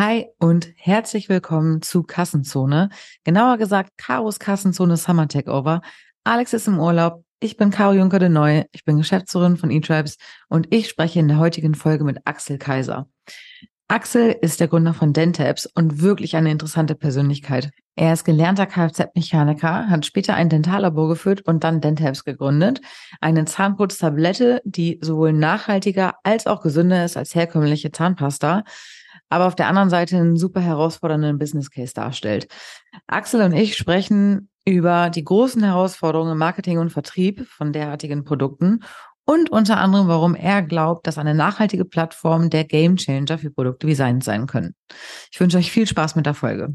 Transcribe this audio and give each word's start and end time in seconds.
Hi 0.00 0.26
und 0.38 0.72
herzlich 0.76 1.28
willkommen 1.28 1.82
zu 1.82 2.04
Kassenzone. 2.04 2.88
Genauer 3.24 3.58
gesagt, 3.58 3.98
Karos 3.98 4.38
Kassenzone 4.38 4.96
Summer 4.96 5.26
Takeover. 5.26 5.80
Alex 6.22 6.52
ist 6.52 6.68
im 6.68 6.78
Urlaub. 6.78 7.24
Ich 7.40 7.56
bin 7.56 7.70
Caro 7.70 7.94
Juncker 7.94 8.20
de 8.20 8.28
Neu. 8.28 8.62
Ich 8.70 8.84
bin 8.84 8.98
Geschäftsführerin 8.98 9.56
von 9.56 9.72
eTribes 9.72 10.16
und 10.48 10.72
ich 10.72 10.88
spreche 10.88 11.18
in 11.18 11.26
der 11.26 11.40
heutigen 11.40 11.74
Folge 11.74 12.04
mit 12.04 12.18
Axel 12.26 12.58
Kaiser. 12.58 13.08
Axel 13.88 14.36
ist 14.40 14.60
der 14.60 14.68
Gründer 14.68 14.94
von 14.94 15.12
Dentabs 15.12 15.66
und 15.66 16.00
wirklich 16.00 16.36
eine 16.36 16.52
interessante 16.52 16.94
Persönlichkeit. 16.94 17.70
Er 17.96 18.12
ist 18.12 18.22
gelernter 18.22 18.66
Kfz-Mechaniker, 18.66 19.90
hat 19.90 20.06
später 20.06 20.34
ein 20.34 20.48
Dentallabor 20.48 21.08
geführt 21.08 21.40
und 21.40 21.64
dann 21.64 21.80
Dentabs 21.80 22.22
gegründet. 22.22 22.80
Eine 23.20 23.46
Zahnputztablette, 23.46 24.62
die 24.64 25.00
sowohl 25.02 25.32
nachhaltiger 25.32 26.14
als 26.22 26.46
auch 26.46 26.62
gesünder 26.62 27.04
ist 27.04 27.16
als 27.16 27.34
herkömmliche 27.34 27.90
Zahnpasta 27.90 28.62
aber 29.28 29.46
auf 29.46 29.54
der 29.54 29.68
anderen 29.68 29.90
Seite 29.90 30.16
einen 30.16 30.36
super 30.36 30.60
herausfordernden 30.60 31.38
Business 31.38 31.70
Case 31.70 31.94
darstellt. 31.94 32.48
Axel 33.06 33.42
und 33.42 33.52
ich 33.52 33.76
sprechen 33.76 34.48
über 34.64 35.10
die 35.10 35.24
großen 35.24 35.62
Herausforderungen 35.62 36.32
im 36.32 36.38
Marketing 36.38 36.78
und 36.78 36.90
Vertrieb 36.90 37.46
von 37.46 37.72
derartigen 37.72 38.24
Produkten 38.24 38.80
und 39.24 39.50
unter 39.50 39.76
anderem, 39.76 40.08
warum 40.08 40.34
er 40.34 40.62
glaubt, 40.62 41.06
dass 41.06 41.18
eine 41.18 41.34
nachhaltige 41.34 41.84
Plattform 41.84 42.48
der 42.48 42.64
Gamechanger 42.64 43.38
für 43.38 43.50
Produkte 43.50 43.86
wie 43.86 43.94
sein 43.94 44.22
sein 44.22 44.46
können. 44.46 44.74
Ich 45.30 45.38
wünsche 45.38 45.58
euch 45.58 45.70
viel 45.70 45.86
Spaß 45.86 46.16
mit 46.16 46.24
der 46.24 46.34
Folge. 46.34 46.74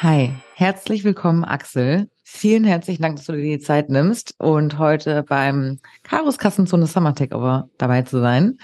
Hi, 0.00 0.32
herzlich 0.54 1.02
willkommen, 1.04 1.44
Axel. 1.44 2.08
Vielen 2.22 2.64
herzlichen 2.64 3.02
Dank, 3.02 3.16
dass 3.16 3.26
du 3.26 3.32
dir 3.32 3.42
die 3.42 3.58
Zeit 3.58 3.88
nimmst 3.88 4.34
und 4.38 4.78
heute 4.78 5.22
beim 5.22 5.80
Karos 6.02 6.38
Kassenzone 6.38 6.86
Summer 6.86 7.14
Takeover 7.14 7.68
dabei 7.78 8.02
zu 8.02 8.20
sein. 8.20 8.58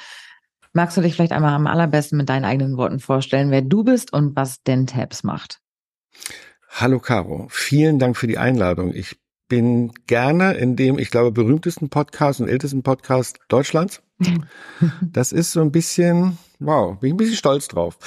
Magst 0.78 0.96
du 0.96 1.00
dich 1.00 1.16
vielleicht 1.16 1.32
einmal 1.32 1.54
am 1.54 1.66
allerbesten 1.66 2.16
mit 2.16 2.28
deinen 2.28 2.44
eigenen 2.44 2.76
Worten 2.76 3.00
vorstellen, 3.00 3.50
wer 3.50 3.62
du 3.62 3.82
bist 3.82 4.12
und 4.12 4.36
was 4.36 4.62
Dentabs 4.62 5.24
macht? 5.24 5.58
Hallo 6.68 7.00
Caro, 7.00 7.48
vielen 7.50 7.98
Dank 7.98 8.16
für 8.16 8.28
die 8.28 8.38
Einladung. 8.38 8.94
Ich 8.94 9.18
bin 9.48 9.90
gerne 10.06 10.52
in 10.52 10.76
dem, 10.76 11.00
ich 11.00 11.10
glaube, 11.10 11.32
berühmtesten 11.32 11.88
Podcast 11.88 12.40
und 12.40 12.46
ältesten 12.46 12.84
Podcast 12.84 13.40
Deutschlands. 13.48 14.02
Das 15.02 15.32
ist 15.32 15.50
so 15.50 15.60
ein 15.60 15.72
bisschen, 15.72 16.38
wow, 16.60 16.96
bin 17.00 17.08
ich 17.08 17.14
ein 17.14 17.16
bisschen 17.16 17.36
stolz 17.36 17.66
drauf. 17.66 17.98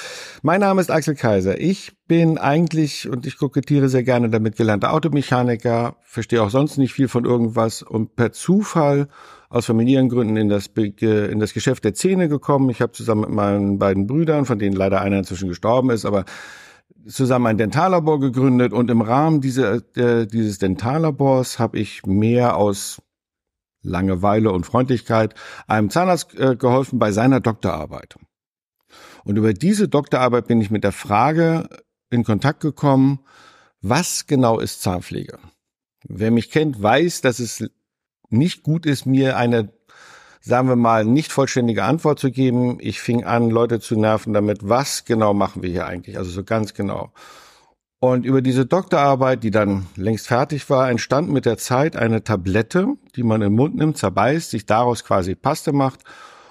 Mein 0.42 0.60
Name 0.60 0.80
ist 0.80 0.90
Axel 0.90 1.14
Kaiser. 1.14 1.60
Ich 1.60 1.92
bin 2.08 2.38
eigentlich, 2.38 3.06
und 3.06 3.26
ich 3.26 3.36
kokettiere 3.36 3.90
sehr 3.90 4.02
gerne 4.02 4.30
damit, 4.30 4.56
gelernter 4.56 4.94
Automechaniker, 4.94 5.96
verstehe 6.02 6.42
auch 6.42 6.50
sonst 6.50 6.78
nicht 6.78 6.94
viel 6.94 7.08
von 7.08 7.26
irgendwas 7.26 7.82
und 7.82 8.16
per 8.16 8.32
Zufall 8.32 9.08
aus 9.52 9.66
familiären 9.66 10.08
Gründen 10.08 10.38
in 10.38 10.48
das, 10.48 10.68
in 10.68 11.38
das 11.38 11.52
Geschäft 11.52 11.84
der 11.84 11.92
Zähne 11.92 12.28
gekommen. 12.30 12.70
Ich 12.70 12.80
habe 12.80 12.92
zusammen 12.92 13.20
mit 13.20 13.30
meinen 13.30 13.78
beiden 13.78 14.06
Brüdern, 14.06 14.46
von 14.46 14.58
denen 14.58 14.74
leider 14.74 15.02
einer 15.02 15.18
inzwischen 15.18 15.48
gestorben 15.48 15.90
ist, 15.90 16.06
aber 16.06 16.24
zusammen 17.06 17.46
ein 17.46 17.58
Dentallabor 17.58 18.18
gegründet 18.18 18.72
und 18.72 18.90
im 18.90 19.02
Rahmen 19.02 19.42
dieser, 19.42 19.82
äh, 19.96 20.26
dieses 20.26 20.58
Dentallabors 20.58 21.58
habe 21.58 21.78
ich 21.78 22.06
mehr 22.06 22.56
aus 22.56 23.02
Langeweile 23.82 24.52
und 24.52 24.64
Freundlichkeit 24.64 25.34
einem 25.66 25.90
Zahnarzt 25.90 26.34
äh, 26.38 26.56
geholfen 26.56 26.98
bei 26.98 27.12
seiner 27.12 27.40
Doktorarbeit. 27.40 28.16
Und 29.24 29.36
über 29.36 29.52
diese 29.52 29.86
Doktorarbeit 29.86 30.46
bin 30.46 30.62
ich 30.62 30.70
mit 30.70 30.82
der 30.82 30.92
Frage 30.92 31.68
in 32.08 32.24
Kontakt 32.24 32.60
gekommen, 32.60 33.20
was 33.82 34.26
genau 34.26 34.60
ist 34.60 34.80
Zahnpflege? 34.80 35.38
Wer 36.04 36.30
mich 36.30 36.50
kennt, 36.50 36.82
weiß, 36.82 37.20
dass 37.20 37.38
es 37.38 37.68
nicht 38.32 38.62
gut 38.62 38.86
ist, 38.86 39.06
mir 39.06 39.36
eine, 39.36 39.72
sagen 40.40 40.68
wir 40.68 40.76
mal, 40.76 41.04
nicht 41.04 41.32
vollständige 41.32 41.84
Antwort 41.84 42.18
zu 42.18 42.30
geben. 42.30 42.78
Ich 42.80 43.00
fing 43.00 43.24
an, 43.24 43.50
Leute 43.50 43.80
zu 43.80 43.98
nerven 43.98 44.32
damit, 44.32 44.68
was 44.68 45.04
genau 45.04 45.34
machen 45.34 45.62
wir 45.62 45.70
hier 45.70 45.86
eigentlich? 45.86 46.18
Also 46.18 46.30
so 46.30 46.44
ganz 46.44 46.74
genau. 46.74 47.12
Und 48.00 48.26
über 48.26 48.42
diese 48.42 48.66
Doktorarbeit, 48.66 49.44
die 49.44 49.52
dann 49.52 49.86
längst 49.94 50.26
fertig 50.26 50.68
war, 50.68 50.90
entstand 50.90 51.30
mit 51.30 51.46
der 51.46 51.56
Zeit 51.56 51.94
eine 51.94 52.24
Tablette, 52.24 52.88
die 53.14 53.22
man 53.22 53.40
den 53.40 53.52
Mund 53.52 53.76
nimmt, 53.76 53.96
zerbeißt, 53.96 54.50
sich 54.50 54.66
daraus 54.66 55.04
quasi 55.04 55.36
Paste 55.36 55.72
macht 55.72 56.00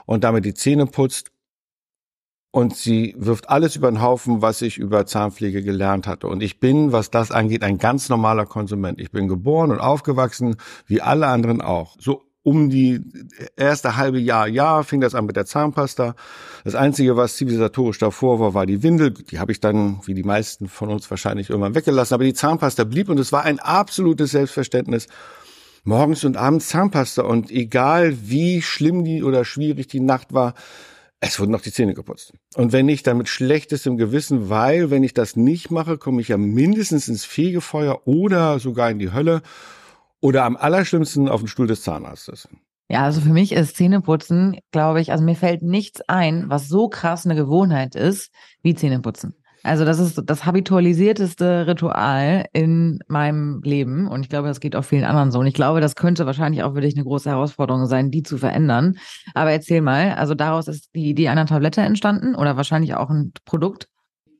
und 0.06 0.24
damit 0.24 0.46
die 0.46 0.53
Zähne 0.53 0.86
putzt. 0.86 1.31
Und 2.51 2.75
sie 2.75 3.16
wirft 3.17 3.50
alles 3.50 3.78
über 3.78 3.89
den 3.89 4.01
Haufen, 4.01 4.41
was 4.41 4.62
ich 4.62 4.78
über 4.78 5.06
Zahnpflege 5.06 5.63
gelernt 5.63 6.06
hatte. 6.06 6.28
Und 6.28 6.44
ich 6.44 6.59
bin, 6.59 6.91
was 6.91 7.09
das 7.09 7.31
angeht, 7.31 7.63
ein 7.63 7.78
ganz 7.78 8.09
normaler 8.09 8.45
Konsument. 8.45 9.00
Ich 9.00 9.12
bin 9.12 9.29
geboren 9.29 9.72
und 9.72 9.79
aufgewachsen, 9.79 10.57
wie 10.85 11.01
alle 11.01 11.28
anderen 11.28 11.62
auch. 11.62 11.95
So 11.97 12.23
um 12.44 12.69
die 12.69 13.01
erste 13.56 13.97
halbe 13.97 14.19
Jahr, 14.19 14.47
Jahr 14.47 14.84
fing 14.84 15.00
das 15.00 15.13
an 15.13 15.25
mit 15.25 15.35
der 15.35 15.45
Zahnpasta. 15.45 16.16
Das 16.63 16.75
Einzige, 16.75 17.16
was 17.16 17.38
zivilisatorisch 17.38 18.00
davor 18.00 18.39
war, 18.39 18.53
war 18.53 18.66
die 18.66 18.81
Windel. 18.83 19.12
Die 19.12 19.39
habe 19.39 19.51
ich 19.51 19.59
dann, 19.59 20.01
wie 20.06 20.13
die 20.13 20.23
meisten 20.23 20.68
von 20.68 20.89
uns 20.89 21.09
wahrscheinlich, 21.09 21.50
irgendwann 21.50 21.75
weggelassen. 21.75 22.16
Aber 22.16 22.23
die 22.23 22.33
Zahnpasta 22.33 22.83
blieb 22.83 23.09
und 23.09 23.19
es 23.19 23.31
war 23.31 23.44
ein 23.44 23.59
absolutes 23.59 24.31
Selbstverständnis. 24.31 25.07
Morgens 25.83 26.23
und 26.25 26.35
abends 26.35 26.68
Zahnpasta 26.69 27.23
und 27.23 27.50
egal 27.50 28.16
wie 28.23 28.62
schlimm 28.62 29.03
die 29.03 29.23
oder 29.23 29.45
schwierig 29.45 29.88
die 29.88 30.00
Nacht 30.00 30.33
war, 30.33 30.53
es 31.24 31.40
wurden 31.40 31.52
noch 31.52 31.62
die 31.62 31.72
Zähne 31.72 31.94
geputzt. 31.94 32.34
Und 32.56 32.74
wenn 32.74 32.88
nicht, 32.88 33.06
dann 33.06 33.18
mit 33.18 33.30
schlechtestem 33.30 33.96
Gewissen, 33.96 34.50
weil 34.50 34.90
wenn 34.90 35.04
ich 35.04 35.14
das 35.14 35.36
nicht 35.36 35.70
mache, 35.70 36.00
komme 36.00 36.20
ich 36.20 36.30
ja 36.30 36.38
mindestens 36.38 37.08
ins 37.08 37.26
Fegefeuer 37.26 38.02
oder 38.06 38.59
sogar 38.59 38.90
in 38.90 39.00
die 39.00 39.14
Hölle. 39.14 39.44
Oder 40.20 40.44
am 40.46 40.58
allerschlimmsten 40.58 41.30
auf 41.30 41.42
den 41.42 41.48
Stuhl 41.48 41.68
des 41.68 41.84
Zahnarztes. 41.84 42.48
Ja, 42.90 43.04
also 43.04 43.22
für 43.22 43.31
mich 43.31 43.54
ist 43.54 43.78
Zähneputzen, 43.78 44.60
glaube 44.72 45.00
ich, 45.00 45.12
also 45.12 45.24
mir 45.24 45.36
fällt 45.36 45.62
nichts 45.62 46.02
ein, 46.08 46.50
was 46.50 46.68
so 46.68 46.90
krass 46.90 47.26
eine 47.26 47.36
Gewohnheit 47.36 47.96
ist, 47.96 48.31
wie 48.62 48.76
Zähneputzen. 48.76 49.34
Also 49.64 49.86
das 49.86 50.00
ist 50.00 50.22
das 50.26 50.46
habitualisierteste 50.46 51.68
Ritual 51.68 52.46
in 52.54 53.00
meinem 53.08 53.62
Leben 53.64 54.08
und 54.08 54.22
ich 54.22 54.30
glaube, 54.30 54.48
das 54.48 54.60
geht 54.60 54.76
auch 54.76 54.84
vielen 54.84 55.04
anderen 55.04 55.32
so. 55.32 55.40
Und 55.40 55.48
ich 55.48 55.54
glaube, 55.54 55.82
das 55.82 55.96
könnte 55.96 56.26
wahrscheinlich 56.26 56.64
auch 56.64 56.74
für 56.74 56.82
dich 56.82 56.96
eine 56.96 57.04
große 57.04 57.30
Herausforderung 57.30 57.86
sein, 57.86 58.12
die 58.12 58.24
zu 58.24 58.38
verändern. 58.38 58.98
Aber 59.34 59.52
erzähl 59.52 59.82
mal, 59.82 60.14
also 60.14 60.34
daraus 60.34 60.68
ist 60.68 60.90
die 60.96 61.10
Idee 61.10 61.30
einer 61.30 61.46
Tablette 61.46 61.82
entstanden 61.82 62.36
oder 62.36 62.58
wahrscheinlich 62.58 62.96
auch 62.96 63.10
ein 63.10 63.34
Produkt? 63.46 63.88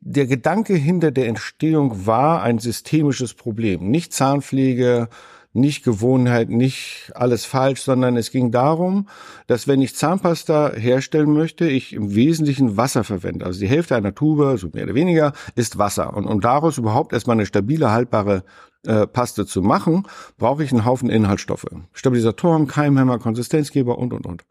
Der 0.04 0.26
Gedanke 0.26 0.74
hinter 0.74 1.12
der 1.12 1.28
Entstehung 1.28 2.08
war 2.08 2.42
ein 2.42 2.58
systemisches 2.58 3.36
Problem. 3.36 3.92
Nicht 3.92 4.14
Zahnpflege, 4.14 5.10
nicht 5.54 5.84
Gewohnheit, 5.84 6.50
nicht 6.50 7.12
alles 7.14 7.46
falsch, 7.46 7.82
sondern 7.82 8.16
es 8.16 8.32
ging 8.32 8.52
darum, 8.52 9.08
dass 9.48 9.68
wenn 9.68 9.82
ich 9.82 9.96
Zahnpasta 9.96 10.74
herstellen 10.74 11.34
möchte, 11.34 11.68
ich 11.68 11.94
im 11.94 12.16
Wesentlichen 12.16 12.78
Wasser 12.78 13.04
verwende. 13.04 13.46
Also 13.46 13.60
die 13.60 13.68
Hälfte 13.68 13.96
einer 13.96 14.16
Tube, 14.16 14.58
so 14.58 14.70
mehr 14.74 14.86
oder 14.86 14.96
weniger, 14.96 15.34
ist 15.56 15.78
Wasser. 15.78 16.16
Und 16.16 16.26
um 16.26 16.40
daraus 16.40 16.78
überhaupt 16.78 17.12
erstmal 17.14 17.36
eine 17.36 17.46
stabile, 17.46 17.92
haltbare 17.92 18.44
äh, 18.86 19.06
Paste 19.08 19.46
zu 19.46 19.62
machen, 19.62 20.08
brauche 20.38 20.64
ich 20.64 20.72
einen 20.72 20.86
Haufen 20.86 21.10
Inhaltsstoffe. 21.10 21.68
Stabilisatoren, 21.94 22.68
Keimhämmer, 22.68 23.20
Konsistenzgeber 23.20 23.98
und, 23.98 24.14
und, 24.14 24.26
und. 24.26 24.46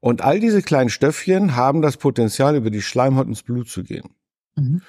Und 0.00 0.22
all 0.22 0.40
diese 0.40 0.62
kleinen 0.62 0.90
Stöffchen 0.90 1.54
haben 1.54 1.82
das 1.82 1.96
Potenzial, 1.96 2.56
über 2.56 2.70
die 2.70 2.82
Schleimhaut 2.82 3.28
ins 3.28 3.42
Blut 3.42 3.68
zu 3.68 3.84
gehen. 3.84 4.10
Mhm. 4.56 4.82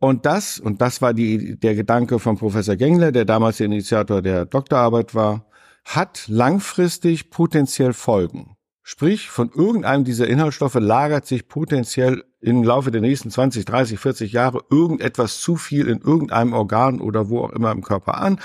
Und 0.00 0.26
das, 0.26 0.60
und 0.60 0.80
das 0.80 1.02
war 1.02 1.12
die, 1.12 1.58
der 1.58 1.74
Gedanke 1.74 2.18
von 2.18 2.36
Professor 2.36 2.76
Gengler, 2.76 3.10
der 3.10 3.24
damals 3.24 3.56
der 3.56 3.66
Initiator 3.66 4.22
der 4.22 4.46
Doktorarbeit 4.46 5.14
war, 5.14 5.46
hat 5.84 6.24
langfristig 6.28 7.30
potenziell 7.30 7.92
Folgen. 7.92 8.56
Sprich, 8.82 9.28
von 9.28 9.50
irgendeinem 9.54 10.04
dieser 10.04 10.28
Inhaltsstoffe 10.28 10.76
lagert 10.76 11.26
sich 11.26 11.48
potenziell 11.48 12.24
im 12.40 12.62
Laufe 12.62 12.90
der 12.90 13.00
nächsten 13.00 13.30
20, 13.30 13.64
30, 13.64 13.98
40 13.98 14.32
Jahre 14.32 14.64
irgendetwas 14.70 15.40
zu 15.40 15.56
viel 15.56 15.88
in 15.88 16.00
irgendeinem 16.00 16.52
Organ 16.52 17.00
oder 17.00 17.28
wo 17.28 17.40
auch 17.40 17.50
immer 17.50 17.72
im 17.72 17.82
Körper 17.82 18.18
an. 18.18 18.40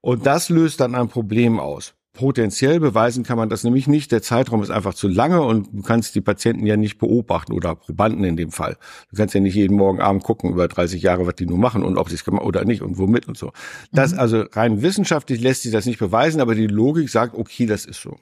Und 0.00 0.26
das 0.26 0.48
löst 0.48 0.80
dann 0.80 0.94
ein 0.94 1.08
Problem 1.08 1.58
aus. 1.58 1.94
Potenziell 2.14 2.78
beweisen 2.78 3.24
kann 3.24 3.36
man 3.36 3.48
das 3.48 3.64
nämlich 3.64 3.88
nicht. 3.88 4.12
Der 4.12 4.22
Zeitraum 4.22 4.62
ist 4.62 4.70
einfach 4.70 4.94
zu 4.94 5.08
lange 5.08 5.42
und 5.42 5.68
du 5.72 5.82
kannst 5.82 6.14
die 6.14 6.20
Patienten 6.20 6.64
ja 6.64 6.76
nicht 6.76 6.98
beobachten 6.98 7.52
oder 7.52 7.74
Probanden 7.74 8.22
in 8.22 8.36
dem 8.36 8.52
Fall. 8.52 8.76
Du 9.10 9.16
kannst 9.16 9.34
ja 9.34 9.40
nicht 9.40 9.56
jeden 9.56 9.76
Morgen 9.76 10.00
Abend 10.00 10.22
gucken 10.22 10.50
über 10.50 10.68
30 10.68 11.02
Jahre, 11.02 11.26
was 11.26 11.34
die 11.34 11.46
nur 11.46 11.58
machen 11.58 11.82
und 11.82 11.98
ob 11.98 12.08
sie 12.08 12.14
es 12.14 12.24
gemacht 12.24 12.44
oder 12.44 12.64
nicht 12.64 12.82
und 12.82 12.98
womit 12.98 13.26
und 13.26 13.36
so. 13.36 13.50
Das 13.90 14.12
mhm. 14.12 14.20
also 14.20 14.44
rein 14.52 14.80
wissenschaftlich 14.80 15.40
lässt 15.40 15.62
sich 15.62 15.72
das 15.72 15.86
nicht 15.86 15.98
beweisen, 15.98 16.40
aber 16.40 16.54
die 16.54 16.68
Logik 16.68 17.10
sagt, 17.10 17.34
okay, 17.34 17.66
das 17.66 17.84
ist 17.84 18.00
so. 18.00 18.16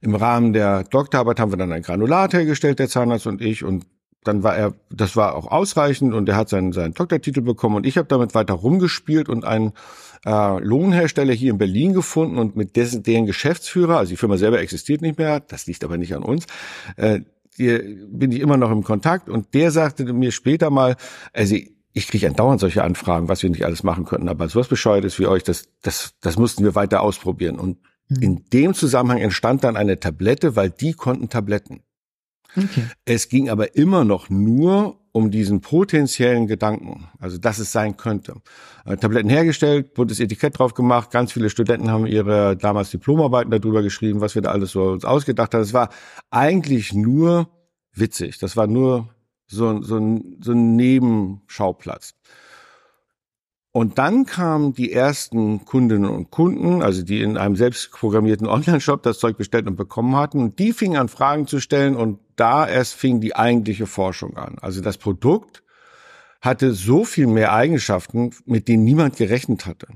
Im 0.00 0.14
Rahmen 0.14 0.52
der 0.52 0.84
Doktorarbeit 0.84 1.40
haben 1.40 1.50
wir 1.50 1.56
dann 1.56 1.72
ein 1.72 1.82
Granulat 1.82 2.34
hergestellt, 2.34 2.78
der 2.78 2.88
Zahnarzt 2.88 3.26
und 3.26 3.40
ich, 3.40 3.64
und 3.64 3.84
dann 4.24 4.42
war 4.42 4.56
er, 4.56 4.74
das 4.90 5.16
war 5.16 5.36
auch 5.36 5.50
ausreichend 5.50 6.14
und 6.14 6.28
er 6.28 6.36
hat 6.36 6.48
seinen, 6.48 6.72
seinen 6.72 6.94
Doktortitel 6.94 7.42
bekommen 7.42 7.76
und 7.76 7.86
ich 7.86 7.96
habe 7.98 8.08
damit 8.08 8.34
weiter 8.34 8.54
rumgespielt 8.54 9.28
und 9.28 9.44
einen 9.44 9.72
äh, 10.26 10.58
Lohnhersteller 10.58 11.34
hier 11.34 11.52
in 11.52 11.58
Berlin 11.58 11.92
gefunden 11.92 12.38
und 12.38 12.56
mit 12.56 12.76
dessen, 12.76 13.02
deren 13.02 13.26
Geschäftsführer, 13.26 13.98
also 13.98 14.10
die 14.10 14.16
Firma 14.16 14.36
selber 14.36 14.60
existiert 14.60 15.02
nicht 15.02 15.18
mehr, 15.18 15.40
das 15.40 15.66
liegt 15.66 15.84
aber 15.84 15.98
nicht 15.98 16.14
an 16.14 16.22
uns, 16.22 16.46
äh, 16.96 17.20
hier 17.56 17.84
bin 18.08 18.32
ich 18.32 18.40
immer 18.40 18.56
noch 18.56 18.70
im 18.70 18.82
Kontakt 18.82 19.28
und 19.28 19.54
der 19.54 19.70
sagte 19.70 20.12
mir 20.12 20.32
später 20.32 20.70
mal, 20.70 20.96
also 21.32 21.54
ich 21.94 22.08
kriege 22.08 22.26
andauernd 22.26 22.60
solche 22.60 22.82
Anfragen, 22.82 23.28
was 23.28 23.42
wir 23.42 23.50
nicht 23.50 23.64
alles 23.64 23.84
machen 23.84 24.04
könnten, 24.04 24.28
aber 24.28 24.48
so 24.48 24.58
was 24.58 24.68
Bescheuertes 24.68 25.18
wie 25.20 25.26
euch, 25.26 25.44
das, 25.44 25.68
das, 25.80 26.14
das 26.20 26.36
mussten 26.36 26.64
wir 26.64 26.74
weiter 26.74 27.02
ausprobieren. 27.02 27.58
Und 27.58 27.78
mhm. 28.08 28.22
in 28.22 28.44
dem 28.52 28.74
Zusammenhang 28.74 29.18
entstand 29.18 29.62
dann 29.62 29.76
eine 29.76 30.00
Tablette, 30.00 30.56
weil 30.56 30.70
die 30.70 30.92
konnten 30.92 31.28
Tabletten. 31.28 31.84
Okay. 32.56 32.84
Es 33.04 33.28
ging 33.28 33.48
aber 33.48 33.76
immer 33.76 34.04
noch 34.04 34.30
nur 34.30 34.98
um 35.12 35.30
diesen 35.30 35.60
potenziellen 35.60 36.46
Gedanken, 36.46 37.08
also 37.20 37.38
dass 37.38 37.58
es 37.58 37.70
sein 37.70 37.96
könnte. 37.96 38.34
Äh, 38.84 38.96
Tabletten 38.96 39.28
hergestellt, 39.28 39.94
buntes 39.94 40.18
Etikett 40.18 40.58
drauf 40.58 40.74
gemacht, 40.74 41.10
ganz 41.10 41.32
viele 41.32 41.50
Studenten 41.50 41.90
haben 41.90 42.06
ihre 42.06 42.56
damals 42.56 42.90
Diplomarbeiten 42.90 43.50
darüber 43.50 43.82
geschrieben, 43.82 44.20
was 44.20 44.34
wir 44.34 44.42
da 44.42 44.50
alles 44.50 44.72
so 44.72 44.82
uns 44.90 45.04
ausgedacht 45.04 45.54
haben. 45.54 45.62
Es 45.62 45.72
war 45.72 45.90
eigentlich 46.30 46.92
nur 46.92 47.48
witzig. 47.92 48.38
Das 48.38 48.56
war 48.56 48.66
nur 48.66 49.14
so, 49.46 49.82
so, 49.82 49.98
so 50.40 50.52
ein 50.52 50.76
Nebenschauplatz. 50.76 52.14
Und 53.76 53.98
dann 53.98 54.24
kamen 54.24 54.72
die 54.72 54.92
ersten 54.92 55.64
Kundinnen 55.64 56.08
und 56.08 56.30
Kunden, 56.30 56.80
also 56.80 57.02
die 57.02 57.20
in 57.22 57.36
einem 57.36 57.56
selbstprogrammierten 57.56 58.46
Online-Shop 58.48 59.02
das 59.02 59.18
Zeug 59.18 59.36
bestellt 59.36 59.66
und 59.66 59.76
bekommen 59.76 60.14
hatten. 60.16 60.40
Und 60.40 60.58
die 60.58 60.72
fingen 60.72 60.96
an, 60.96 61.08
Fragen 61.08 61.46
zu 61.46 61.60
stellen 61.60 61.96
und 61.96 62.20
da 62.36 62.68
erst 62.68 62.94
fing 62.94 63.20
die 63.20 63.36
eigentliche 63.36 63.86
Forschung 63.86 64.36
an. 64.36 64.58
Also 64.60 64.80
das 64.80 64.98
Produkt 64.98 65.62
hatte 66.40 66.74
so 66.74 67.04
viel 67.04 67.26
mehr 67.26 67.52
Eigenschaften, 67.52 68.30
mit 68.44 68.68
denen 68.68 68.84
niemand 68.84 69.16
gerechnet 69.16 69.66
hatte. 69.66 69.88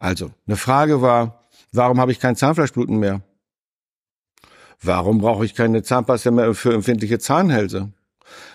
Also, 0.00 0.32
eine 0.46 0.56
Frage 0.56 1.02
war, 1.02 1.48
warum 1.72 2.00
habe 2.00 2.10
ich 2.10 2.18
kein 2.18 2.34
Zahnfleischbluten 2.34 2.98
mehr? 2.98 3.22
Warum 4.82 5.18
brauche 5.18 5.44
ich 5.44 5.54
keine 5.54 5.82
Zahnpasta 5.82 6.30
mehr 6.30 6.54
für 6.54 6.72
empfindliche 6.72 7.18
Zahnhälse? 7.18 7.92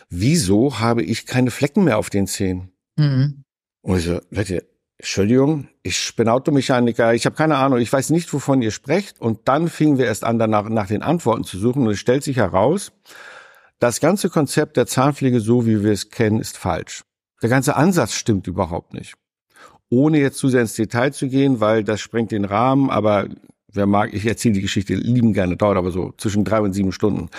Wieso 0.10 0.80
habe 0.80 1.04
ich 1.04 1.26
keine 1.26 1.52
Flecken 1.52 1.84
mehr 1.84 1.98
auf 1.98 2.10
den 2.10 2.28
Zähnen? 2.28 2.72
Mhm. 2.96 3.44
Und 3.82 3.98
ich 4.00 4.06
so, 4.06 4.20
Leute, 4.32 4.66
Entschuldigung, 4.98 5.68
ich 5.84 6.16
bin 6.16 6.30
Automechaniker, 6.30 7.14
ich 7.14 7.26
habe 7.26 7.36
keine 7.36 7.58
Ahnung, 7.58 7.80
ich 7.80 7.92
weiß 7.92 8.12
nicht, 8.12 8.32
wovon 8.32 8.62
ihr 8.62 8.72
sprecht. 8.72 9.20
Und 9.20 9.48
dann 9.48 9.68
fingen 9.68 9.98
wir 9.98 10.06
erst 10.06 10.24
an, 10.24 10.40
danach 10.40 10.70
nach 10.70 10.88
den 10.88 11.02
Antworten 11.02 11.44
zu 11.44 11.58
suchen. 11.58 11.86
Und 11.86 11.94
es 11.94 12.00
stellt 12.00 12.24
sich 12.24 12.38
heraus, 12.38 12.94
das 13.80 14.00
ganze 14.00 14.30
Konzept 14.30 14.78
der 14.78 14.88
Zahnpflege, 14.88 15.42
so 15.42 15.66
wie 15.66 15.84
wir 15.84 15.92
es 15.92 16.10
kennen, 16.10 16.40
ist 16.40 16.58
falsch. 16.58 17.04
Der 17.42 17.50
ganze 17.50 17.76
Ansatz 17.76 18.14
stimmt 18.14 18.48
überhaupt 18.48 18.94
nicht. 18.94 19.16
Ohne 19.90 20.20
jetzt 20.20 20.38
zu 20.38 20.48
sehr 20.48 20.62
ins 20.62 20.74
Detail 20.76 21.12
zu 21.12 21.28
gehen, 21.28 21.60
weil 21.60 21.84
das 21.84 22.00
sprengt 22.00 22.32
den 22.32 22.46
Rahmen, 22.46 22.90
aber 22.90 23.28
wer 23.68 23.86
mag, 23.86 24.14
ich 24.14 24.26
erzähle 24.26 24.56
die 24.56 24.62
Geschichte 24.62 24.96
lieben 24.96 25.34
gerne, 25.34 25.58
dauert 25.58 25.78
aber 25.78 25.92
so 25.92 26.14
zwischen 26.18 26.46
drei 26.46 26.62
und 26.62 26.74
sieben 26.74 26.94
Stunden. 26.94 27.30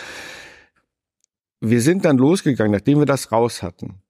Wir 1.61 1.81
sind 1.81 2.05
dann 2.05 2.19
losgegangen, 2.19 2.73
nachdem 2.73 2.99
wir 2.99 3.06
das 3.06 3.32
raus 3.32 3.62
hatten, 3.62 4.03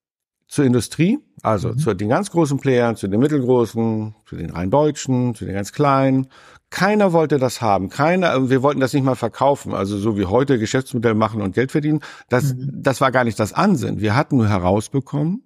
zur 0.48 0.64
Industrie, 0.64 1.20
also 1.42 1.68
mhm. 1.68 1.78
zu 1.78 1.94
den 1.94 2.08
ganz 2.08 2.30
großen 2.30 2.58
Playern, 2.58 2.96
zu 2.96 3.08
den 3.08 3.20
mittelgroßen, 3.20 4.14
zu 4.24 4.36
den 4.36 4.50
rein 4.50 4.70
deutschen, 4.70 5.34
zu 5.34 5.44
den 5.44 5.54
ganz 5.54 5.72
kleinen. 5.72 6.28
Keiner 6.70 7.12
wollte 7.12 7.38
das 7.38 7.60
haben. 7.60 7.88
Keiner, 7.88 8.50
wir 8.50 8.62
wollten 8.62 8.80
das 8.80 8.92
nicht 8.92 9.04
mal 9.04 9.14
verkaufen. 9.14 9.74
Also 9.74 9.98
so 9.98 10.18
wie 10.18 10.26
heute 10.26 10.58
Geschäftsmodell 10.58 11.14
machen 11.14 11.42
und 11.42 11.54
Geld 11.54 11.72
verdienen. 11.72 12.00
Das, 12.28 12.54
mhm. 12.54 12.70
das 12.82 13.00
war 13.00 13.12
gar 13.12 13.24
nicht 13.24 13.38
das 13.38 13.52
Ansinnen. 13.52 14.00
Wir 14.00 14.16
hatten 14.16 14.38
nur 14.38 14.48
herausbekommen, 14.48 15.42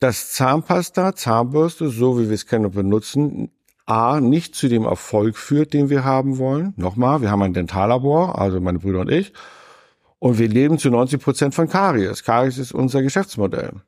dass 0.00 0.32
Zahnpasta, 0.32 1.14
Zahnbürste, 1.14 1.88
so 1.88 2.18
wie 2.18 2.28
wir 2.28 2.34
es 2.34 2.46
kennen 2.46 2.66
und 2.66 2.74
benutzen, 2.74 3.50
A, 3.86 4.20
nicht 4.20 4.54
zu 4.54 4.68
dem 4.68 4.84
Erfolg 4.84 5.36
führt, 5.36 5.72
den 5.72 5.88
wir 5.88 6.04
haben 6.04 6.36
wollen. 6.36 6.74
Nochmal, 6.76 7.22
wir 7.22 7.30
haben 7.30 7.42
ein 7.42 7.54
Dentallabor, 7.54 8.38
also 8.38 8.60
meine 8.60 8.80
Brüder 8.80 9.00
und 9.00 9.10
ich. 9.10 9.32
Und 10.18 10.38
wir 10.38 10.48
leben 10.48 10.78
zu 10.78 10.90
90 10.90 11.22
Prozent 11.22 11.54
von 11.54 11.68
Karies. 11.68 12.22
Karies 12.22 12.58
ist 12.58 12.72
unser 12.72 13.02
Geschäftsmodell. 13.02 13.80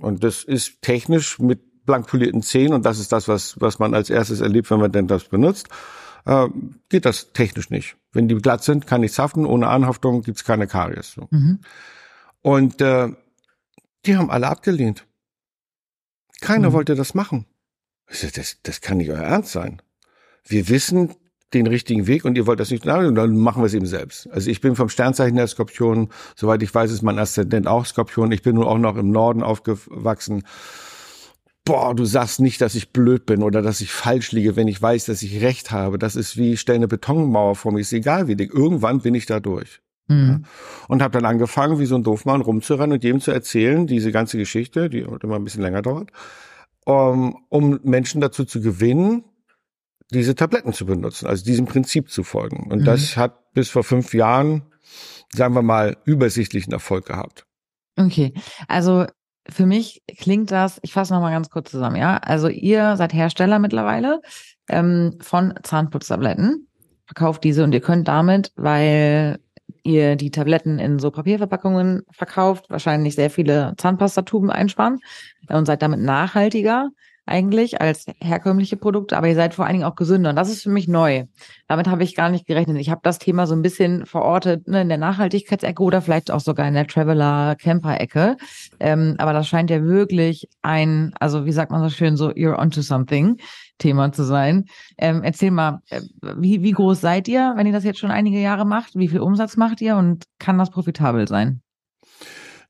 Und 0.00 0.24
das 0.24 0.44
ist 0.44 0.82
technisch 0.82 1.38
mit 1.38 1.84
blank 1.84 2.06
polierten 2.06 2.42
Zähnen, 2.42 2.74
und 2.74 2.84
das 2.84 2.98
ist 2.98 3.12
das, 3.12 3.28
was, 3.28 3.60
was 3.60 3.78
man 3.78 3.94
als 3.94 4.10
erstes 4.10 4.40
erlebt, 4.40 4.70
wenn 4.70 4.80
man 4.80 4.92
denn 4.92 5.06
das 5.06 5.24
benutzt, 5.24 5.68
äh, 6.26 6.48
geht 6.88 7.04
das 7.04 7.32
technisch 7.32 7.70
nicht. 7.70 7.96
Wenn 8.12 8.28
die 8.28 8.36
glatt 8.36 8.62
sind, 8.62 8.86
kann 8.86 9.00
nichts 9.00 9.18
haften. 9.18 9.46
Ohne 9.46 9.68
Anhaftung 9.68 10.22
gibt's 10.22 10.44
keine 10.44 10.66
Karies. 10.66 11.12
So. 11.12 11.28
Mhm. 11.30 11.60
Und 12.42 12.80
äh, 12.80 13.08
die 14.06 14.16
haben 14.16 14.30
alle 14.30 14.48
abgelehnt. 14.48 15.06
Keiner 16.40 16.70
mhm. 16.70 16.72
wollte 16.74 16.94
das 16.94 17.14
machen. 17.14 17.46
Das, 18.06 18.58
das 18.62 18.80
kann 18.80 18.98
nicht 18.98 19.10
euer 19.10 19.18
Ernst 19.18 19.52
sein. 19.52 19.82
Wir 20.44 20.68
wissen, 20.68 21.14
den 21.54 21.66
richtigen 21.66 22.06
Weg 22.06 22.24
und 22.24 22.36
ihr 22.36 22.46
wollt 22.46 22.60
das 22.60 22.70
nicht, 22.70 22.84
dann 22.86 23.36
machen 23.36 23.62
wir 23.62 23.66
es 23.66 23.74
eben 23.74 23.86
selbst. 23.86 24.28
Also 24.30 24.50
ich 24.50 24.60
bin 24.60 24.76
vom 24.76 24.88
Sternzeichen 24.88 25.36
der 25.36 25.46
Skorpion, 25.46 26.10
soweit 26.36 26.62
ich 26.62 26.74
weiß, 26.74 26.90
ist 26.90 27.02
mein 27.02 27.18
Aszendent 27.18 27.66
auch 27.66 27.86
Skorpion. 27.86 28.32
Ich 28.32 28.42
bin 28.42 28.56
nun 28.56 28.64
auch 28.64 28.78
noch 28.78 28.96
im 28.96 29.10
Norden 29.10 29.42
aufgewachsen. 29.42 30.42
Boah, 31.64 31.94
du 31.94 32.04
sagst 32.04 32.40
nicht, 32.40 32.60
dass 32.60 32.74
ich 32.74 32.92
blöd 32.92 33.26
bin 33.26 33.42
oder 33.42 33.62
dass 33.62 33.80
ich 33.80 33.92
falsch 33.92 34.32
liege, 34.32 34.56
wenn 34.56 34.68
ich 34.68 34.80
weiß, 34.80 35.06
dass 35.06 35.22
ich 35.22 35.42
recht 35.42 35.70
habe. 35.70 35.98
Das 35.98 36.16
ist 36.16 36.36
wie 36.36 36.56
stell 36.56 36.76
eine 36.76 36.88
Betonmauer 36.88 37.56
vor 37.56 37.72
mir, 37.72 37.80
ist 37.80 37.92
egal 37.92 38.28
wie 38.28 38.36
dick. 38.36 38.52
Irgendwann 38.52 39.00
bin 39.00 39.14
ich 39.14 39.26
da 39.26 39.40
durch. 39.40 39.80
Mhm. 40.08 40.44
Und 40.88 41.02
habe 41.02 41.12
dann 41.12 41.26
angefangen, 41.26 41.78
wie 41.78 41.86
so 41.86 41.94
ein 41.94 42.02
Doofmann 42.02 42.40
rumzurennen 42.40 42.92
und 42.92 43.04
jedem 43.04 43.20
zu 43.20 43.30
erzählen, 43.30 43.86
diese 43.86 44.12
ganze 44.12 44.38
Geschichte, 44.38 44.88
die 44.88 45.00
immer 45.00 45.36
ein 45.36 45.44
bisschen 45.44 45.62
länger 45.62 45.82
dauert, 45.82 46.10
um, 46.84 47.36
um 47.50 47.80
Menschen 47.82 48.20
dazu 48.20 48.44
zu 48.44 48.60
gewinnen, 48.62 49.24
diese 50.10 50.34
Tabletten 50.34 50.72
zu 50.72 50.86
benutzen, 50.86 51.26
also 51.26 51.44
diesem 51.44 51.66
Prinzip 51.66 52.10
zu 52.10 52.22
folgen. 52.22 52.70
Und 52.70 52.80
mhm. 52.80 52.84
das 52.84 53.16
hat 53.16 53.52
bis 53.52 53.68
vor 53.68 53.84
fünf 53.84 54.14
Jahren, 54.14 54.62
sagen 55.34 55.54
wir 55.54 55.62
mal, 55.62 55.96
übersichtlichen 56.04 56.72
Erfolg 56.72 57.06
gehabt. 57.06 57.44
Okay, 57.96 58.32
also 58.68 59.06
für 59.50 59.66
mich 59.66 60.02
klingt 60.18 60.50
das, 60.50 60.78
ich 60.82 60.92
fasse 60.92 61.14
nochmal 61.14 61.32
ganz 61.32 61.50
kurz 61.50 61.70
zusammen, 61.70 61.96
ja. 61.96 62.16
Also 62.18 62.48
ihr 62.48 62.96
seid 62.96 63.12
Hersteller 63.12 63.58
mittlerweile 63.58 64.20
ähm, 64.68 65.16
von 65.20 65.54
Zahnputztabletten, 65.62 66.68
verkauft 67.06 67.44
diese 67.44 67.64
und 67.64 67.72
ihr 67.72 67.80
könnt 67.80 68.08
damit, 68.08 68.52
weil 68.56 69.38
ihr 69.82 70.16
die 70.16 70.30
Tabletten 70.30 70.78
in 70.78 70.98
so 70.98 71.10
Papierverpackungen 71.10 72.02
verkauft, 72.10 72.66
wahrscheinlich 72.68 73.14
sehr 73.14 73.30
viele 73.30 73.74
Zahnpastatuben 73.76 74.50
einsparen 74.50 74.98
und 75.48 75.66
seid 75.66 75.82
damit 75.82 76.00
nachhaltiger 76.00 76.90
eigentlich 77.28 77.80
als 77.80 78.06
herkömmliche 78.22 78.76
Produkte, 78.76 79.16
aber 79.16 79.28
ihr 79.28 79.34
seid 79.34 79.54
vor 79.54 79.64
allen 79.64 79.74
Dingen 79.74 79.84
auch 79.84 79.94
gesünder. 79.94 80.30
Und 80.30 80.36
das 80.36 80.50
ist 80.50 80.62
für 80.62 80.70
mich 80.70 80.88
neu. 80.88 81.24
Damit 81.66 81.86
habe 81.86 82.02
ich 82.02 82.14
gar 82.14 82.30
nicht 82.30 82.46
gerechnet. 82.46 82.78
Ich 82.78 82.90
habe 82.90 83.00
das 83.04 83.18
Thema 83.18 83.46
so 83.46 83.54
ein 83.54 83.62
bisschen 83.62 84.06
verortet 84.06 84.66
ne, 84.66 84.82
in 84.82 84.88
der 84.88 84.98
Nachhaltigkeitsecke 84.98 85.82
oder 85.82 86.02
vielleicht 86.02 86.30
auch 86.30 86.40
sogar 86.40 86.66
in 86.66 86.74
der 86.74 86.86
Traveler-Camper-Ecke. 86.86 88.36
Ähm, 88.80 89.14
aber 89.18 89.32
das 89.32 89.46
scheint 89.48 89.70
ja 89.70 89.82
wirklich 89.82 90.48
ein, 90.62 91.12
also 91.20 91.44
wie 91.44 91.52
sagt 91.52 91.70
man 91.70 91.82
so 91.82 91.90
schön, 91.90 92.16
so 92.16 92.30
you're 92.30 92.58
onto 92.58 92.82
something 92.82 93.38
Thema 93.78 94.12
zu 94.12 94.24
sein. 94.24 94.66
Ähm, 94.98 95.22
erzähl 95.22 95.50
mal, 95.50 95.80
äh, 95.90 96.00
wie, 96.36 96.62
wie 96.62 96.72
groß 96.72 97.00
seid 97.00 97.28
ihr, 97.28 97.54
wenn 97.56 97.66
ihr 97.66 97.72
das 97.72 97.84
jetzt 97.84 98.00
schon 98.00 98.10
einige 98.10 98.40
Jahre 98.40 98.66
macht? 98.66 98.94
Wie 98.94 99.08
viel 99.08 99.20
Umsatz 99.20 99.56
macht 99.56 99.80
ihr 99.80 99.96
und 99.96 100.24
kann 100.38 100.58
das 100.58 100.70
profitabel 100.70 101.28
sein? 101.28 101.62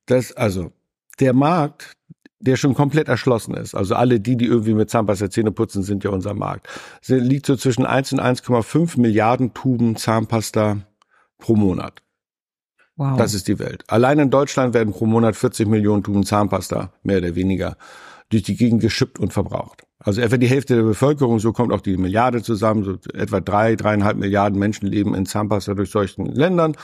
Das, 0.06 0.32
also, 0.32 0.72
der 1.20 1.32
Markt, 1.34 1.92
der 2.40 2.56
schon 2.56 2.74
komplett 2.74 3.08
erschlossen 3.08 3.54
ist. 3.54 3.74
Also 3.74 3.94
alle 3.94 4.20
die, 4.20 4.36
die 4.36 4.46
irgendwie 4.46 4.74
mit 4.74 4.90
Zahnpasta 4.90 5.30
Zähne 5.30 5.50
putzen, 5.50 5.82
sind 5.82 6.04
ja 6.04 6.10
unser 6.10 6.34
Markt. 6.34 6.68
Es 7.02 7.08
liegt 7.08 7.46
so 7.46 7.56
zwischen 7.56 7.84
1 7.84 8.12
und 8.12 8.20
1,5 8.20 9.00
Milliarden 9.00 9.54
Tuben 9.54 9.96
Zahnpasta 9.96 10.78
pro 11.38 11.56
Monat. 11.56 12.02
Wow. 12.96 13.16
Das 13.16 13.34
ist 13.34 13.48
die 13.48 13.58
Welt. 13.58 13.84
Allein 13.88 14.18
in 14.18 14.30
Deutschland 14.30 14.74
werden 14.74 14.92
pro 14.92 15.06
Monat 15.06 15.36
40 15.36 15.68
Millionen 15.68 16.02
Tuben 16.02 16.24
Zahnpasta, 16.24 16.92
mehr 17.02 17.18
oder 17.18 17.34
weniger, 17.34 17.76
durch 18.30 18.42
die 18.42 18.56
Gegend 18.56 18.80
geschippt 18.82 19.18
und 19.18 19.32
verbraucht. 19.32 19.84
Also 20.00 20.20
etwa 20.20 20.36
die 20.36 20.48
Hälfte 20.48 20.76
der 20.76 20.82
Bevölkerung, 20.82 21.38
so 21.38 21.52
kommt 21.52 21.72
auch 21.72 21.80
die 21.80 21.96
Milliarde 21.96 22.42
zusammen, 22.42 22.84
so 22.84 22.98
etwa 23.14 23.40
drei, 23.40 23.74
dreieinhalb 23.74 24.16
Milliarden 24.16 24.58
Menschen 24.58 24.86
leben 24.86 25.14
in 25.14 25.26
Zahnpasta 25.26 25.74
durch 25.74 25.90
solchen 25.90 26.26
Ländern. 26.26 26.76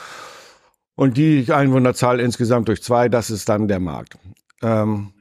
Und 0.95 1.17
die 1.17 1.51
Einwohnerzahl 1.51 2.19
insgesamt 2.19 2.67
durch 2.67 2.81
zwei, 2.81 3.09
das 3.09 3.29
ist 3.29 3.47
dann 3.47 3.67
der 3.67 3.79
Markt. 3.79 4.17
Ähm, 4.61 5.11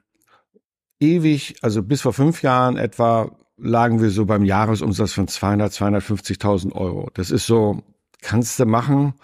ewig, 1.01 1.57
also 1.63 1.83
bis 1.83 2.03
vor 2.03 2.13
fünf 2.13 2.43
Jahren 2.43 2.77
etwa, 2.77 3.31
lagen 3.57 4.01
wir 4.01 4.11
so 4.11 4.27
beim 4.27 4.45
Jahresumsatz 4.45 5.13
von 5.13 5.29
200, 5.29 5.73
250.000 5.73 6.73
Euro. 6.73 7.11
Das 7.15 7.31
ist 7.31 7.47
so, 7.47 7.83
kannst 8.21 8.59
du 8.59 8.67
machen, 8.67 9.15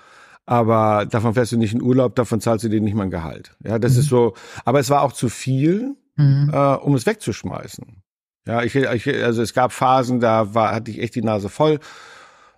aber 0.46 1.06
davon 1.06 1.34
fährst 1.34 1.52
du 1.52 1.56
nicht 1.56 1.74
in 1.74 1.82
Urlaub, 1.82 2.14
davon 2.16 2.40
zahlst 2.40 2.64
du 2.64 2.68
dir 2.68 2.80
nicht 2.80 2.94
mal 2.94 3.04
ein 3.04 3.10
Gehalt. 3.10 3.56
Ja, 3.64 3.78
das 3.78 3.94
mhm. 3.94 4.00
ist 4.00 4.08
so, 4.08 4.34
aber 4.64 4.80
es 4.80 4.90
war 4.90 5.02
auch 5.02 5.12
zu 5.12 5.28
viel, 5.28 5.96
mhm. 6.16 6.50
äh, 6.52 6.74
um 6.74 6.94
es 6.94 7.06
wegzuschmeißen. 7.06 8.02
Ja, 8.46 8.62
ich, 8.62 8.74
ich, 8.74 9.22
also 9.22 9.42
es 9.42 9.54
gab 9.54 9.72
Phasen, 9.72 10.20
da 10.20 10.54
war, 10.54 10.74
hatte 10.74 10.90
ich 10.90 11.00
echt 11.00 11.14
die 11.14 11.22
Nase 11.22 11.48
voll. 11.48 11.78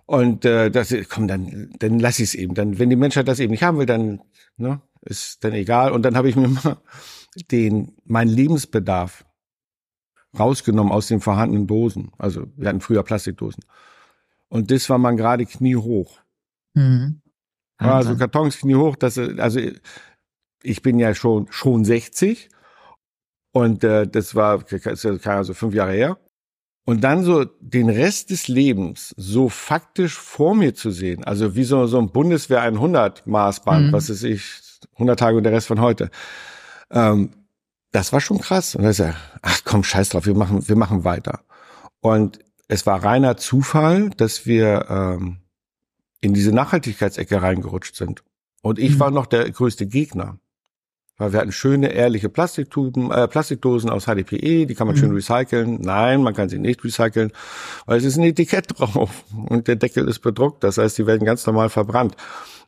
Und 0.05 0.45
äh, 0.45 0.69
das, 0.69 0.93
komm, 1.09 1.27
dann, 1.27 1.71
dann 1.79 1.99
lass 1.99 2.19
ich 2.19 2.29
es 2.29 2.35
eben. 2.35 2.55
Dann, 2.55 2.79
wenn 2.79 2.89
die 2.89 2.95
Menschheit 2.95 3.27
das 3.27 3.39
eben 3.39 3.51
nicht 3.51 3.63
haben 3.63 3.77
will, 3.77 3.85
dann 3.85 4.21
ne, 4.57 4.81
ist 5.01 5.43
dann 5.43 5.53
egal. 5.53 5.91
Und 5.91 6.03
dann 6.03 6.17
habe 6.17 6.29
ich 6.29 6.35
mir 6.35 6.47
mal 6.63 6.77
den, 7.51 7.95
mein 8.05 8.27
Lebensbedarf 8.27 9.25
rausgenommen 10.37 10.91
aus 10.91 11.07
den 11.07 11.21
vorhandenen 11.21 11.67
Dosen. 11.67 12.11
Also 12.17 12.47
wir 12.55 12.69
hatten 12.69 12.81
früher 12.81 13.03
Plastikdosen. 13.03 13.63
Und 14.49 14.71
das 14.71 14.89
war 14.89 14.97
man 14.97 15.17
gerade 15.17 15.45
kniehoch. 15.45 16.19
Mhm. 16.73 17.21
Also 17.77 18.15
Kartons 18.15 18.59
kniehoch, 18.59 18.95
das, 18.95 19.17
also 19.17 19.59
ich 20.61 20.81
bin 20.81 20.99
ja 20.99 21.13
schon, 21.13 21.47
schon 21.49 21.83
60 21.83 22.49
und 23.51 23.83
äh, 23.83 24.07
das 24.07 24.35
war 24.35 24.63
also 25.25 25.53
fünf 25.53 25.73
Jahre 25.73 25.93
her. 25.93 26.17
Und 26.85 27.03
dann 27.03 27.23
so 27.23 27.45
den 27.45 27.89
Rest 27.89 28.29
des 28.29 28.47
Lebens 28.47 29.13
so 29.15 29.47
faktisch 29.47 30.17
vor 30.17 30.53
mir 30.53 30.73
zu 30.73 30.91
sehen, 30.91 31.23
also 31.23 31.55
wie 31.55 31.63
so, 31.63 31.85
so 31.87 31.97
ein 31.97 32.11
Bundeswehr 32.11 32.61
100 32.61 33.25
Maßband, 33.25 33.87
mhm. 33.87 33.91
was 33.93 34.09
ist 34.09 34.23
ich, 34.23 34.59
100 34.93 35.17
Tage 35.17 35.37
und 35.37 35.43
der 35.43 35.53
Rest 35.53 35.67
von 35.67 35.79
heute. 35.79 36.09
Ähm, 36.93 37.31
das 37.91 38.13
war 38.13 38.21
schon 38.21 38.39
krass. 38.39 38.75
Und 38.75 38.83
dann 38.83 38.91
ist 38.91 38.99
er, 38.99 39.15
ach 39.41 39.61
komm, 39.65 39.83
scheiß 39.83 40.09
drauf, 40.09 40.25
wir 40.25 40.35
machen, 40.35 40.67
wir 40.67 40.75
machen 40.75 41.03
weiter. 41.03 41.41
Und 41.99 42.39
es 42.67 42.85
war 42.85 43.03
reiner 43.03 43.37
Zufall, 43.37 44.09
dass 44.11 44.45
wir 44.45 44.85
ähm, 44.89 45.37
in 46.21 46.33
diese 46.33 46.51
Nachhaltigkeitsecke 46.51 47.41
reingerutscht 47.41 47.95
sind. 47.95 48.23
Und 48.61 48.79
ich 48.79 48.95
mhm. 48.95 48.99
war 48.99 49.11
noch 49.11 49.25
der 49.25 49.49
größte 49.49 49.85
Gegner. 49.85 50.39
Weil 51.17 51.31
wir 51.31 51.39
hatten 51.39 51.51
schöne, 51.51 51.89
ehrliche 51.89 52.27
Plastiktuben, 52.27 53.11
äh, 53.11 53.27
Plastikdosen 53.27 53.89
aus 53.91 54.05
HDPE, 54.05 54.65
die 54.65 54.73
kann 54.73 54.87
man 54.87 54.95
mhm. 54.95 54.99
schön 54.99 55.11
recyceln. 55.11 55.79
Nein, 55.81 56.23
man 56.23 56.33
kann 56.33 56.49
sie 56.49 56.57
nicht 56.57 56.83
recyceln, 56.83 57.31
weil 57.85 57.97
es 57.99 58.03
ist 58.03 58.17
ein 58.17 58.23
Etikett 58.23 58.67
drauf 58.79 59.23
und 59.47 59.67
der 59.67 59.75
Deckel 59.75 60.07
ist 60.07 60.19
bedruckt. 60.19 60.63
Das 60.63 60.79
heißt, 60.79 60.97
die 60.97 61.05
werden 61.05 61.25
ganz 61.25 61.45
normal 61.45 61.69
verbrannt. 61.69 62.15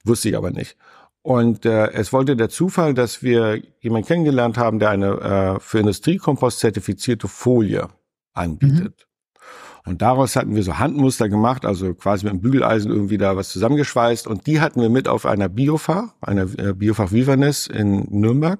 Wusste 0.03 0.29
ich 0.29 0.37
aber 0.37 0.51
nicht. 0.51 0.77
Und 1.25 1.65
äh, 1.65 1.91
es 1.93 2.13
wollte 2.13 2.35
der 2.35 2.49
Zufall, 2.49 2.93
dass 2.93 3.23
wir 3.23 3.59
jemanden 3.79 4.07
kennengelernt 4.07 4.59
haben, 4.59 4.77
der 4.77 4.91
eine 4.91 5.07
äh, 5.07 5.59
für 5.59 5.79
Industriekompost 5.79 6.59
zertifizierte 6.59 7.27
Folie 7.27 7.89
anbietet. 8.33 9.07
Mhm. 9.07 9.89
Und 9.89 10.01
daraus 10.03 10.35
hatten 10.35 10.53
wir 10.53 10.61
so 10.61 10.77
Handmuster 10.77 11.27
gemacht, 11.27 11.65
also 11.65 11.95
quasi 11.95 12.25
mit 12.25 12.33
dem 12.33 12.41
Bügeleisen 12.41 12.91
irgendwie 12.91 13.17
da 13.17 13.35
was 13.35 13.49
zusammengeschweißt. 13.49 14.27
Und 14.27 14.45
die 14.45 14.61
hatten 14.61 14.79
wir 14.79 14.91
mit 14.91 15.07
auf 15.07 15.25
einer 15.25 15.49
Biofach, 15.49 16.13
einer 16.21 16.43
äh, 16.59 16.73
Biofach 16.75 17.11
Wilderness 17.11 17.65
in 17.65 18.05
Nürnberg. 18.11 18.59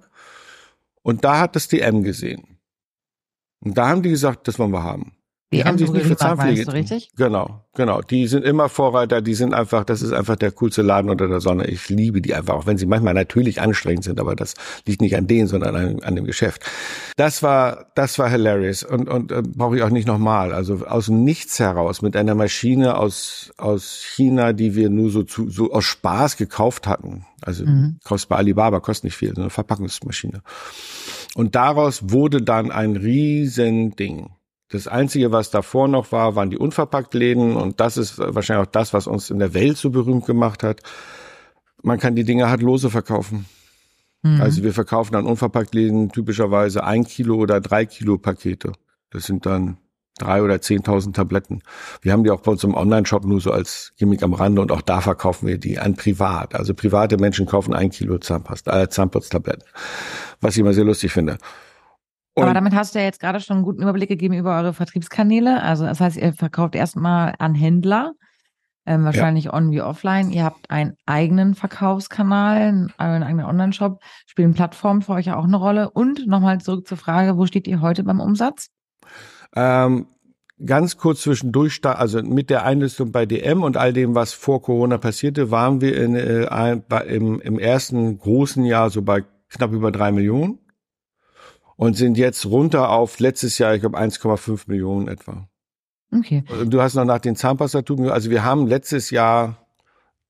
Und 1.04 1.24
da 1.24 1.42
hat 1.42 1.56
das 1.56 1.68
DM 1.68 2.02
gesehen. 2.02 2.58
Und 3.60 3.78
da 3.78 3.90
haben 3.90 4.02
die 4.02 4.10
gesagt, 4.10 4.48
das 4.48 4.58
wollen 4.58 4.72
wir 4.72 4.82
haben. 4.82 5.15
Die, 5.56 5.62
die 5.62 5.68
haben 5.68 5.78
sich 5.78 5.90
nicht 5.92 6.06
für 6.06 6.18
Zahnpflege. 6.18 6.72
richtig? 6.72 7.12
Genau, 7.16 7.62
genau. 7.76 8.02
Die 8.02 8.28
sind 8.28 8.44
immer 8.46 8.70
Vorreiter, 8.70 9.22
die 9.22 9.34
sind 9.34 9.54
einfach, 9.54 9.84
das 9.86 10.02
ist 10.02 10.12
einfach 10.12 10.36
der 10.36 10.52
coolste 10.52 10.82
Laden 10.82 11.10
unter 11.10 11.28
der 11.28 11.40
Sonne. 11.40 11.68
Ich 11.68 11.90
liebe 11.90 12.22
die 12.22 12.34
einfach, 12.34 12.56
auch 12.56 12.66
wenn 12.66 12.78
sie 12.78 12.86
manchmal 12.86 13.14
natürlich 13.14 13.62
anstrengend 13.62 14.04
sind, 14.04 14.20
aber 14.20 14.36
das 14.36 14.56
liegt 14.86 15.02
nicht 15.02 15.16
an 15.16 15.28
denen, 15.28 15.48
sondern 15.48 15.76
an, 15.76 16.04
an 16.04 16.16
dem 16.16 16.26
Geschäft. 16.26 16.64
Das 17.16 17.42
war, 17.44 17.88
das 17.96 18.20
war 18.20 18.30
hilarious 18.30 18.84
und, 18.84 19.08
und 19.08 19.32
äh, 19.32 19.42
brauche 19.42 19.78
ich 19.78 19.84
auch 19.84 19.90
nicht 19.90 20.08
nochmal. 20.08 20.54
Also 20.54 20.86
aus 20.86 21.08
Nichts 21.10 21.60
heraus 21.60 22.02
mit 22.02 22.16
einer 22.16 22.36
Maschine 22.36 22.98
aus, 22.98 23.54
aus 23.58 24.04
China, 24.04 24.54
die 24.54 24.76
wir 24.76 24.90
nur 24.90 25.10
so 25.10 25.24
zu, 25.24 25.50
so 25.50 25.72
aus 25.72 25.86
Spaß 25.86 26.38
gekauft 26.38 26.88
hatten. 26.88 27.26
Also 27.42 27.66
mhm. 27.66 28.00
kostet 28.04 28.30
bei 28.30 28.38
Alibaba, 28.38 28.80
kostet 28.80 29.06
nicht 29.06 29.18
viel, 29.18 29.34
so 29.36 29.42
eine 29.42 29.50
Verpackungsmaschine. 29.50 30.42
Und 31.36 31.56
daraus 31.56 32.12
wurde 32.12 32.42
dann 32.42 32.72
ein 32.72 32.96
riesen 32.96 33.96
Ding. 33.96 34.30
Das 34.70 34.88
Einzige, 34.88 35.32
was 35.32 35.52
davor 35.52 35.88
noch 35.88 36.12
war, 36.12 36.36
waren 36.36 36.50
die 36.50 36.58
Unverpacktläden 36.58 37.56
und 37.56 37.80
das 37.80 37.98
ist 37.98 38.18
wahrscheinlich 38.18 38.68
auch 38.68 38.72
das, 38.72 38.94
was 38.94 39.06
uns 39.06 39.30
in 39.30 39.40
der 39.40 39.54
Welt 39.54 39.78
so 39.78 39.92
berühmt 39.92 40.26
gemacht 40.26 40.64
hat. 40.64 40.82
Man 41.84 42.00
kann 42.00 42.16
die 42.16 42.24
Dinge 42.24 42.50
halt 42.50 42.62
lose 42.62 42.90
verkaufen. 42.90 43.46
Mhm. 44.24 44.42
Also 44.42 44.64
wir 44.64 44.74
verkaufen 44.74 45.14
dann 45.14 45.26
Unverpacktläden 45.26 46.12
typischerweise 46.12 46.84
ein 46.84 47.04
Kilo 47.04 47.36
oder 47.36 47.62
drei 47.62 47.86
Kilo 47.86 48.18
Pakete. 48.18 48.72
Das 49.12 49.26
sind 49.26 49.46
dann 49.46 49.78
drei 50.18 50.42
oder 50.42 50.62
zehntausend 50.62 51.16
Tabletten. 51.16 51.62
Wir 52.02 52.14
haben 52.14 52.24
die 52.24 52.32
auch 52.32 52.42
bei 52.42 52.52
uns 52.52 52.64
im 52.64 52.74
Online-Shop 52.74 53.26
nur 53.26 53.42
so 53.42 53.52
als 53.52 53.94
Gimmick 53.98 54.24
am 54.24 54.34
Rande 54.34 54.62
und 54.62 54.72
auch 54.72 54.82
da 54.82 55.02
verkaufen 55.02 55.48
wir 55.48 55.58
die 55.58 55.78
an 55.78 55.96
privat. 55.96 56.56
Also 56.56 56.74
private 56.74 57.18
Menschen 57.18 57.46
kaufen 57.46 57.74
ein 57.74 57.92
Kilo 57.92 58.18
Zahnpasta, 58.18 58.82
äh, 58.82 58.90
Zahnputztabletten, 58.90 59.64
was 60.42 60.56
ich 60.56 60.62
immer 60.62 60.74
sehr 60.74 60.86
lustig 60.86 61.12
finde. 61.12 61.38
Und 62.36 62.44
Aber 62.44 62.54
damit 62.54 62.76
hast 62.76 62.94
du 62.94 63.00
ja 63.00 63.06
jetzt 63.06 63.22
gerade 63.22 63.40
schon 63.40 63.58
einen 63.58 63.66
guten 63.66 63.82
Überblick 63.82 64.10
gegeben 64.10 64.34
über 64.34 64.58
eure 64.58 64.74
Vertriebskanäle. 64.74 65.64
Also 65.64 65.86
das 65.86 66.02
heißt, 66.02 66.18
ihr 66.18 66.34
verkauft 66.34 66.76
erstmal 66.76 67.34
an 67.40 67.56
Händler, 67.56 68.12
ähm, 68.86 69.06
wahrscheinlich 69.06 69.46
ja. 69.46 69.54
on 69.54 69.72
wie 69.72 69.82
offline. 69.82 70.32
Ihr 70.32 70.44
habt 70.44 70.70
einen 70.70 70.98
eigenen 71.06 71.56
Verkaufskanal, 71.56 72.92
einen 72.98 73.24
eigenen 73.24 73.46
Online-Shop. 73.46 74.02
Spielen 74.26 74.54
Plattformen 74.54 75.02
für 75.02 75.14
euch 75.14 75.28
ja 75.28 75.38
auch 75.38 75.46
eine 75.46 75.56
Rolle? 75.56 75.90
Und 75.92 76.28
nochmal 76.28 76.60
zurück 76.60 76.86
zur 76.90 76.98
Frage, 76.98 77.38
wo 77.38 77.46
steht 77.46 77.68
ihr 77.68 77.80
heute 77.80 78.04
beim 78.04 78.20
Umsatz? 78.20 78.68
Ähm, 79.56 80.08
ganz 80.66 80.98
kurz 80.98 81.22
zwischendurch, 81.22 81.80
also 81.86 82.22
mit 82.22 82.50
der 82.50 82.66
Einlistung 82.66 83.14
bei 83.14 83.26
DM 83.26 83.64
und 83.64 83.78
all 83.78 83.94
dem, 83.94 84.14
was 84.14 84.34
vor 84.34 84.62
Corona 84.62 84.98
passierte, 84.98 85.52
waren 85.52 85.80
wir 85.80 85.98
in, 85.98 86.16
äh, 86.16 86.74
im, 87.08 87.40
im 87.40 87.60
ersten 87.60 88.18
großen 88.18 88.66
Jahr 88.66 88.90
so 88.90 89.04
bei 89.04 89.24
knapp 89.48 89.72
über 89.72 89.94
drei 89.94 90.12
Millionen 90.12 90.60
und 91.76 91.96
sind 91.96 92.18
jetzt 92.18 92.46
runter 92.46 92.90
auf 92.90 93.20
letztes 93.20 93.58
Jahr, 93.58 93.76
ich 93.76 93.82
glaube 93.82 93.98
1,5 93.98 94.64
Millionen 94.68 95.08
etwa. 95.08 95.48
Okay. 96.12 96.44
Du 96.68 96.82
hast 96.82 96.96
noch 96.96 97.06
nach 97.06 97.20
den 97.20 97.36
Zahnpastatuben, 97.36 98.10
also 98.10 98.30
wir 98.30 98.44
haben 98.44 98.68
letztes 98.68 99.10
Jahr 99.10 99.66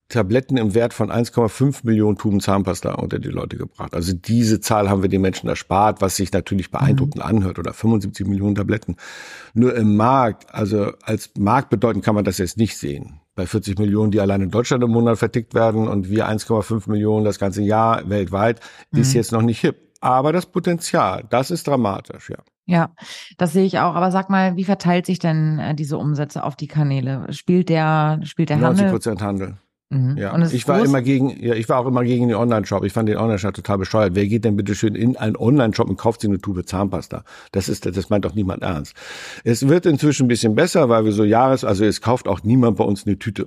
Tabletten 0.08 0.58
im 0.58 0.76
Wert 0.76 0.94
von 0.94 1.10
1,5 1.10 1.80
Millionen 1.84 2.18
Tuben 2.18 2.40
Zahnpasta 2.40 2.94
unter 2.94 3.18
die 3.18 3.30
Leute 3.30 3.58
gebracht. 3.58 3.96
Also 3.96 4.14
diese 4.14 4.60
Zahl 4.60 4.88
haben 4.88 5.02
wir 5.02 5.10
den 5.10 5.22
Menschen 5.22 5.50
erspart, 5.50 6.00
was 6.00 6.16
sich 6.16 6.32
natürlich 6.32 6.70
beeindruckend 6.70 7.24
mhm. 7.24 7.38
anhört, 7.38 7.58
oder 7.58 7.74
75 7.74 8.28
Millionen 8.28 8.54
Tabletten. 8.54 8.98
Nur 9.56 9.76
im 9.76 9.96
Markt, 9.96 10.54
also 10.54 10.92
als 11.02 11.32
Markt 11.40 11.72
bedeuten 11.72 12.02
kann 12.02 12.14
man 12.14 12.24
das 12.24 12.38
jetzt 12.38 12.58
nicht 12.58 12.78
sehen. 12.78 13.20
Bei 13.34 13.48
40 13.48 13.80
Millionen, 13.80 14.12
die 14.12 14.22
allein 14.22 14.42
in 14.42 14.52
Deutschland 14.52 14.84
im 14.84 14.92
Monat 14.92 15.18
vertickt 15.18 15.56
werden 15.56 15.88
und 15.88 16.08
wir 16.08 16.30
1,5 16.30 16.90
Millionen 16.90 17.26
das 17.26 17.40
ganze 17.40 17.64
Jahr 17.64 18.08
weltweit, 18.08 18.60
mhm. 18.92 19.02
ist 19.02 19.14
jetzt 19.14 19.32
noch 19.32 19.42
nicht 19.42 19.60
hip 19.60 19.85
aber 20.02 20.34
das 20.34 20.46
Potenzial, 20.46 21.26
das 21.30 21.52
ist 21.52 21.68
dramatisch, 21.68 22.30
ja. 22.30 22.38
Ja, 22.68 22.90
das 23.38 23.54
sehe 23.54 23.64
ich 23.64 23.78
auch. 23.78 23.94
Aber 23.94 24.10
sag 24.10 24.30
mal, 24.30 24.56
wie 24.56 24.64
verteilt 24.64 25.06
sich 25.06 25.20
denn 25.20 25.60
äh, 25.60 25.76
diese 25.76 26.00
Umsätze 26.00 26.44
auf 26.44 26.56
die 26.56 26.68
Kanäle? 26.68 27.28
Spielt 27.32 27.70
der, 27.70 28.20
spielt 28.24 28.50
der 28.50 28.58
90 28.58 28.86
Handel? 28.86 28.86
90 28.86 28.92
Prozent 28.92 29.22
Handel. 29.22 29.58
Mhm. 29.90 30.18
Ja, 30.18 30.36
ich 30.48 30.68
war 30.68 30.80
groß? 30.80 30.88
immer 30.90 31.02
gegen, 31.04 31.30
ja, 31.40 31.54
ich 31.54 31.70
war 31.70 31.80
auch 31.80 31.86
immer 31.86 32.04
gegen 32.04 32.28
den 32.28 32.36
Online-Shop. 32.36 32.84
Ich 32.84 32.94
fand 32.94 33.08
den 33.08 33.18
Online-Shop 33.18 33.54
total 33.54 33.78
bescheuert. 33.78 34.16
Wer 34.16 34.26
geht 34.26 34.44
denn 34.44 34.56
bitte 34.56 34.74
schön 34.74 34.96
in 34.96 35.16
einen 35.16 35.36
Online-Shop 35.36 35.88
und 35.88 35.98
kauft 35.98 36.22
sich 36.22 36.30
eine 36.30 36.42
Tube 36.42 36.66
Zahnpasta? 36.66 37.24
Das 37.52 37.70
ist, 37.70 37.86
das 37.86 38.10
meint 38.10 38.26
doch 38.26 38.34
niemand 38.34 38.64
ernst. 38.64 38.96
Es 39.44 39.68
wird 39.68 39.86
inzwischen 39.86 40.26
ein 40.26 40.28
bisschen 40.28 40.56
besser, 40.56 40.90
weil 40.90 41.06
wir 41.06 41.12
so 41.12 41.24
Jahres, 41.24 41.64
also 41.64 41.86
es 41.86 42.02
kauft 42.02 42.28
auch 42.28 42.42
niemand 42.42 42.78
bei 42.78 42.84
uns 42.84 43.06
eine 43.06 43.20
Tüte. 43.20 43.46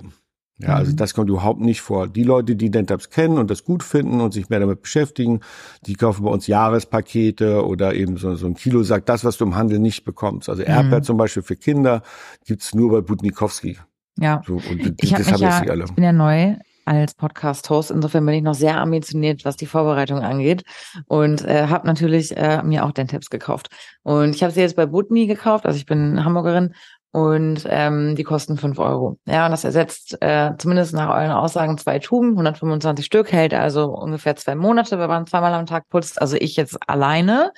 Ja, 0.61 0.75
also 0.75 0.91
mhm. 0.91 0.97
das 0.97 1.13
kommt 1.13 1.29
überhaupt 1.29 1.61
nicht 1.61 1.81
vor. 1.81 2.07
Die 2.07 2.23
Leute, 2.23 2.55
die 2.55 2.69
Dentabs 2.69 3.09
kennen 3.09 3.37
und 3.37 3.49
das 3.49 3.63
gut 3.63 3.81
finden 3.81 4.19
und 4.19 4.33
sich 4.33 4.49
mehr 4.49 4.59
damit 4.59 4.81
beschäftigen, 4.81 5.39
die 5.85 5.95
kaufen 5.95 6.25
bei 6.25 6.31
uns 6.31 6.47
Jahrespakete 6.47 7.65
oder 7.65 7.93
eben 7.95 8.17
so, 8.17 8.35
so 8.35 8.45
ein 8.45 8.55
Kilosack, 8.55 9.05
das, 9.05 9.23
was 9.23 9.37
du 9.37 9.45
im 9.45 9.55
Handel 9.55 9.79
nicht 9.79 10.03
bekommst. 10.03 10.49
Also 10.49 10.63
Erdbeer 10.63 10.99
mhm. 10.99 11.03
zum 11.03 11.17
Beispiel 11.17 11.43
für 11.43 11.55
Kinder 11.55 12.01
gibt's 12.45 12.75
nur 12.75 12.91
bei 12.91 13.01
Budnikowski. 13.01 13.77
Ja, 14.19 14.41
so, 14.45 14.55
und 14.55 15.01
ich, 15.01 15.11
das 15.11 15.31
haben 15.31 15.41
ja, 15.41 15.59
alle. 15.59 15.85
ich 15.85 15.93
bin 15.93 16.03
ja 16.03 16.11
neu 16.11 16.55
als 16.89 17.13
Podcast-Host. 17.13 17.91
Insofern 17.91 18.25
bin 18.25 18.35
ich 18.35 18.41
noch 18.41 18.55
sehr 18.55 18.81
ambitioniert, 18.81 19.45
was 19.45 19.55
die 19.55 19.67
Vorbereitung 19.67 20.19
angeht 20.19 20.63
und 21.07 21.45
äh, 21.45 21.67
habe 21.67 21.87
natürlich 21.87 22.35
äh, 22.35 22.63
mir 22.63 22.83
auch 22.83 22.91
Dentabs 22.91 23.29
gekauft. 23.29 23.69
Und 24.03 24.35
ich 24.35 24.43
habe 24.43 24.51
sie 24.51 24.61
jetzt 24.61 24.75
bei 24.75 24.87
Budni 24.87 25.27
gekauft, 25.27 25.65
also 25.65 25.77
ich 25.77 25.85
bin 25.85 26.23
Hamburgerin 26.25 26.73
und 27.11 27.65
ähm, 27.67 28.15
die 28.15 28.23
kosten 28.23 28.57
fünf 28.57 28.77
Euro. 28.77 29.17
Ja, 29.25 29.45
und 29.45 29.51
das 29.51 29.63
ersetzt 29.63 30.21
äh, 30.21 30.51
zumindest 30.57 30.93
nach 30.93 31.09
euren 31.09 31.31
Aussagen 31.31 31.77
zwei 31.77 31.99
Tuben, 31.99 32.31
125 32.31 33.05
Stück, 33.05 33.31
hält 33.31 33.53
also 33.53 33.85
ungefähr 33.95 34.35
zwei 34.35 34.55
Monate, 34.55 34.99
wenn 34.99 35.09
man 35.09 35.25
zweimal 35.25 35.53
am 35.53 35.65
Tag 35.65 35.89
putzt. 35.89 36.21
Also 36.21 36.35
ich 36.37 36.55
jetzt 36.55 36.77
alleine. 36.87 37.51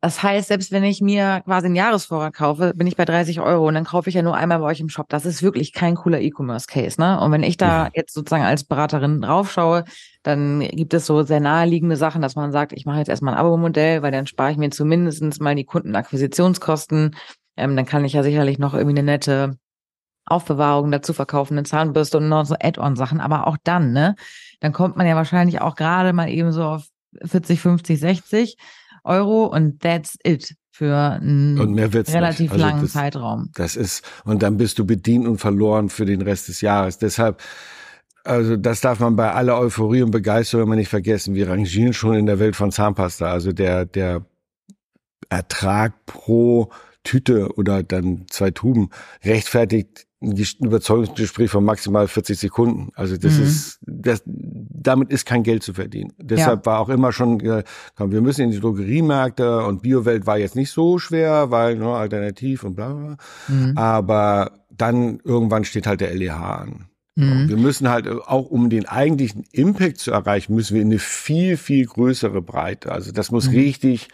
Das 0.00 0.20
heißt, 0.20 0.48
selbst 0.48 0.72
wenn 0.72 0.82
ich 0.82 1.00
mir 1.00 1.42
quasi 1.44 1.66
einen 1.66 1.76
Jahresvorrat 1.76 2.34
kaufe, 2.34 2.72
bin 2.74 2.88
ich 2.88 2.96
bei 2.96 3.04
30 3.04 3.40
Euro 3.40 3.68
und 3.68 3.74
dann 3.74 3.84
kaufe 3.84 4.08
ich 4.08 4.16
ja 4.16 4.22
nur 4.22 4.34
einmal 4.34 4.58
bei 4.58 4.64
euch 4.64 4.80
im 4.80 4.88
Shop. 4.88 5.08
Das 5.08 5.24
ist 5.24 5.44
wirklich 5.44 5.72
kein 5.72 5.94
cooler 5.94 6.20
E-Commerce-Case, 6.20 7.00
ne? 7.00 7.20
Und 7.20 7.30
wenn 7.30 7.44
ich 7.44 7.56
da 7.56 7.88
jetzt 7.94 8.12
sozusagen 8.12 8.42
als 8.42 8.64
Beraterin 8.64 9.20
draufschaue, 9.20 9.84
dann 10.24 10.58
gibt 10.60 10.92
es 10.92 11.06
so 11.06 11.22
sehr 11.22 11.38
naheliegende 11.38 11.96
Sachen, 11.96 12.20
dass 12.20 12.34
man 12.34 12.50
sagt, 12.50 12.72
ich 12.72 12.84
mache 12.84 12.98
jetzt 12.98 13.10
erstmal 13.10 13.34
ein 13.34 13.40
Abo-Modell, 13.40 14.02
weil 14.02 14.10
dann 14.10 14.26
spare 14.26 14.50
ich 14.50 14.56
mir 14.56 14.70
zumindestens 14.70 15.38
mal 15.38 15.54
die 15.54 15.64
Kundenakquisitionskosten 15.64 17.14
ähm, 17.56 17.76
dann 17.76 17.86
kann 17.86 18.04
ich 18.04 18.12
ja 18.12 18.22
sicherlich 18.22 18.58
noch 18.58 18.74
irgendwie 18.74 18.98
eine 18.98 19.04
nette 19.04 19.56
Aufbewahrung 20.24 20.90
dazu 20.90 21.12
verkaufen, 21.12 21.54
eine 21.54 21.64
Zahnbürste 21.64 22.18
und 22.18 22.28
noch 22.28 22.46
so 22.46 22.54
Add-on-Sachen. 22.58 23.20
Aber 23.20 23.46
auch 23.46 23.56
dann, 23.64 23.92
ne, 23.92 24.14
dann 24.60 24.72
kommt 24.72 24.96
man 24.96 25.06
ja 25.06 25.16
wahrscheinlich 25.16 25.60
auch 25.60 25.74
gerade 25.74 26.12
mal 26.12 26.28
eben 26.28 26.52
so 26.52 26.64
auf 26.64 26.86
40, 27.24 27.60
50, 27.60 28.00
60 28.00 28.56
Euro 29.04 29.46
und 29.46 29.80
that's 29.80 30.16
it 30.24 30.54
für 30.70 30.96
einen 30.96 31.58
relativ 31.58 32.52
also 32.52 32.64
langen 32.64 32.82
das, 32.82 32.92
Zeitraum. 32.92 33.50
Das 33.54 33.76
ist, 33.76 34.04
und 34.24 34.42
dann 34.42 34.56
bist 34.56 34.78
du 34.78 34.86
bedient 34.86 35.26
und 35.26 35.38
verloren 35.38 35.90
für 35.90 36.06
den 36.06 36.22
Rest 36.22 36.48
des 36.48 36.62
Jahres. 36.62 36.96
Deshalb, 36.96 37.42
also 38.24 38.56
das 38.56 38.80
darf 38.80 38.98
man 38.98 39.14
bei 39.14 39.32
aller 39.32 39.58
Euphorie 39.58 40.02
und 40.02 40.12
Begeisterung 40.12 40.64
immer 40.64 40.76
nicht 40.76 40.88
vergessen. 40.88 41.34
Wir 41.34 41.50
rangieren 41.50 41.92
schon 41.92 42.14
in 42.14 42.26
der 42.26 42.38
Welt 42.38 42.56
von 42.56 42.72
Zahnpasta. 42.72 43.26
Also 43.26 43.52
der, 43.52 43.84
der 43.84 44.24
Ertrag 45.28 46.06
pro 46.06 46.70
Tüte 47.04 47.54
oder 47.56 47.82
dann 47.82 48.26
zwei 48.28 48.50
Tuben 48.50 48.90
rechtfertigt 49.24 50.06
ein 50.22 50.36
Überzeugungsgespräch 50.60 51.50
von 51.50 51.64
maximal 51.64 52.06
40 52.06 52.38
Sekunden. 52.38 52.92
Also 52.94 53.16
das 53.16 53.38
mhm. 53.38 53.42
ist, 53.42 53.80
das, 53.82 54.22
damit 54.24 55.10
ist 55.10 55.26
kein 55.26 55.42
Geld 55.42 55.62
zu 55.62 55.74
verdienen. 55.74 56.12
Deshalb 56.18 56.64
ja. 56.64 56.72
war 56.72 56.80
auch 56.80 56.88
immer 56.88 57.12
schon, 57.12 57.40
äh, 57.40 57.64
komm, 57.96 58.12
wir 58.12 58.20
müssen 58.20 58.42
in 58.42 58.50
die 58.52 58.60
Drogeriemärkte 58.60 59.64
und 59.64 59.82
Biowelt 59.82 60.26
war 60.26 60.38
jetzt 60.38 60.54
nicht 60.54 60.70
so 60.70 60.98
schwer, 60.98 61.50
weil 61.50 61.76
nur 61.76 61.94
ne, 61.94 61.98
alternativ 61.98 62.62
und 62.62 62.76
bla 62.76 62.92
bla. 62.92 63.16
Mhm. 63.48 63.76
Aber 63.76 64.52
dann 64.70 65.18
irgendwann 65.24 65.64
steht 65.64 65.86
halt 65.86 66.00
der 66.00 66.14
LEH 66.14 66.36
an. 66.36 66.86
Mhm. 67.16 67.48
Wir 67.48 67.56
müssen 67.56 67.88
halt 67.88 68.08
auch, 68.08 68.46
um 68.46 68.70
den 68.70 68.86
eigentlichen 68.86 69.44
Impact 69.52 69.98
zu 69.98 70.12
erreichen, 70.12 70.54
müssen 70.54 70.74
wir 70.74 70.82
in 70.82 70.88
eine 70.88 70.98
viel, 70.98 71.56
viel 71.56 71.84
größere 71.84 72.40
Breite. 72.40 72.92
Also 72.92 73.12
das 73.12 73.30
muss 73.30 73.48
mhm. 73.48 73.56
richtig 73.56 74.08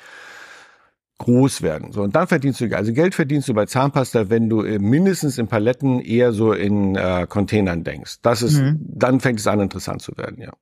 groß 1.19 1.63
werden. 1.63 1.93
So, 1.93 2.03
und 2.03 2.15
dann 2.15 2.29
verdienst 2.29 2.61
du, 2.61 2.77
also 2.77 2.93
Geld 2.93 3.15
verdienst 3.15 3.49
du 3.49 3.55
bei 3.55 3.67
Zahnpasta, 3.67 4.31
wenn 4.31 4.49
du 4.49 4.63
mindestens 4.63 5.39
in 5.39 5.49
Paletten 5.49 6.01
eher 6.01 6.33
so 6.33 6.53
in 6.53 6.97
äh, 6.97 7.27
Containern 7.29 7.85
denkst. 7.85 8.19
Das 8.23 8.43
ist, 8.43 8.61
mhm. 8.61 8.79
dann 8.81 9.21
fängt 9.21 9.41
es 9.41 9.47
an, 9.47 9.61
interessant 9.61 10.01
zu 10.01 10.17
werden, 10.17 10.41
ja. 10.41 10.53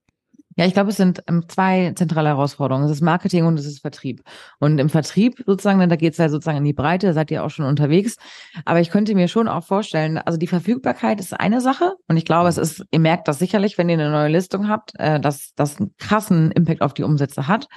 Ja, 0.58 0.64
ich 0.64 0.72
glaube, 0.72 0.88
es 0.88 0.96
sind 0.96 1.22
ähm, 1.28 1.44
zwei 1.48 1.92
zentrale 1.94 2.30
Herausforderungen. 2.30 2.86
Es 2.86 2.92
ist 2.92 3.02
Marketing 3.02 3.44
und 3.44 3.58
es 3.58 3.66
ist 3.66 3.80
Vertrieb. 3.80 4.22
Und 4.58 4.78
im 4.78 4.88
Vertrieb 4.88 5.42
sozusagen, 5.44 5.86
da 5.86 5.96
geht 5.96 6.12
es 6.12 6.18
ja 6.18 6.30
sozusagen 6.30 6.56
in 6.56 6.64
die 6.64 6.72
Breite, 6.72 7.12
seid 7.12 7.30
ihr 7.30 7.44
auch 7.44 7.50
schon 7.50 7.66
unterwegs. 7.66 8.16
Aber 8.64 8.80
ich 8.80 8.88
könnte 8.88 9.14
mir 9.14 9.28
schon 9.28 9.48
auch 9.48 9.64
vorstellen, 9.64 10.16
also 10.16 10.38
die 10.38 10.46
Verfügbarkeit 10.46 11.20
ist 11.20 11.38
eine 11.38 11.60
Sache. 11.60 11.96
Und 12.08 12.16
ich 12.16 12.25
glaube, 12.25 12.48
es 12.48 12.56
ist, 12.56 12.82
ihr 12.90 13.00
merkt 13.00 13.28
das 13.28 13.38
sicherlich, 13.38 13.76
wenn 13.76 13.90
ihr 13.90 13.98
eine 13.98 14.10
neue 14.10 14.30
Listung 14.30 14.66
habt, 14.66 14.92
äh, 14.98 15.20
dass 15.20 15.52
das 15.56 15.78
einen 15.78 15.94
krassen 15.98 16.52
Impact 16.52 16.80
auf 16.80 16.94
die 16.94 17.02
Umsätze 17.02 17.48
hat. 17.48 17.68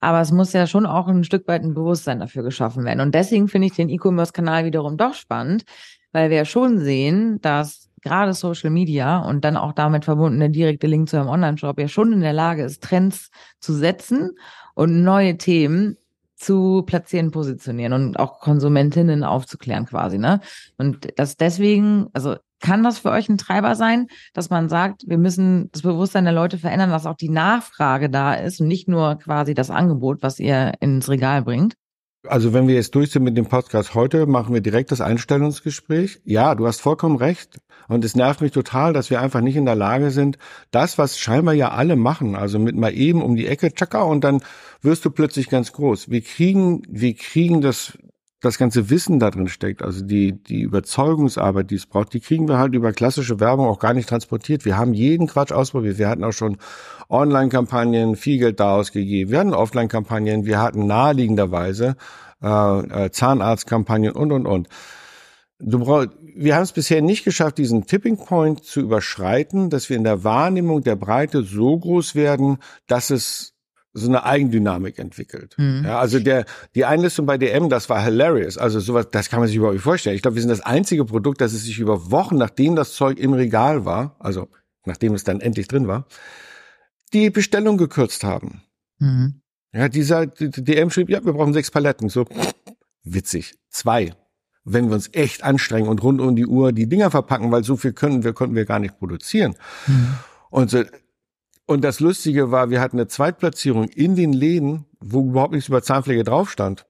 Aber 0.00 0.20
es 0.20 0.30
muss 0.30 0.52
ja 0.52 0.66
schon 0.66 0.86
auch 0.86 1.08
ein 1.08 1.24
Stück 1.24 1.48
weit 1.48 1.62
ein 1.62 1.74
Bewusstsein 1.74 2.20
dafür 2.20 2.42
geschaffen 2.42 2.84
werden. 2.84 3.00
Und 3.00 3.14
deswegen 3.14 3.48
finde 3.48 3.66
ich 3.66 3.74
den 3.74 3.88
E-Commerce-Kanal 3.88 4.64
wiederum 4.64 4.96
doch 4.96 5.14
spannend, 5.14 5.64
weil 6.12 6.30
wir 6.30 6.38
ja 6.38 6.44
schon 6.44 6.78
sehen, 6.78 7.40
dass 7.40 7.88
gerade 8.02 8.32
Social 8.32 8.70
Media 8.70 9.18
und 9.18 9.44
dann 9.44 9.56
auch 9.56 9.72
damit 9.72 10.04
verbunden 10.04 10.38
der 10.38 10.48
direkte 10.48 10.86
Link 10.86 11.08
zu 11.08 11.18
einem 11.18 11.28
Online-Shop 11.28 11.78
ja 11.80 11.88
schon 11.88 12.12
in 12.12 12.20
der 12.20 12.32
Lage 12.32 12.62
ist, 12.62 12.82
Trends 12.82 13.30
zu 13.60 13.72
setzen 13.72 14.36
und 14.74 15.02
neue 15.02 15.36
Themen 15.36 15.96
zu 16.36 16.84
platzieren, 16.86 17.32
positionieren 17.32 17.92
und 17.92 18.18
auch 18.18 18.38
Konsumentinnen 18.38 19.24
aufzuklären 19.24 19.86
quasi, 19.86 20.18
ne? 20.18 20.40
Und 20.76 21.08
das 21.16 21.36
deswegen, 21.36 22.06
also 22.12 22.36
kann 22.60 22.82
das 22.82 22.98
für 22.98 23.10
euch 23.10 23.28
ein 23.28 23.38
Treiber 23.38 23.74
sein, 23.74 24.06
dass 24.34 24.50
man 24.50 24.68
sagt, 24.68 25.04
wir 25.06 25.18
müssen 25.18 25.70
das 25.72 25.82
Bewusstsein 25.82 26.24
der 26.24 26.32
Leute 26.32 26.58
verändern, 26.58 26.90
dass 26.90 27.06
auch 27.06 27.16
die 27.16 27.30
Nachfrage 27.30 28.10
da 28.10 28.34
ist 28.34 28.60
und 28.60 28.68
nicht 28.68 28.88
nur 28.88 29.16
quasi 29.18 29.54
das 29.54 29.70
Angebot, 29.70 30.22
was 30.22 30.38
ihr 30.38 30.72
ins 30.80 31.08
Regal 31.08 31.42
bringt? 31.42 31.74
Also 32.26 32.52
wenn 32.52 32.66
wir 32.66 32.74
jetzt 32.74 32.94
durch 32.94 33.12
sind 33.12 33.22
mit 33.22 33.36
dem 33.36 33.46
Podcast 33.46 33.94
heute, 33.94 34.26
machen 34.26 34.52
wir 34.52 34.60
direkt 34.60 34.90
das 34.90 35.00
Einstellungsgespräch. 35.00 36.20
Ja, 36.24 36.54
du 36.54 36.66
hast 36.66 36.80
vollkommen 36.80 37.16
recht. 37.16 37.58
Und 37.86 38.04
es 38.04 38.16
nervt 38.16 38.40
mich 38.40 38.52
total, 38.52 38.92
dass 38.92 39.08
wir 39.08 39.20
einfach 39.20 39.40
nicht 39.40 39.56
in 39.56 39.64
der 39.64 39.76
Lage 39.76 40.10
sind, 40.10 40.36
das, 40.70 40.98
was 40.98 41.18
scheinbar 41.18 41.54
ja 41.54 41.70
alle 41.70 41.96
machen, 41.96 42.34
also 42.34 42.58
mit 42.58 42.76
mal 42.76 42.92
eben 42.92 43.22
um 43.22 43.36
die 43.36 43.46
Ecke, 43.46 43.72
tschakka, 43.72 44.02
und 44.02 44.24
dann 44.24 44.42
wirst 44.82 45.04
du 45.04 45.10
plötzlich 45.10 45.48
ganz 45.48 45.72
groß. 45.72 46.10
Wir 46.10 46.20
kriegen, 46.20 46.82
wir 46.88 47.14
kriegen 47.14 47.60
das, 47.60 47.96
das 48.40 48.56
ganze 48.56 48.88
Wissen 48.88 49.18
da 49.18 49.30
drin 49.30 49.48
steckt, 49.48 49.82
also 49.82 50.04
die, 50.04 50.32
die 50.32 50.60
Überzeugungsarbeit, 50.60 51.70
die 51.70 51.74
es 51.74 51.86
braucht, 51.86 52.12
die 52.12 52.20
kriegen 52.20 52.46
wir 52.46 52.58
halt 52.58 52.72
über 52.74 52.92
klassische 52.92 53.40
Werbung 53.40 53.66
auch 53.66 53.80
gar 53.80 53.94
nicht 53.94 54.08
transportiert. 54.08 54.64
Wir 54.64 54.76
haben 54.76 54.94
jeden 54.94 55.26
Quatsch 55.26 55.50
ausprobiert. 55.50 55.98
Wir 55.98 56.08
hatten 56.08 56.22
auch 56.22 56.32
schon 56.32 56.58
Online-Kampagnen, 57.08 58.14
viel 58.14 58.38
Geld 58.38 58.60
da 58.60 58.76
ausgegeben. 58.76 59.32
Wir 59.32 59.40
hatten 59.40 59.54
Offline-Kampagnen, 59.54 60.46
wir 60.46 60.62
hatten 60.62 60.86
naheliegenderweise 60.86 61.96
äh, 62.40 63.06
äh, 63.06 63.10
Zahnarztkampagnen 63.10 64.12
und, 64.12 64.30
und, 64.30 64.46
und. 64.46 64.68
Du 65.58 65.80
brauch, 65.80 66.06
wir 66.36 66.54
haben 66.54 66.62
es 66.62 66.72
bisher 66.72 67.02
nicht 67.02 67.24
geschafft, 67.24 67.58
diesen 67.58 67.86
Tipping 67.86 68.16
Point 68.16 68.62
zu 68.62 68.80
überschreiten, 68.80 69.70
dass 69.70 69.88
wir 69.88 69.96
in 69.96 70.04
der 70.04 70.22
Wahrnehmung 70.22 70.82
der 70.82 70.94
Breite 70.94 71.42
so 71.42 71.76
groß 71.76 72.14
werden, 72.14 72.58
dass 72.86 73.10
es 73.10 73.57
so 73.92 74.08
eine 74.08 74.24
Eigendynamik 74.24 74.98
entwickelt. 74.98 75.54
Mhm. 75.58 75.84
Ja, 75.84 75.98
also 75.98 76.18
der, 76.20 76.44
die 76.74 76.84
Einlistung 76.84 77.26
bei 77.26 77.38
DM, 77.38 77.68
das 77.68 77.88
war 77.88 78.02
hilarious. 78.02 78.58
Also 78.58 78.80
sowas, 78.80 79.08
das 79.10 79.28
kann 79.28 79.40
man 79.40 79.48
sich 79.48 79.56
überhaupt 79.56 79.74
nicht 79.74 79.82
vorstellen. 79.82 80.16
Ich 80.16 80.22
glaube, 80.22 80.36
wir 80.36 80.42
sind 80.42 80.50
das 80.50 80.60
einzige 80.60 81.04
Produkt, 81.04 81.40
das 81.40 81.52
es 81.52 81.64
sich 81.64 81.78
über 81.78 82.10
Wochen, 82.10 82.36
nachdem 82.36 82.76
das 82.76 82.92
Zeug 82.92 83.18
im 83.18 83.32
Regal 83.32 83.84
war, 83.84 84.16
also 84.18 84.48
nachdem 84.84 85.14
es 85.14 85.24
dann 85.24 85.40
endlich 85.40 85.68
drin 85.68 85.88
war, 85.88 86.06
die 87.12 87.30
Bestellung 87.30 87.76
gekürzt 87.76 88.24
haben. 88.24 88.62
Mhm. 88.98 89.40
Ja, 89.72 89.88
dieser 89.88 90.26
die 90.26 90.50
DM 90.50 90.90
schrieb, 90.90 91.10
ja, 91.10 91.24
wir 91.24 91.32
brauchen 91.32 91.52
sechs 91.52 91.70
Paletten. 91.70 92.08
So, 92.08 92.26
witzig. 93.04 93.54
Zwei. 93.70 94.14
Wenn 94.64 94.88
wir 94.88 94.94
uns 94.94 95.10
echt 95.12 95.44
anstrengen 95.44 95.88
und 95.88 96.02
rund 96.02 96.20
um 96.20 96.36
die 96.36 96.46
Uhr 96.46 96.72
die 96.72 96.88
Dinger 96.88 97.10
verpacken, 97.10 97.50
weil 97.50 97.64
so 97.64 97.76
viel 97.76 97.92
können 97.92 98.24
wir, 98.24 98.32
konnten 98.32 98.54
wir 98.54 98.64
gar 98.64 98.78
nicht 98.78 98.98
produzieren. 98.98 99.54
Mhm. 99.86 100.14
Und 100.50 100.70
so, 100.70 100.82
und 101.68 101.84
das 101.84 102.00
Lustige 102.00 102.50
war, 102.50 102.70
wir 102.70 102.80
hatten 102.80 102.96
eine 102.96 103.08
Zweitplatzierung 103.08 103.84
in 103.88 104.16
den 104.16 104.32
Läden, 104.32 104.86
wo 105.00 105.20
überhaupt 105.20 105.52
nichts 105.52 105.68
über 105.68 105.82
Zahnpflege 105.82 106.24
drauf 106.24 106.50
stand. 106.50 106.86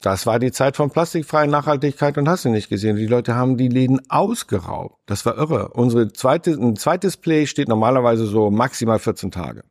Das 0.00 0.26
war 0.26 0.38
die 0.38 0.52
Zeit 0.52 0.76
von 0.76 0.90
plastikfreien 0.90 1.50
Nachhaltigkeit 1.50 2.16
und 2.18 2.28
hast 2.28 2.44
du 2.44 2.50
nicht 2.50 2.68
gesehen. 2.68 2.96
Die 2.96 3.06
Leute 3.06 3.34
haben 3.34 3.56
die 3.56 3.68
Läden 3.68 4.00
ausgeraubt. 4.10 4.96
Das 5.06 5.26
war 5.26 5.36
irre. 5.36 5.70
Unsere 5.70 6.12
zweite, 6.12 6.52
ein 6.52 6.76
zweites 6.76 7.16
Play 7.16 7.46
steht 7.46 7.68
normalerweise 7.68 8.26
so 8.26 8.50
maximal 8.50 8.98
14 8.98 9.30
Tage. 9.30 9.64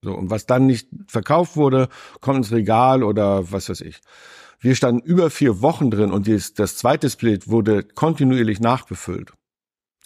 So, 0.00 0.14
und 0.14 0.30
was 0.30 0.46
dann 0.46 0.66
nicht 0.66 0.88
verkauft 1.06 1.56
wurde, 1.56 1.88
kommt 2.20 2.38
ins 2.38 2.52
Regal 2.52 3.02
oder 3.02 3.50
was 3.50 3.68
weiß 3.68 3.80
ich. 3.80 4.00
Wir 4.60 4.76
standen 4.76 5.02
über 5.02 5.28
vier 5.28 5.60
Wochen 5.60 5.90
drin 5.90 6.12
und 6.12 6.28
das, 6.28 6.76
zweite 6.76 7.10
Split 7.10 7.48
wurde 7.48 7.82
kontinuierlich 7.82 8.60
nachbefüllt. 8.60 9.32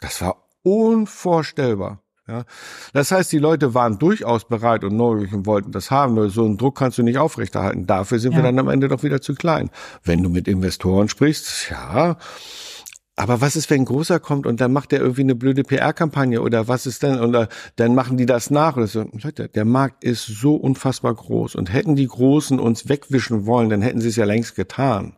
Das 0.01 0.23
war 0.23 0.49
unvorstellbar. 0.63 2.03
Ja, 2.29 2.45
das 2.93 3.11
heißt, 3.11 3.33
die 3.33 3.39
Leute 3.39 3.73
waren 3.73 3.99
durchaus 3.99 4.47
bereit 4.47 4.85
und 4.85 4.97
neugierig 4.97 5.33
und 5.33 5.47
wollten 5.47 5.73
das 5.73 5.91
haben. 5.91 6.15
Nur 6.15 6.29
so 6.29 6.45
einen 6.45 6.59
Druck 6.59 6.77
kannst 6.77 6.99
du 6.99 7.03
nicht 7.03 7.17
aufrechterhalten. 7.17 7.87
Dafür 7.87 8.19
sind 8.19 8.33
ja. 8.33 8.39
wir 8.39 8.43
dann 8.43 8.59
am 8.59 8.69
Ende 8.69 8.89
doch 8.89 9.03
wieder 9.03 9.23
zu 9.23 9.35
klein. 9.35 9.71
Wenn 10.05 10.23
du 10.23 10.29
mit 10.29 10.47
Investoren 10.47 11.09
sprichst, 11.09 11.71
ja, 11.71 12.19
aber 13.19 13.41
was 13.41 13.57
ist, 13.57 13.69
wenn 13.69 13.83
ein 13.83 13.85
großer 13.85 14.21
kommt 14.21 14.47
und 14.47 14.61
dann 14.61 14.73
macht 14.73 14.93
der 14.93 15.01
irgendwie 15.01 15.23
eine 15.23 15.35
blöde 15.35 15.65
PR-Kampagne 15.65 16.41
oder 16.41 16.69
was 16.69 16.87
ist 16.87 17.03
denn? 17.03 17.19
Oder 17.19 17.49
dann 17.75 17.95
machen 17.97 18.17
die 18.17 18.27
das 18.27 18.51
nach 18.51 18.77
oder 18.77 18.87
so. 18.87 19.11
Leute, 19.23 19.49
der 19.49 19.65
Markt 19.65 20.05
ist 20.05 20.25
so 20.27 20.55
unfassbar 20.55 21.15
groß 21.15 21.57
und 21.57 21.73
hätten 21.73 21.97
die 21.97 22.07
Großen 22.07 22.61
uns 22.61 22.89
wegwischen 22.89 23.45
wollen, 23.45 23.71
dann 23.71 23.83
hätten 23.83 24.01
sie 24.01 24.09
es 24.09 24.17
ja 24.17 24.25
längst 24.25 24.55
getan. 24.55 25.17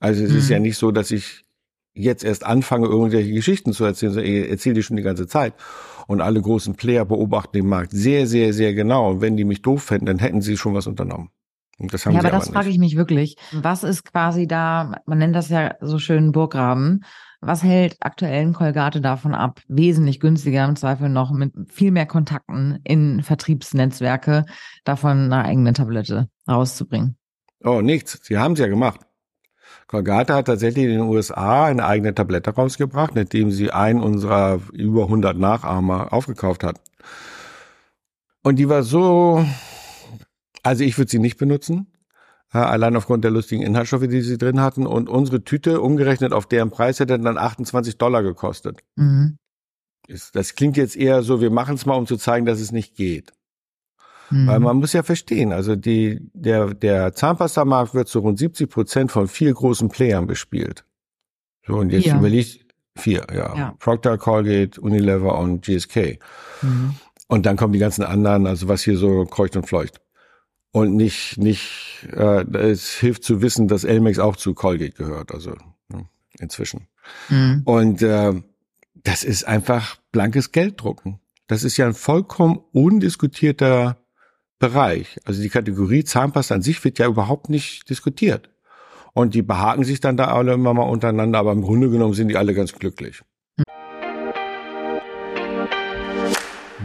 Also 0.00 0.24
es 0.24 0.32
mhm. 0.32 0.38
ist 0.38 0.48
ja 0.48 0.58
nicht 0.58 0.76
so, 0.76 0.90
dass 0.90 1.12
ich 1.12 1.44
jetzt 2.02 2.24
erst 2.24 2.44
anfange, 2.44 2.86
irgendwelche 2.86 3.32
Geschichten 3.32 3.72
zu 3.72 3.84
erzählen, 3.84 4.12
sondern 4.12 4.32
ich 4.32 4.50
erzähle 4.50 4.74
die 4.76 4.82
schon 4.82 4.96
die 4.96 5.02
ganze 5.02 5.26
Zeit. 5.26 5.54
Und 6.06 6.20
alle 6.20 6.40
großen 6.40 6.74
Player 6.74 7.04
beobachten 7.04 7.52
den 7.56 7.66
Markt 7.66 7.92
sehr, 7.92 8.26
sehr, 8.26 8.52
sehr 8.52 8.74
genau. 8.74 9.10
Und 9.10 9.20
wenn 9.20 9.36
die 9.36 9.44
mich 9.44 9.62
doof 9.62 9.84
fänden, 9.84 10.06
dann 10.06 10.18
hätten 10.18 10.40
sie 10.40 10.56
schon 10.56 10.74
was 10.74 10.86
unternommen. 10.86 11.30
Und 11.78 11.94
das 11.94 12.04
haben 12.04 12.12
ja, 12.12 12.20
aber, 12.20 12.28
aber 12.28 12.38
das 12.38 12.50
frage 12.50 12.68
ich 12.68 12.78
mich 12.78 12.96
wirklich. 12.96 13.36
Was 13.52 13.84
ist 13.84 14.04
quasi 14.04 14.46
da, 14.46 15.00
man 15.06 15.18
nennt 15.18 15.34
das 15.34 15.48
ja 15.48 15.76
so 15.80 15.98
schön 15.98 16.32
Burggraben. 16.32 17.04
Was 17.40 17.62
hält 17.62 17.96
aktuellen 18.00 18.52
Kolgate 18.52 19.00
davon 19.00 19.34
ab, 19.34 19.62
wesentlich 19.66 20.20
günstiger 20.20 20.66
im 20.66 20.76
Zweifel 20.76 21.08
noch 21.08 21.32
mit 21.32 21.54
viel 21.68 21.90
mehr 21.90 22.04
Kontakten 22.04 22.80
in 22.84 23.22
Vertriebsnetzwerke 23.22 24.44
davon 24.84 25.32
eine 25.32 25.44
eigene 25.44 25.72
Tablette 25.72 26.28
rauszubringen? 26.46 27.16
Oh, 27.64 27.80
nichts. 27.80 28.20
Sie 28.22 28.36
haben 28.36 28.52
es 28.52 28.58
ja 28.58 28.66
gemacht. 28.66 29.00
Colgate 29.90 30.32
hat 30.34 30.46
tatsächlich 30.46 30.84
in 30.84 30.90
den 30.90 31.00
USA 31.00 31.64
eine 31.64 31.84
eigene 31.84 32.14
Tablette 32.14 32.50
rausgebracht, 32.50 33.14
nachdem 33.16 33.50
sie 33.50 33.72
einen 33.72 34.00
unserer 34.00 34.60
über 34.72 35.02
100 35.04 35.36
Nachahmer 35.36 36.12
aufgekauft 36.12 36.62
hat. 36.62 36.80
Und 38.42 38.56
die 38.60 38.68
war 38.68 38.84
so 38.84 39.44
also 40.62 40.84
ich 40.84 40.98
würde 40.98 41.10
sie 41.10 41.18
nicht 41.18 41.38
benutzen, 41.38 41.86
äh, 42.52 42.58
allein 42.58 42.96
aufgrund 42.96 43.24
der 43.24 43.30
lustigen 43.30 43.62
Inhaltsstoffe, 43.62 44.08
die 44.08 44.22
sie 44.22 44.38
drin 44.38 44.60
hatten. 44.60 44.86
Und 44.86 45.08
unsere 45.08 45.44
Tüte, 45.44 45.80
umgerechnet 45.80 46.32
auf 46.32 46.46
deren 46.46 46.70
Preis, 46.70 47.00
hätte 47.00 47.18
dann 47.18 47.38
28 47.38 47.98
Dollar 47.98 48.22
gekostet. 48.22 48.80
Mhm. 48.96 49.38
Das 50.32 50.54
klingt 50.54 50.76
jetzt 50.76 50.96
eher 50.96 51.22
so, 51.22 51.40
wir 51.40 51.50
machen 51.50 51.76
es 51.76 51.86
mal, 51.86 51.94
um 51.94 52.06
zu 52.06 52.16
zeigen, 52.16 52.46
dass 52.46 52.60
es 52.60 52.72
nicht 52.72 52.96
geht. 52.96 53.32
Mhm. 54.30 54.46
Weil 54.46 54.60
man 54.60 54.76
muss 54.76 54.92
ja 54.92 55.02
verstehen, 55.02 55.52
also 55.52 55.76
die, 55.76 56.20
der, 56.32 56.74
der 56.74 57.12
Zahnpasta-Markt 57.12 57.94
wird 57.94 58.08
zu 58.08 58.20
rund 58.20 58.38
70 58.38 58.70
Prozent 58.70 59.12
von 59.12 59.28
vier 59.28 59.52
großen 59.52 59.88
Playern 59.88 60.26
bespielt. 60.26 60.84
So, 61.66 61.74
und 61.76 61.90
jetzt 61.90 62.06
ja. 62.06 62.18
überlegt, 62.18 62.74
vier, 62.96 63.26
ja. 63.32 63.56
ja. 63.56 63.74
Procter, 63.78 64.18
Colgate, 64.18 64.80
Unilever 64.80 65.38
und 65.38 65.64
GSK. 65.64 66.18
Mhm. 66.62 66.94
Und 67.28 67.46
dann 67.46 67.56
kommen 67.56 67.72
die 67.72 67.78
ganzen 67.78 68.02
anderen, 68.02 68.46
also 68.46 68.68
was 68.68 68.82
hier 68.82 68.96
so 68.96 69.24
kreucht 69.24 69.56
und 69.56 69.66
fleucht 69.66 70.00
und 70.72 70.94
nicht, 70.94 71.38
nicht, 71.38 72.08
äh, 72.12 72.44
es 72.56 72.94
hilft 72.94 73.24
zu 73.24 73.42
wissen, 73.42 73.68
dass 73.68 73.84
Elmex 73.84 74.18
auch 74.18 74.36
zu 74.36 74.54
Colgate 74.54 74.94
gehört, 74.94 75.32
also 75.32 75.56
ne, 75.88 76.08
inzwischen. 76.38 76.86
Mhm. 77.28 77.62
Und 77.64 78.02
äh, 78.02 78.34
das 78.94 79.24
ist 79.24 79.44
einfach 79.44 79.96
blankes 80.12 80.52
Gelddrucken. 80.52 81.20
Das 81.46 81.64
ist 81.64 81.76
ja 81.76 81.86
ein 81.86 81.94
vollkommen 81.94 82.60
undiskutierter 82.72 83.99
Bereich. 84.60 85.18
Also 85.24 85.42
die 85.42 85.48
Kategorie 85.48 86.04
Zahnpasta 86.04 86.54
an 86.54 86.62
sich 86.62 86.84
wird 86.84 86.98
ja 86.98 87.06
überhaupt 87.08 87.48
nicht 87.48 87.88
diskutiert. 87.88 88.50
Und 89.14 89.34
die 89.34 89.42
behaken 89.42 89.82
sich 89.82 90.00
dann 90.00 90.16
da 90.16 90.26
alle 90.26 90.52
immer 90.52 90.72
mal 90.74 90.82
untereinander, 90.82 91.40
aber 91.40 91.50
im 91.52 91.62
Grunde 91.62 91.90
genommen 91.90 92.14
sind 92.14 92.28
die 92.28 92.36
alle 92.36 92.54
ganz 92.54 92.72
glücklich. 92.72 93.22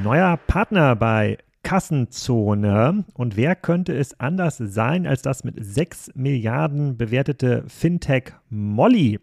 Neuer 0.01 0.37
Partner 0.47 0.95
bei 0.95 1.37
Kassenzone. 1.63 3.03
Und 3.13 3.35
wer 3.35 3.55
könnte 3.55 3.93
es 3.93 4.19
anders 4.19 4.57
sein 4.57 5.05
als 5.05 5.21
das 5.21 5.43
mit 5.43 5.55
6 5.57 6.11
Milliarden 6.15 6.95
bewertete 6.95 7.65
Fintech 7.67 8.31
Molly? 8.49 9.19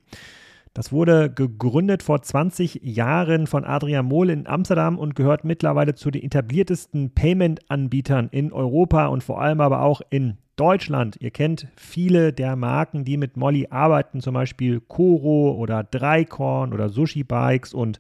Das 0.75 0.91
wurde 0.91 1.31
gegründet 1.31 2.03
vor 2.03 2.23
20 2.23 2.81
Jahren 2.83 3.47
von 3.47 3.65
Adrian 3.65 4.07
Mohl 4.07 4.31
in 4.31 4.47
Amsterdam 4.47 4.99
und 4.99 5.15
gehört 5.15 5.45
mittlerweile 5.45 5.95
zu 5.95 6.11
den 6.11 6.23
etabliertesten 6.23 7.11
Payment-Anbietern 7.11 8.29
in 8.31 8.53
Europa 8.53 9.07
und 9.09 9.23
vor 9.23 9.43
allem 9.43 9.61
aber 9.61 9.83
auch 9.83 10.01
in 10.09 10.39
Deutschland. 10.57 11.17
Ihr 11.21 11.31
kennt 11.31 11.69
viele 11.77 12.33
der 12.33 12.57
Marken, 12.57 13.05
die 13.05 13.19
mit 13.19 13.37
Molly 13.37 13.69
arbeiten, 13.71 14.21
zum 14.21 14.33
Beispiel 14.33 14.81
Koro 14.81 15.53
oder 15.53 15.85
Dreikorn 15.85 16.73
oder 16.73 16.89
Sushi 16.89 17.23
Bikes 17.23 17.75
und 17.75 17.99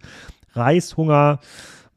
Reishunger. 0.53 1.41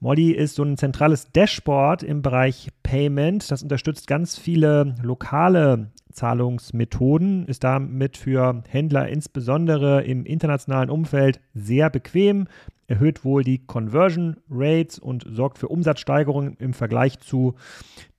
Molly 0.01 0.31
ist 0.31 0.55
so 0.55 0.63
ein 0.63 0.77
zentrales 0.77 1.31
Dashboard 1.31 2.03
im 2.03 2.21
Bereich 2.21 2.69
Payment. 2.83 3.49
Das 3.49 3.63
unterstützt 3.63 4.07
ganz 4.07 4.37
viele 4.37 4.95
lokale 5.01 5.91
Zahlungsmethoden, 6.15 7.45
ist 7.45 7.63
damit 7.63 8.17
für 8.17 8.63
Händler 8.67 9.07
insbesondere 9.09 10.03
im 10.03 10.25
internationalen 10.25 10.89
Umfeld 10.89 11.39
sehr 11.53 11.89
bequem, 11.89 12.47
erhöht 12.87 13.23
wohl 13.25 13.43
die 13.43 13.65
Conversion 13.65 14.37
Rates 14.49 14.99
und 14.99 15.25
sorgt 15.29 15.57
für 15.57 15.67
Umsatzsteigerungen 15.67 16.55
im 16.57 16.73
Vergleich 16.73 17.19
zu 17.19 17.55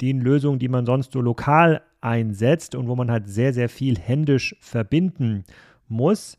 den 0.00 0.20
Lösungen, 0.20 0.58
die 0.58 0.68
man 0.68 0.86
sonst 0.86 1.12
so 1.12 1.20
lokal 1.20 1.82
einsetzt 2.00 2.74
und 2.74 2.88
wo 2.88 2.96
man 2.96 3.10
halt 3.10 3.28
sehr, 3.28 3.52
sehr 3.52 3.68
viel 3.68 3.98
händisch 3.98 4.56
verbinden 4.60 5.44
muss. 5.88 6.38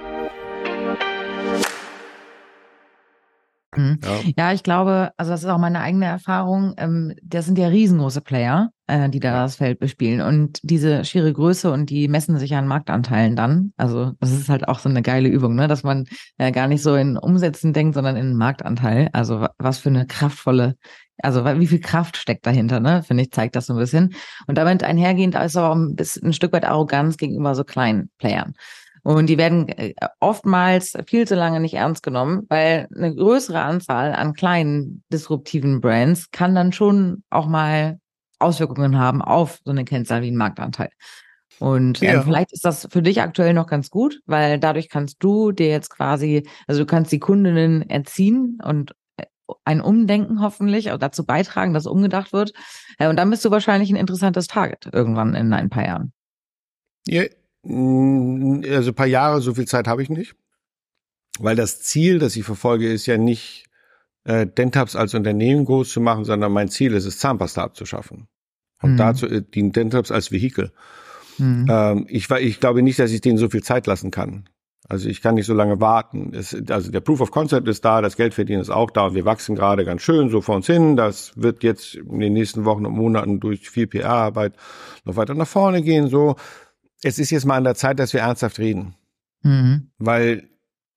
Mhm. 3.75 3.99
Ja. 4.03 4.19
ja. 4.37 4.53
ich 4.53 4.63
glaube, 4.63 5.11
also 5.17 5.31
das 5.31 5.43
ist 5.43 5.49
auch 5.49 5.57
meine 5.57 5.79
eigene 5.79 6.05
Erfahrung. 6.05 6.73
Ähm, 6.77 7.13
das 7.23 7.45
sind 7.45 7.57
ja 7.57 7.67
riesengroße 7.67 8.21
Player, 8.21 8.69
äh, 8.87 9.09
die 9.09 9.19
da 9.19 9.43
das 9.43 9.55
Feld 9.55 9.79
bespielen. 9.79 10.21
Und 10.21 10.59
diese 10.63 11.05
schiere 11.05 11.31
Größe 11.31 11.71
und 11.71 11.89
die 11.89 12.07
messen 12.07 12.37
sich 12.37 12.55
an 12.55 12.67
Marktanteilen 12.67 13.35
dann. 13.35 13.73
Also 13.77 14.13
das 14.19 14.31
ist 14.31 14.49
halt 14.49 14.67
auch 14.67 14.79
so 14.79 14.89
eine 14.89 15.01
geile 15.01 15.29
Übung, 15.29 15.55
ne? 15.55 15.67
dass 15.67 15.83
man 15.83 16.05
äh, 16.37 16.51
gar 16.51 16.67
nicht 16.67 16.83
so 16.83 16.95
in 16.95 17.17
Umsätzen 17.17 17.73
denkt, 17.73 17.95
sondern 17.95 18.17
in 18.17 18.35
Marktanteil. 18.35 19.09
Also 19.13 19.47
was 19.57 19.79
für 19.79 19.89
eine 19.89 20.05
kraftvolle, 20.05 20.75
also 21.17 21.45
wie 21.45 21.67
viel 21.67 21.81
Kraft 21.81 22.17
steckt 22.17 22.45
dahinter, 22.45 22.79
ne? 22.79 23.03
Finde 23.03 23.23
ich, 23.23 23.31
zeigt 23.31 23.55
das 23.55 23.67
so 23.67 23.73
ein 23.73 23.79
bisschen. 23.79 24.15
Und 24.47 24.57
damit 24.57 24.83
einhergehend 24.83 25.35
ist 25.35 25.55
aber 25.55 25.69
auch 25.69 25.75
ein, 25.75 25.95
bisschen, 25.95 26.29
ein 26.29 26.33
Stück 26.33 26.51
weit 26.51 26.65
Arroganz 26.65 27.17
gegenüber 27.17 27.53
so 27.53 27.63
kleinen 27.63 28.09
Playern. 28.17 28.53
Und 29.03 29.27
die 29.27 29.37
werden 29.37 29.67
äh, 29.69 29.93
oftmals 30.19 30.95
viel 31.07 31.27
zu 31.27 31.35
lange 31.35 31.59
nicht 31.59 31.73
ernst 31.73 32.03
genommen, 32.03 32.45
weil 32.49 32.87
eine 32.95 33.15
größere 33.15 33.61
Anzahl 33.61 34.13
an 34.13 34.33
kleinen 34.33 35.03
disruptiven 35.11 35.81
Brands 35.81 36.29
kann 36.31 36.53
dann 36.53 36.71
schon 36.71 37.23
auch 37.29 37.47
mal 37.47 37.99
Auswirkungen 38.39 38.97
haben 38.97 39.21
auf 39.21 39.59
so 39.63 39.71
eine 39.71 39.85
Kennzahl 39.85 40.21
wie 40.21 40.27
einen 40.27 40.37
Marktanteil. 40.37 40.89
Und 41.59 42.01
ähm, 42.01 42.09
ja. 42.09 42.21
vielleicht 42.23 42.53
ist 42.53 42.65
das 42.65 42.87
für 42.91 43.01
dich 43.01 43.21
aktuell 43.21 43.53
noch 43.53 43.67
ganz 43.67 43.89
gut, 43.89 44.19
weil 44.25 44.59
dadurch 44.59 44.89
kannst 44.89 45.17
du 45.19 45.51
dir 45.51 45.67
jetzt 45.67 45.89
quasi, 45.89 46.47
also 46.67 46.81
du 46.81 46.85
kannst 46.87 47.11
die 47.11 47.19
Kundinnen 47.19 47.87
erziehen 47.87 48.57
und 48.63 48.95
äh, 49.17 49.25
ein 49.63 49.81
Umdenken 49.81 50.41
hoffentlich 50.41 50.85
dazu 50.99 51.23
beitragen, 51.23 51.73
dass 51.73 51.85
umgedacht 51.85 52.33
wird. 52.33 52.53
Äh, 52.97 53.09
und 53.09 53.17
dann 53.17 53.29
bist 53.29 53.45
du 53.45 53.51
wahrscheinlich 53.51 53.91
ein 53.91 53.95
interessantes 53.95 54.47
Target 54.47 54.89
irgendwann 54.91 55.35
in 55.35 55.53
ein 55.53 55.69
paar 55.69 55.85
Jahren. 55.85 56.13
Ja, 57.07 57.23
also 57.63 58.91
ein 58.91 58.95
paar 58.95 59.07
Jahre, 59.07 59.41
so 59.41 59.53
viel 59.53 59.67
Zeit 59.67 59.87
habe 59.87 60.01
ich 60.03 60.09
nicht. 60.09 60.35
Weil 61.39 61.55
das 61.55 61.81
Ziel, 61.81 62.19
das 62.19 62.35
ich 62.35 62.43
verfolge, 62.43 62.91
ist 62.91 63.05
ja 63.05 63.17
nicht, 63.17 63.65
äh, 64.23 64.45
Dentabs 64.45 64.95
als 64.95 65.13
Unternehmen 65.13 65.65
groß 65.65 65.91
zu 65.91 66.01
machen, 66.01 66.25
sondern 66.25 66.51
mein 66.51 66.69
Ziel 66.69 66.93
ist 66.93 67.05
es, 67.05 67.19
Zahnpasta 67.19 67.63
abzuschaffen. 67.63 68.27
Und 68.81 68.93
mhm. 68.93 68.97
dazu 68.97 69.27
äh, 69.27 69.41
dient 69.41 69.75
Dentabs 69.75 70.11
als 70.11 70.31
Vehikel. 70.31 70.71
Mhm. 71.37 71.67
Ähm, 71.69 72.05
ich, 72.09 72.29
ich 72.29 72.59
glaube 72.59 72.81
nicht, 72.81 72.99
dass 72.99 73.11
ich 73.11 73.21
denen 73.21 73.37
so 73.37 73.49
viel 73.49 73.63
Zeit 73.63 73.87
lassen 73.87 74.11
kann. 74.11 74.49
Also 74.87 75.07
ich 75.07 75.21
kann 75.21 75.35
nicht 75.35 75.45
so 75.45 75.53
lange 75.53 75.79
warten. 75.79 76.33
Es, 76.33 76.55
also 76.69 76.91
der 76.91 76.99
Proof 76.99 77.21
of 77.21 77.31
Concept 77.31 77.67
ist 77.67 77.85
da, 77.85 78.01
das 78.01 78.17
Geldverdienen 78.17 78.61
ist 78.61 78.69
auch 78.69 78.91
da 78.91 79.05
und 79.05 79.15
wir 79.15 79.25
wachsen 79.25 79.55
gerade 79.55 79.85
ganz 79.85 80.01
schön 80.01 80.29
so 80.29 80.41
vor 80.41 80.55
uns 80.55 80.67
hin. 80.67 80.97
Das 80.97 81.31
wird 81.35 81.63
jetzt 81.63 81.95
in 81.95 82.19
den 82.19 82.33
nächsten 82.33 82.65
Wochen 82.65 82.85
und 82.85 82.93
Monaten 82.93 83.39
durch 83.39 83.69
viel 83.69 83.87
PR-Arbeit 83.87 84.53
noch 85.05 85.15
weiter 85.15 85.33
nach 85.33 85.47
vorne 85.47 85.81
gehen. 85.81 86.07
So, 86.07 86.35
es 87.03 87.19
ist 87.19 87.31
jetzt 87.31 87.45
mal 87.45 87.57
an 87.57 87.63
der 87.63 87.75
Zeit, 87.75 87.99
dass 87.99 88.13
wir 88.13 88.21
ernsthaft 88.21 88.59
reden. 88.59 88.95
Mhm. 89.43 89.89
Weil 89.97 90.49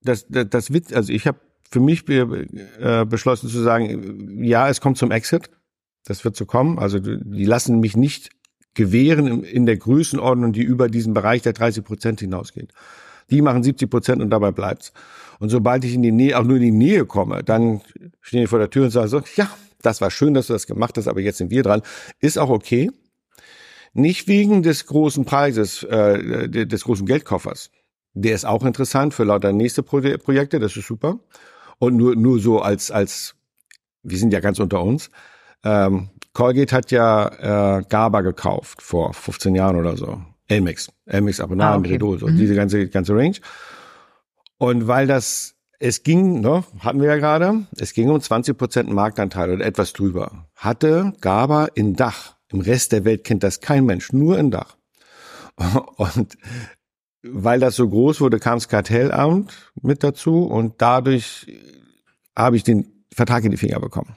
das, 0.03 0.27
das, 0.29 0.47
das 0.51 0.73
Witz, 0.73 0.93
also 0.93 1.13
ich 1.13 1.27
habe 1.27 1.39
für 1.71 1.81
mich 1.81 2.05
be, 2.05 2.47
äh, 2.79 3.05
beschlossen 3.05 3.49
zu 3.49 3.61
sagen, 3.61 4.43
ja, 4.45 4.69
es 4.69 4.81
kommt 4.81 4.99
zum 4.99 5.11
Exit. 5.11 5.51
Das 6.05 6.25
wird 6.25 6.37
so 6.37 6.45
kommen. 6.45 6.79
Also 6.79 6.99
die 6.99 7.47
lassen 7.47 7.81
mich 7.81 7.97
nicht 7.97 8.31
gewähren 8.75 9.27
in, 9.27 9.43
in 9.43 9.67
der 9.67 9.79
Größenordnung, 9.79 10.53
die 10.53 10.63
über 10.63 10.89
diesen 10.89 11.15
Bereich 11.15 11.43
der 11.43 11.55
30 11.55 11.85
Prozent 11.85 12.21
hinausgeht. 12.21 12.73
Die 13.31 13.41
machen 13.41 13.63
70 13.63 13.89
Prozent 13.89 14.21
und 14.21 14.31
dabei 14.31 14.51
bleibt's. 14.51 14.93
Und 15.39 15.49
sobald 15.49 15.85
ich 15.85 15.95
in 15.95 16.03
die 16.03 16.13
Nähe, 16.13 16.39
auch 16.39 16.45
nur 16.45 16.57
in 16.57 16.63
die 16.63 16.71
Nähe 16.71 17.07
komme, 17.07 17.43
dann 17.43 17.81
stehen 18.21 18.41
die 18.41 18.47
vor 18.47 18.59
der 18.59 18.71
Tür 18.71 18.85
und 18.85 18.91
sagen 18.91 19.09
so, 19.09 19.23
ja, 19.37 19.49
das 19.83 20.01
war 20.01 20.11
schön, 20.11 20.35
dass 20.35 20.47
du 20.49 20.53
das 20.53 20.67
gemacht 20.67 20.97
hast, 20.97 21.09
aber 21.09 21.21
jetzt 21.21 21.39
sind 21.39 21.51
wir 21.51 21.63
dran. 21.63 21.83
Ist 22.21 22.39
auch 22.39 22.51
okay. 22.51 22.91
Nicht 23.95 24.27
wegen 24.27 24.63
des 24.63 24.87
großen 24.87 25.25
Preises, 25.25 25.85
äh, 25.85 26.49
des 26.49 26.85
großen 26.85 27.07
Geldkoffers. 27.07 27.71
Der 28.13 28.35
ist 28.35 28.45
auch 28.45 28.65
interessant 28.65 29.15
für 29.15 29.25
lauter 29.25 29.53
nächste 29.53 29.83
Pro 29.83 30.01
Projekte, 30.01 30.59
das 30.59 30.77
ist 30.77 30.87
super. 30.87 31.19
Und 31.79 31.97
nur, 31.97 32.15
nur 32.17 32.41
so 32.41 32.61
als, 32.61 32.91
als, 32.91 33.35
wir 34.03 34.19
sind 34.19 34.33
ja 34.33 34.41
ganz 34.41 34.59
unter 34.59 34.83
uns. 34.83 35.11
Ähm, 35.65 36.11
Colgate 36.33 36.73
hat 36.73 36.91
ja 36.91 37.79
äh, 37.79 37.85
GABA 37.89 38.21
gekauft 38.23 38.83
vor 38.83 39.15
15 39.15 39.55
Jahren 39.55 39.77
oder 39.77 39.97
so. 39.97 40.21
Elmix, 40.49 40.89
Elmix 41.07 41.41
Abonat, 41.41 41.75
ah, 41.75 41.79
okay. 41.79 41.93
Redol, 41.93 42.19
so 42.19 42.27
mhm. 42.27 42.37
diese 42.37 42.55
ganze, 42.55 42.89
ganze 42.89 43.15
Range. 43.15 43.37
Und 44.59 44.89
weil 44.89 45.07
das, 45.07 45.55
es 45.79 46.03
ging, 46.03 46.41
ne, 46.41 46.65
hatten 46.81 47.01
wir 47.01 47.09
ja 47.09 47.17
gerade, 47.17 47.67
es 47.79 47.95
ging 47.95 48.11
um 48.11 48.21
20 48.21 48.59
Prozent 48.59 48.91
Marktanteil 48.91 49.53
oder 49.53 49.65
etwas 49.65 49.93
drüber. 49.93 50.47
Hatte 50.57 51.13
GABA 51.21 51.67
in 51.75 51.95
Dach 51.95 52.34
im 52.55 52.61
Rest 52.61 52.93
der 52.93 53.05
Welt 53.05 53.25
kennt 53.25 53.43
das 53.43 53.61
kein 53.61 53.85
Mensch, 53.85 54.13
nur 54.13 54.39
ein 54.39 54.51
Dach. 54.51 54.77
Und 55.97 56.39
weil 57.23 57.59
das 57.61 57.77
so 57.77 57.89
groß 57.89 58.21
wurde, 58.21 58.39
kam 58.39 58.57
das 58.57 58.69
Kartellamt 58.69 59.73
mit 59.81 60.05
dazu 60.05 60.45
und 60.45 60.83
dadurch 60.83 61.47
habe 62.37 62.57
ich 62.57 62.65
den 62.65 63.07
Vertrag 63.15 63.45
in 63.45 63.51
die 63.51 63.57
Finger 63.57 63.81
bekommen. 63.81 64.15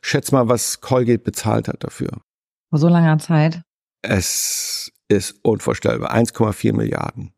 Schätz 0.00 0.32
mal, 0.32 0.48
was 0.48 0.80
Colgate 0.80 1.22
bezahlt 1.22 1.68
hat 1.68 1.84
dafür. 1.84 2.08
Vor 2.70 2.78
so 2.78 2.88
langer 2.88 3.18
Zeit? 3.18 3.60
Es 4.00 4.90
ist 5.08 5.36
unvorstellbar. 5.42 6.14
1,4 6.14 6.74
Milliarden. 6.74 7.34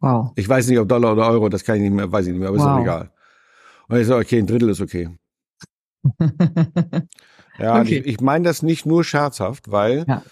Wow. 0.00 0.32
Ich 0.34 0.48
weiß 0.48 0.66
nicht, 0.66 0.80
ob 0.80 0.88
Dollar 0.88 1.12
oder 1.12 1.28
Euro, 1.28 1.48
das 1.48 1.62
kann 1.62 1.76
ich 1.76 1.82
nicht 1.82 1.92
mehr, 1.92 2.10
weiß 2.10 2.26
ich 2.26 2.32
nicht 2.32 2.40
mehr, 2.40 2.48
aber 2.48 2.58
wow. 2.58 2.64
ist 2.64 2.70
auch 2.70 2.80
egal. 2.80 3.12
Und 3.88 4.00
ich 4.00 4.06
so, 4.08 4.16
okay, 4.16 4.40
ein 4.40 4.46
Drittel 4.48 4.70
ist 4.70 4.80
okay. 4.80 5.16
Ja, 7.58 7.80
okay. 7.80 7.98
ich, 7.98 8.06
ich 8.06 8.20
meine 8.20 8.44
das 8.44 8.62
nicht 8.62 8.86
nur 8.86 9.04
scherzhaft, 9.04 9.70
weil 9.70 10.04
ja. 10.08 10.22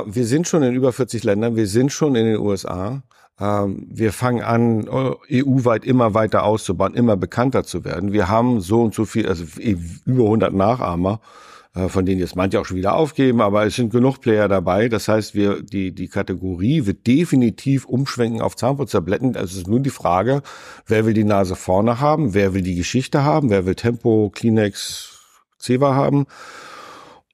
äh, 0.00 0.02
wir 0.06 0.26
sind 0.26 0.48
schon 0.48 0.62
in 0.62 0.74
über 0.74 0.92
40 0.92 1.24
Ländern, 1.24 1.56
wir 1.56 1.66
sind 1.66 1.92
schon 1.92 2.14
in 2.14 2.26
den 2.26 2.38
USA. 2.38 3.02
Ähm, 3.40 3.86
wir 3.88 4.12
fangen 4.12 4.42
an, 4.42 4.88
EU-weit 4.88 5.84
immer 5.84 6.14
weiter 6.14 6.42
auszubauen, 6.42 6.94
immer 6.94 7.16
bekannter 7.16 7.64
zu 7.64 7.84
werden. 7.84 8.12
Wir 8.12 8.28
haben 8.28 8.60
so 8.60 8.82
und 8.82 8.94
so 8.94 9.04
viel, 9.04 9.28
also 9.28 9.44
über 9.60 10.24
100 10.24 10.52
Nachahmer, 10.52 11.20
äh, 11.74 11.88
von 11.88 12.04
denen 12.04 12.20
jetzt 12.20 12.34
manche 12.34 12.60
auch 12.60 12.64
schon 12.64 12.76
wieder 12.76 12.94
aufgeben, 12.94 13.40
aber 13.40 13.64
es 13.64 13.76
sind 13.76 13.90
genug 13.92 14.20
Player 14.20 14.48
dabei. 14.48 14.88
Das 14.88 15.06
heißt, 15.06 15.34
wir 15.34 15.62
die 15.62 15.94
die 15.94 16.08
Kategorie 16.08 16.86
wird 16.86 17.06
definitiv 17.06 17.84
umschwenken 17.84 18.40
auf 18.40 18.56
Zahnputztabletten. 18.56 19.36
Also 19.36 19.52
es 19.52 19.56
ist 19.58 19.68
nur 19.68 19.80
die 19.80 19.90
Frage, 19.90 20.42
wer 20.86 21.06
will 21.06 21.14
die 21.14 21.24
Nase 21.24 21.54
vorne 21.54 22.00
haben, 22.00 22.34
wer 22.34 22.54
will 22.54 22.62
die 22.62 22.74
Geschichte 22.74 23.22
haben, 23.22 23.50
wer 23.50 23.66
will 23.66 23.76
Tempo, 23.76 24.30
Kleenex, 24.34 25.17
Ceva 25.58 25.94
haben. 25.94 26.26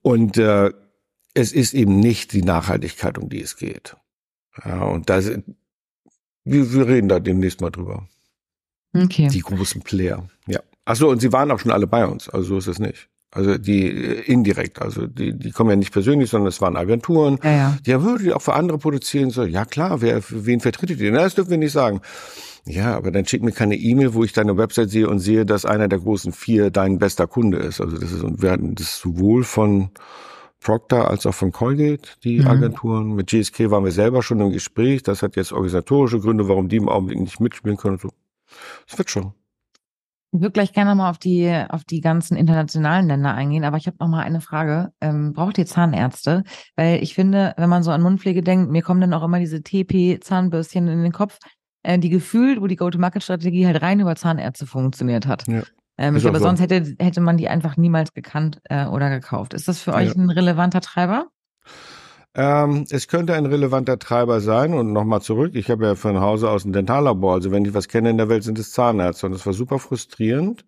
Und 0.02 0.36
äh, 0.38 0.72
es 1.34 1.52
ist 1.52 1.74
eben 1.74 1.98
nicht 1.98 2.32
die 2.32 2.42
Nachhaltigkeit, 2.42 3.18
um 3.18 3.28
die 3.28 3.40
es 3.40 3.56
geht. 3.56 3.96
Ja, 4.64 4.84
und 4.84 5.10
da 5.10 5.20
sind, 5.20 5.44
wir, 6.44 6.72
wir 6.72 6.86
reden 6.86 7.08
da 7.08 7.18
demnächst 7.18 7.60
mal 7.60 7.70
drüber. 7.70 8.08
Okay. 8.94 9.28
Die 9.28 9.40
großen 9.40 9.82
Player. 9.82 10.28
Ja. 10.46 10.60
Ach 10.84 10.96
so, 10.96 11.08
und 11.08 11.20
sie 11.20 11.32
waren 11.32 11.50
auch 11.50 11.58
schon 11.58 11.72
alle 11.72 11.86
bei 11.86 12.06
uns, 12.06 12.28
also 12.28 12.46
so 12.46 12.58
ist 12.58 12.66
es 12.68 12.78
nicht. 12.78 13.08
Also 13.30 13.58
die 13.58 13.88
äh, 13.88 14.20
indirekt, 14.30 14.80
also 14.80 15.08
die, 15.08 15.36
die 15.36 15.50
kommen 15.50 15.70
ja 15.70 15.76
nicht 15.76 15.92
persönlich, 15.92 16.30
sondern 16.30 16.48
es 16.48 16.60
waren 16.60 16.76
Agenturen. 16.76 17.40
Ja, 17.42 17.50
ja. 17.50 17.78
Ja, 17.84 18.02
würde 18.02 18.22
die 18.22 18.32
auch 18.32 18.42
für 18.42 18.54
andere 18.54 18.78
produzieren? 18.78 19.30
So, 19.30 19.42
ja 19.42 19.64
klar, 19.64 20.00
wer, 20.02 20.22
wen 20.28 20.60
vertretet 20.60 21.00
ihr? 21.00 21.10
Na, 21.10 21.22
das 21.22 21.34
dürfen 21.34 21.50
wir 21.50 21.58
nicht 21.58 21.72
sagen. 21.72 22.00
Ja, 22.66 22.96
aber 22.96 23.10
dann 23.10 23.26
schick 23.26 23.42
mir 23.42 23.52
keine 23.52 23.76
E-Mail, 23.76 24.14
wo 24.14 24.24
ich 24.24 24.32
deine 24.32 24.56
Website 24.56 24.88
sehe 24.88 25.08
und 25.08 25.18
sehe, 25.18 25.44
dass 25.44 25.66
einer 25.66 25.86
der 25.86 25.98
großen 25.98 26.32
vier 26.32 26.70
dein 26.70 26.98
bester 26.98 27.26
Kunde 27.26 27.58
ist. 27.58 27.80
Also 27.80 27.98
das 27.98 28.10
ist, 28.10 28.22
und 28.22 28.40
wir 28.40 28.50
hatten 28.50 28.74
das 28.74 28.98
sowohl 28.98 29.44
von 29.44 29.90
Procter 30.60 31.10
als 31.10 31.26
auch 31.26 31.34
von 31.34 31.52
Colgate, 31.52 32.16
die 32.24 32.40
mhm. 32.40 32.46
Agenturen. 32.46 33.14
Mit 33.14 33.28
GSK 33.28 33.70
waren 33.70 33.84
wir 33.84 33.92
selber 33.92 34.22
schon 34.22 34.40
im 34.40 34.50
Gespräch. 34.50 35.02
Das 35.02 35.22
hat 35.22 35.36
jetzt 35.36 35.52
organisatorische 35.52 36.20
Gründe, 36.20 36.48
warum 36.48 36.68
die 36.68 36.76
im 36.76 36.88
Augenblick 36.88 37.20
nicht 37.20 37.38
mitspielen 37.38 37.76
können. 37.76 37.98
So. 37.98 38.08
Das 38.88 38.96
wird 38.96 39.10
schon. 39.10 39.34
Ich 40.32 40.40
würde 40.40 40.52
gleich 40.52 40.72
gerne 40.72 40.94
mal 40.96 41.10
auf 41.10 41.18
die, 41.18 41.54
auf 41.68 41.84
die 41.84 42.00
ganzen 42.00 42.36
internationalen 42.36 43.06
Länder 43.06 43.34
eingehen, 43.34 43.62
aber 43.62 43.76
ich 43.76 43.86
habe 43.86 43.98
noch 44.00 44.08
mal 44.08 44.22
eine 44.22 44.40
Frage. 44.40 44.92
Ähm, 45.00 45.32
braucht 45.32 45.58
ihr 45.58 45.66
Zahnärzte? 45.66 46.42
Weil 46.74 47.02
ich 47.02 47.14
finde, 47.14 47.54
wenn 47.56 47.68
man 47.68 47.84
so 47.84 47.92
an 47.92 48.02
Mundpflege 48.02 48.42
denkt, 48.42 48.70
mir 48.70 48.82
kommen 48.82 49.00
dann 49.00 49.14
auch 49.14 49.22
immer 49.22 49.38
diese 49.38 49.62
TP-Zahnbürstchen 49.62 50.88
in 50.88 51.04
den 51.04 51.12
Kopf, 51.12 51.38
äh, 51.84 51.98
die 51.98 52.10
gefühlt, 52.10 52.60
wo 52.60 52.66
die 52.66 52.76
Go-to-Market-Strategie 52.76 53.66
halt 53.66 53.80
rein 53.80 54.00
über 54.00 54.16
Zahnärzte 54.16 54.66
funktioniert 54.66 55.26
hat. 55.26 55.46
Ja. 55.46 55.62
Ähm, 55.96 56.16
ich 56.16 56.22
glaube, 56.22 56.38
so. 56.38 56.44
sonst 56.44 56.60
hätte, 56.60 56.96
hätte 56.98 57.20
man 57.20 57.36
die 57.36 57.48
einfach 57.48 57.76
niemals 57.76 58.12
gekannt 58.12 58.60
äh, 58.64 58.86
oder 58.86 59.10
gekauft. 59.10 59.54
Ist 59.54 59.68
das 59.68 59.80
für 59.80 59.94
euch 59.94 60.08
ja. 60.08 60.14
ein 60.14 60.30
relevanter 60.30 60.80
Treiber? 60.80 61.28
Ähm, 62.34 62.84
es 62.90 63.06
könnte 63.06 63.34
ein 63.34 63.46
relevanter 63.46 63.98
Treiber 63.98 64.40
sein 64.40 64.74
und 64.74 64.92
nochmal 64.92 65.22
zurück. 65.22 65.52
Ich 65.54 65.70
habe 65.70 65.86
ja 65.86 65.94
von 65.94 66.20
Hause 66.20 66.50
aus 66.50 66.64
ein 66.64 66.72
Dentallabor. 66.72 67.34
Also 67.34 67.52
wenn 67.52 67.64
ich 67.64 67.74
was 67.74 67.86
kenne 67.86 68.10
in 68.10 68.18
der 68.18 68.28
Welt, 68.28 68.42
sind 68.42 68.58
es 68.58 68.72
Zahnärzte. 68.72 69.26
Und 69.26 69.34
es 69.34 69.46
war 69.46 69.52
super 69.52 69.78
frustrierend, 69.78 70.64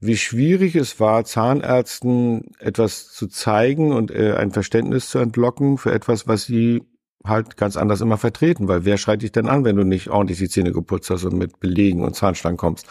wie 0.00 0.16
schwierig 0.16 0.74
es 0.74 1.00
war, 1.00 1.24
Zahnärzten 1.24 2.50
etwas 2.58 3.12
zu 3.12 3.26
zeigen 3.26 3.92
und 3.92 4.10
äh, 4.10 4.34
ein 4.36 4.52
Verständnis 4.52 5.10
zu 5.10 5.18
entlocken 5.18 5.76
für 5.76 5.92
etwas, 5.92 6.26
was 6.26 6.44
sie 6.44 6.82
halt 7.24 7.56
ganz 7.56 7.76
anders 7.76 8.00
immer 8.00 8.18
vertreten, 8.18 8.68
weil 8.68 8.84
wer 8.84 8.96
schreit 8.96 9.22
dich 9.22 9.32
denn 9.32 9.48
an, 9.48 9.64
wenn 9.64 9.76
du 9.76 9.84
nicht 9.84 10.10
ordentlich 10.10 10.38
die 10.38 10.48
Zähne 10.48 10.72
geputzt 10.72 11.10
hast 11.10 11.24
und 11.24 11.36
mit 11.36 11.60
Belegen 11.60 12.02
und 12.02 12.16
Zahnstein 12.16 12.56
kommst? 12.56 12.86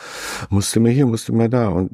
Musste 0.50 0.80
mir 0.80 0.92
hier, 0.92 1.06
musste 1.06 1.34
mir 1.34 1.50
da 1.50 1.68
und 1.70 1.92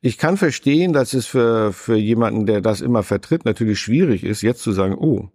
ich 0.00 0.18
kann 0.18 0.36
verstehen, 0.36 0.92
dass 0.92 1.14
es 1.14 1.26
für, 1.26 1.72
für 1.72 1.96
jemanden, 1.96 2.44
der 2.44 2.60
das 2.60 2.82
immer 2.82 3.02
vertritt, 3.02 3.46
natürlich 3.46 3.80
schwierig 3.80 4.22
ist, 4.22 4.42
jetzt 4.42 4.62
zu 4.62 4.72
sagen, 4.72 4.96
oh, 4.98 5.30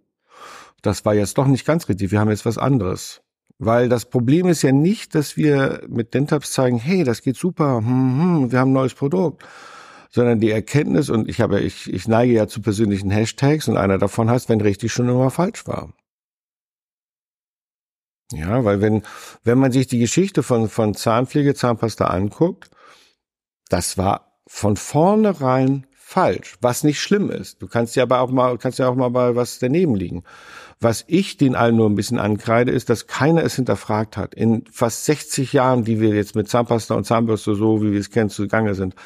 das 0.82 1.04
war 1.04 1.14
jetzt 1.14 1.38
doch 1.38 1.46
nicht 1.46 1.66
ganz 1.66 1.88
richtig, 1.88 2.12
wir 2.12 2.20
haben 2.20 2.30
jetzt 2.30 2.46
was 2.46 2.56
anderes. 2.58 3.20
Weil 3.58 3.88
das 3.88 4.06
Problem 4.06 4.46
ist 4.46 4.62
ja 4.62 4.72
nicht, 4.72 5.14
dass 5.14 5.36
wir 5.36 5.82
mit 5.88 6.14
Dentabs 6.14 6.52
zeigen, 6.52 6.78
hey, 6.78 7.04
das 7.04 7.20
geht 7.20 7.36
super, 7.36 7.78
hm, 7.78 7.86
hm, 7.86 8.52
wir 8.52 8.58
haben 8.58 8.70
ein 8.70 8.74
neues 8.74 8.94
Produkt, 8.94 9.44
sondern 10.10 10.40
die 10.40 10.50
Erkenntnis, 10.50 11.08
und 11.08 11.28
ich 11.28 11.40
habe, 11.40 11.60
ich, 11.60 11.92
ich 11.92 12.08
neige 12.08 12.32
ja 12.32 12.48
zu 12.48 12.60
persönlichen 12.60 13.10
Hashtags 13.10 13.68
und 13.68 13.76
einer 13.76 13.98
davon 13.98 14.28
heißt, 14.28 14.48
wenn 14.48 14.60
richtig 14.60 14.92
schon 14.92 15.08
immer 15.08 15.30
falsch 15.30 15.66
war. 15.66 15.92
Ja, 18.32 18.64
weil 18.64 18.80
wenn, 18.80 19.02
wenn 19.42 19.58
man 19.58 19.72
sich 19.72 19.86
die 19.86 19.98
Geschichte 19.98 20.42
von, 20.42 20.68
von 20.68 20.94
Zahnpflege, 20.94 21.54
Zahnpasta 21.54 22.06
anguckt, 22.06 22.70
das 23.68 23.98
war 23.98 24.38
von 24.46 24.76
vornherein 24.76 25.86
falsch, 25.92 26.56
was 26.60 26.82
nicht 26.82 27.00
schlimm 27.00 27.30
ist. 27.30 27.62
Du 27.62 27.68
kannst 27.68 27.94
ja 27.94 28.02
aber 28.02 28.20
auch 28.20 28.32
mal, 28.32 28.58
kannst 28.58 28.80
ja 28.80 28.88
auch 28.88 28.96
mal 28.96 29.10
bei 29.10 29.36
was 29.36 29.60
daneben 29.60 29.94
liegen. 29.94 30.24
Was 30.80 31.04
ich 31.06 31.36
den 31.36 31.54
allen 31.54 31.76
nur 31.76 31.88
ein 31.88 31.94
bisschen 31.94 32.18
ankreide, 32.18 32.72
ist, 32.72 32.88
dass 32.88 33.06
keiner 33.06 33.44
es 33.44 33.54
hinterfragt 33.54 34.16
hat. 34.16 34.34
In 34.34 34.64
fast 34.72 35.04
60 35.04 35.52
Jahren, 35.52 35.84
die 35.84 36.00
wir 36.00 36.10
jetzt 36.14 36.34
mit 36.34 36.48
Zahnpasta 36.48 36.94
und 36.94 37.04
Zahnbürste 37.04 37.54
so, 37.54 37.80
wie 37.82 37.92
wir 37.92 38.00
es 38.00 38.10
kennen, 38.10 38.30
zugange 38.30 38.74
sind, 38.74 38.96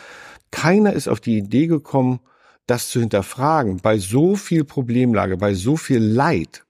keiner 0.55 0.93
ist 0.93 1.09
auf 1.09 1.19
die 1.19 1.37
Idee 1.37 1.67
gekommen, 1.67 2.21
das 2.67 2.89
zu 2.89 3.01
hinterfragen. 3.01 3.79
Bei 3.79 3.99
so 3.99 4.37
viel 4.37 4.65
Problemlage, 4.65 5.37
bei 5.37 5.53
so 5.53 5.77
viel 5.77 5.99
Leid, 5.99 6.65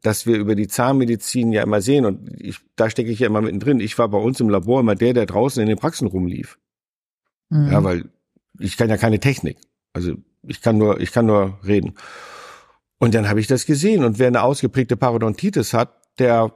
dass 0.00 0.24
wir 0.24 0.38
über 0.38 0.54
die 0.54 0.68
Zahnmedizin 0.68 1.52
ja 1.52 1.62
immer 1.62 1.82
sehen 1.82 2.06
und 2.06 2.30
ich, 2.40 2.60
da 2.76 2.88
stecke 2.88 3.10
ich 3.10 3.18
ja 3.18 3.26
immer 3.26 3.42
mittendrin. 3.42 3.78
Ich 3.78 3.98
war 3.98 4.08
bei 4.08 4.16
uns 4.16 4.40
im 4.40 4.48
Labor 4.48 4.80
immer 4.80 4.94
der, 4.94 5.12
der 5.12 5.26
draußen 5.26 5.62
in 5.62 5.68
den 5.68 5.76
Praxen 5.76 6.08
rumlief. 6.08 6.58
Mhm. 7.50 7.70
Ja, 7.70 7.84
weil 7.84 8.08
ich 8.58 8.78
kann 8.78 8.88
ja 8.88 8.96
keine 8.96 9.20
Technik. 9.20 9.58
Also 9.92 10.14
ich 10.42 10.62
kann 10.62 10.78
nur, 10.78 10.98
ich 10.98 11.12
kann 11.12 11.26
nur 11.26 11.58
reden. 11.66 11.96
Und 12.98 13.14
dann 13.14 13.28
habe 13.28 13.40
ich 13.40 13.48
das 13.48 13.66
gesehen. 13.66 14.02
Und 14.02 14.18
wer 14.18 14.28
eine 14.28 14.42
ausgeprägte 14.42 14.96
Parodontitis 14.96 15.74
hat, 15.74 15.94
der 16.18 16.54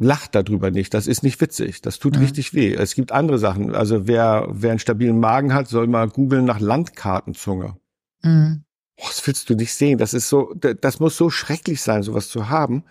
lacht 0.00 0.34
darüber 0.34 0.70
nicht. 0.70 0.94
Das 0.94 1.06
ist 1.06 1.22
nicht 1.22 1.40
witzig. 1.40 1.82
Das 1.82 1.98
tut 1.98 2.16
mhm. 2.16 2.22
richtig 2.22 2.54
weh. 2.54 2.74
Es 2.74 2.94
gibt 2.94 3.12
andere 3.12 3.38
Sachen. 3.38 3.74
Also 3.74 4.08
wer, 4.08 4.48
wer 4.50 4.70
einen 4.70 4.78
stabilen 4.80 5.20
Magen 5.20 5.54
hat, 5.54 5.68
soll 5.68 5.86
mal 5.86 6.08
googeln 6.08 6.44
nach 6.44 6.58
Landkartenzunge. 6.58 7.76
Mhm. 8.22 8.64
Oh, 8.96 9.06
das 9.06 9.26
willst 9.26 9.48
du 9.48 9.54
nicht 9.54 9.74
sehen. 9.74 9.98
Das 9.98 10.14
ist 10.14 10.28
so, 10.28 10.52
das 10.54 11.00
muss 11.00 11.16
so 11.16 11.30
schrecklich 11.30 11.80
sein, 11.82 12.02
sowas 12.02 12.28
zu 12.28 12.48
haben. 12.48 12.84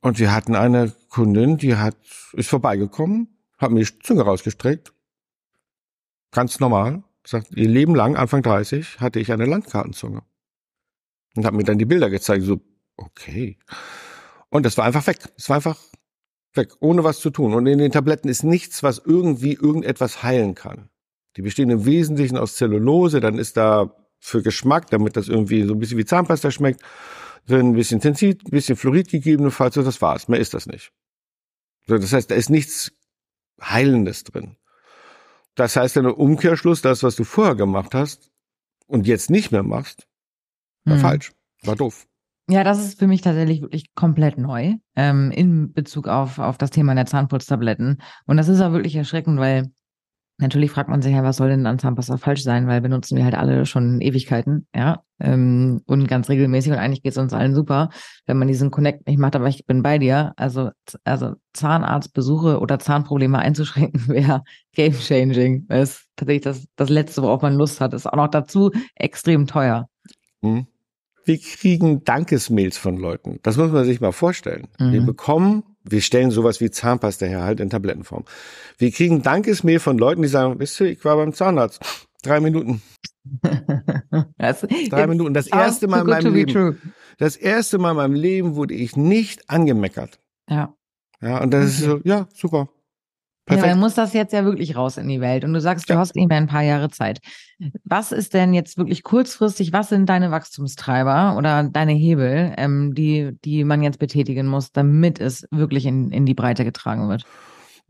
Und 0.00 0.18
wir 0.18 0.34
hatten 0.34 0.54
eine 0.54 0.92
Kundin, 1.08 1.56
die 1.56 1.76
hat, 1.76 1.96
ist 2.32 2.48
vorbeigekommen, 2.48 3.28
hat 3.58 3.70
mir 3.70 3.84
die 3.84 3.98
Zunge 4.00 4.22
rausgestreckt 4.22 4.92
ganz 6.30 6.60
normal, 6.60 7.02
sagt, 7.24 7.52
ihr 7.56 7.68
Leben 7.68 7.94
lang, 7.94 8.16
Anfang 8.16 8.42
30, 8.42 9.00
hatte 9.00 9.20
ich 9.20 9.32
eine 9.32 9.46
Landkartenzunge. 9.46 10.22
Und 11.34 11.44
hat 11.44 11.54
mir 11.54 11.64
dann 11.64 11.78
die 11.78 11.84
Bilder 11.84 12.10
gezeigt, 12.10 12.44
so, 12.44 12.60
okay. 12.96 13.58
Und 14.50 14.64
das 14.64 14.76
war 14.78 14.84
einfach 14.84 15.06
weg. 15.06 15.18
Es 15.36 15.48
war 15.48 15.56
einfach 15.56 15.78
weg, 16.54 16.72
ohne 16.80 17.04
was 17.04 17.20
zu 17.20 17.30
tun. 17.30 17.54
Und 17.54 17.66
in 17.66 17.78
den 17.78 17.92
Tabletten 17.92 18.28
ist 18.28 18.42
nichts, 18.42 18.82
was 18.82 18.98
irgendwie 19.04 19.54
irgendetwas 19.54 20.22
heilen 20.22 20.54
kann. 20.54 20.88
Die 21.36 21.42
bestehen 21.42 21.70
im 21.70 21.84
Wesentlichen 21.84 22.36
aus 22.36 22.56
Zellulose, 22.56 23.20
dann 23.20 23.38
ist 23.38 23.56
da 23.56 23.94
für 24.18 24.42
Geschmack, 24.42 24.90
damit 24.90 25.16
das 25.16 25.28
irgendwie 25.28 25.62
so 25.64 25.74
ein 25.74 25.78
bisschen 25.78 25.98
wie 25.98 26.04
Zahnpasta 26.04 26.50
schmeckt, 26.50 26.82
drin 27.46 27.68
ein 27.68 27.74
bisschen 27.74 28.00
Tensit, 28.00 28.44
ein 28.44 28.50
bisschen 28.50 28.76
Fluorid 28.76 29.08
gegebenenfalls, 29.08 29.74
so 29.74 29.82
das 29.82 30.02
war's. 30.02 30.28
Mehr 30.28 30.40
ist 30.40 30.54
das 30.54 30.66
nicht. 30.66 30.92
So, 31.86 31.96
das 31.96 32.12
heißt, 32.12 32.30
da 32.30 32.34
ist 32.34 32.50
nichts 32.50 32.92
Heilendes 33.60 34.24
drin. 34.24 34.56
Das 35.54 35.76
heißt 35.76 35.96
nur 35.96 36.18
Umkehrschluss, 36.18 36.82
das, 36.82 37.02
was 37.02 37.16
du 37.16 37.24
vorher 37.24 37.54
gemacht 37.54 37.94
hast 37.94 38.30
und 38.86 39.06
jetzt 39.06 39.30
nicht 39.30 39.50
mehr 39.50 39.62
machst, 39.62 40.06
war 40.84 40.94
hm. 40.94 41.00
falsch, 41.00 41.32
war 41.62 41.76
doof. 41.76 42.06
Ja, 42.50 42.64
das 42.64 42.78
ist 42.78 42.98
für 42.98 43.06
mich 43.06 43.20
tatsächlich 43.20 43.60
wirklich 43.60 43.94
komplett 43.94 44.38
neu 44.38 44.74
ähm, 44.96 45.30
in 45.30 45.72
Bezug 45.72 46.08
auf, 46.08 46.38
auf 46.38 46.56
das 46.56 46.70
Thema 46.70 46.94
der 46.94 47.04
Zahnputztabletten. 47.04 48.00
Und 48.26 48.36
das 48.38 48.48
ist 48.48 48.62
auch 48.62 48.72
wirklich 48.72 48.96
erschreckend, 48.96 49.38
weil 49.38 49.70
Natürlich 50.40 50.70
fragt 50.70 50.88
man 50.88 51.02
sich 51.02 51.12
ja, 51.12 51.24
was 51.24 51.38
soll 51.38 51.48
denn 51.48 51.66
an 51.66 51.80
Zahnpasta 51.80 52.16
falsch 52.16 52.44
sein, 52.44 52.68
weil 52.68 52.80
benutzen 52.80 53.16
wir 53.16 53.24
halt 53.24 53.34
alle 53.34 53.66
schon 53.66 54.00
Ewigkeiten, 54.00 54.68
ja, 54.72 55.02
ähm, 55.18 55.82
und 55.86 56.06
ganz 56.06 56.28
regelmäßig 56.28 56.70
und 56.70 56.78
eigentlich 56.78 57.02
geht 57.02 57.10
es 57.10 57.18
uns 57.18 57.32
allen 57.32 57.56
super, 57.56 57.88
wenn 58.26 58.38
man 58.38 58.46
diesen 58.46 58.70
Connect 58.70 59.08
nicht 59.08 59.18
macht, 59.18 59.34
aber 59.34 59.48
ich 59.48 59.66
bin 59.66 59.82
bei 59.82 59.98
dir, 59.98 60.34
also, 60.36 60.70
also 61.02 61.34
Zahnarztbesuche 61.54 62.60
oder 62.60 62.78
Zahnprobleme 62.78 63.36
einzuschränken 63.36 64.06
wäre 64.14 64.44
game 64.74 64.92
changing, 64.92 65.66
das 65.66 65.90
ist 65.90 66.08
tatsächlich 66.14 66.44
das, 66.44 66.66
das 66.76 66.88
Letzte, 66.88 67.22
worauf 67.22 67.42
man 67.42 67.54
Lust 67.54 67.80
hat, 67.80 67.92
ist 67.92 68.06
auch 68.06 68.16
noch 68.16 68.28
dazu 68.28 68.70
extrem 68.94 69.48
teuer. 69.48 69.88
Mhm. 70.40 70.68
Wir 71.28 71.38
kriegen 71.38 72.02
Dankesmails 72.04 72.78
von 72.78 72.96
Leuten, 72.96 73.38
das 73.42 73.56
muss 73.56 73.70
man 73.70 73.84
sich 73.84 74.00
mal 74.00 74.12
vorstellen. 74.12 74.68
Mhm. 74.78 74.92
Wir 74.92 75.02
bekommen 75.02 75.62
wir 75.90 76.00
stellen 76.00 76.30
sowas 76.30 76.60
wie 76.60 76.70
Zahnpasta 76.70 77.26
her, 77.26 77.42
halt 77.42 77.60
in 77.60 77.70
Tablettenform. 77.70 78.24
Wir 78.76 78.90
kriegen 78.90 79.22
Dankesmail 79.22 79.80
von 79.80 79.98
Leuten, 79.98 80.22
die 80.22 80.28
sagen, 80.28 80.58
wisst 80.58 80.80
ihr, 80.80 80.88
ich 80.88 81.04
war 81.04 81.16
beim 81.16 81.32
Zahnarzt. 81.32 81.80
Drei 82.22 82.40
Minuten. 82.40 82.82
das, 84.38 84.66
Drei 84.90 85.06
Minuten. 85.06 85.34
Das 85.34 85.46
erste 85.46 85.86
Mal 85.88 86.00
in 86.00 86.06
meinem 86.06 86.34
Leben. 86.34 86.94
Das 87.18 87.36
erste 87.36 87.78
Mal 87.78 87.92
in 87.92 87.96
meinem 87.96 88.14
Leben 88.14 88.54
wurde 88.54 88.74
ich 88.74 88.96
nicht 88.96 89.48
angemeckert. 89.48 90.18
Ja. 90.48 90.74
Ja, 91.20 91.42
und 91.42 91.52
das 91.52 91.62
okay. 91.62 91.70
ist 91.70 91.80
so, 91.80 92.00
ja, 92.04 92.28
super. 92.34 92.68
Perfekt. 93.48 93.66
Ja, 93.66 93.72
dann 93.72 93.80
muss 93.80 93.94
das 93.94 94.12
jetzt 94.12 94.34
ja 94.34 94.44
wirklich 94.44 94.76
raus 94.76 94.98
in 94.98 95.08
die 95.08 95.22
Welt. 95.22 95.42
Und 95.42 95.54
du 95.54 95.60
sagst, 95.60 95.88
du 95.88 95.94
ja. 95.94 95.98
hast 95.98 96.14
nicht 96.14 96.28
mehr 96.28 96.36
ein 96.36 96.46
paar 96.46 96.62
Jahre 96.62 96.90
Zeit. 96.90 97.20
Was 97.84 98.12
ist 98.12 98.34
denn 98.34 98.52
jetzt 98.52 98.76
wirklich 98.76 99.02
kurzfristig, 99.02 99.72
was 99.72 99.88
sind 99.88 100.06
deine 100.06 100.30
Wachstumstreiber 100.30 101.34
oder 101.36 101.64
deine 101.64 101.92
Hebel, 101.92 102.52
ähm, 102.58 102.94
die, 102.94 103.30
die 103.44 103.64
man 103.64 103.82
jetzt 103.82 103.98
betätigen 103.98 104.46
muss, 104.46 104.72
damit 104.72 105.18
es 105.18 105.46
wirklich 105.50 105.86
in, 105.86 106.10
in 106.10 106.26
die 106.26 106.34
Breite 106.34 106.64
getragen 106.64 107.08
wird? 107.08 107.24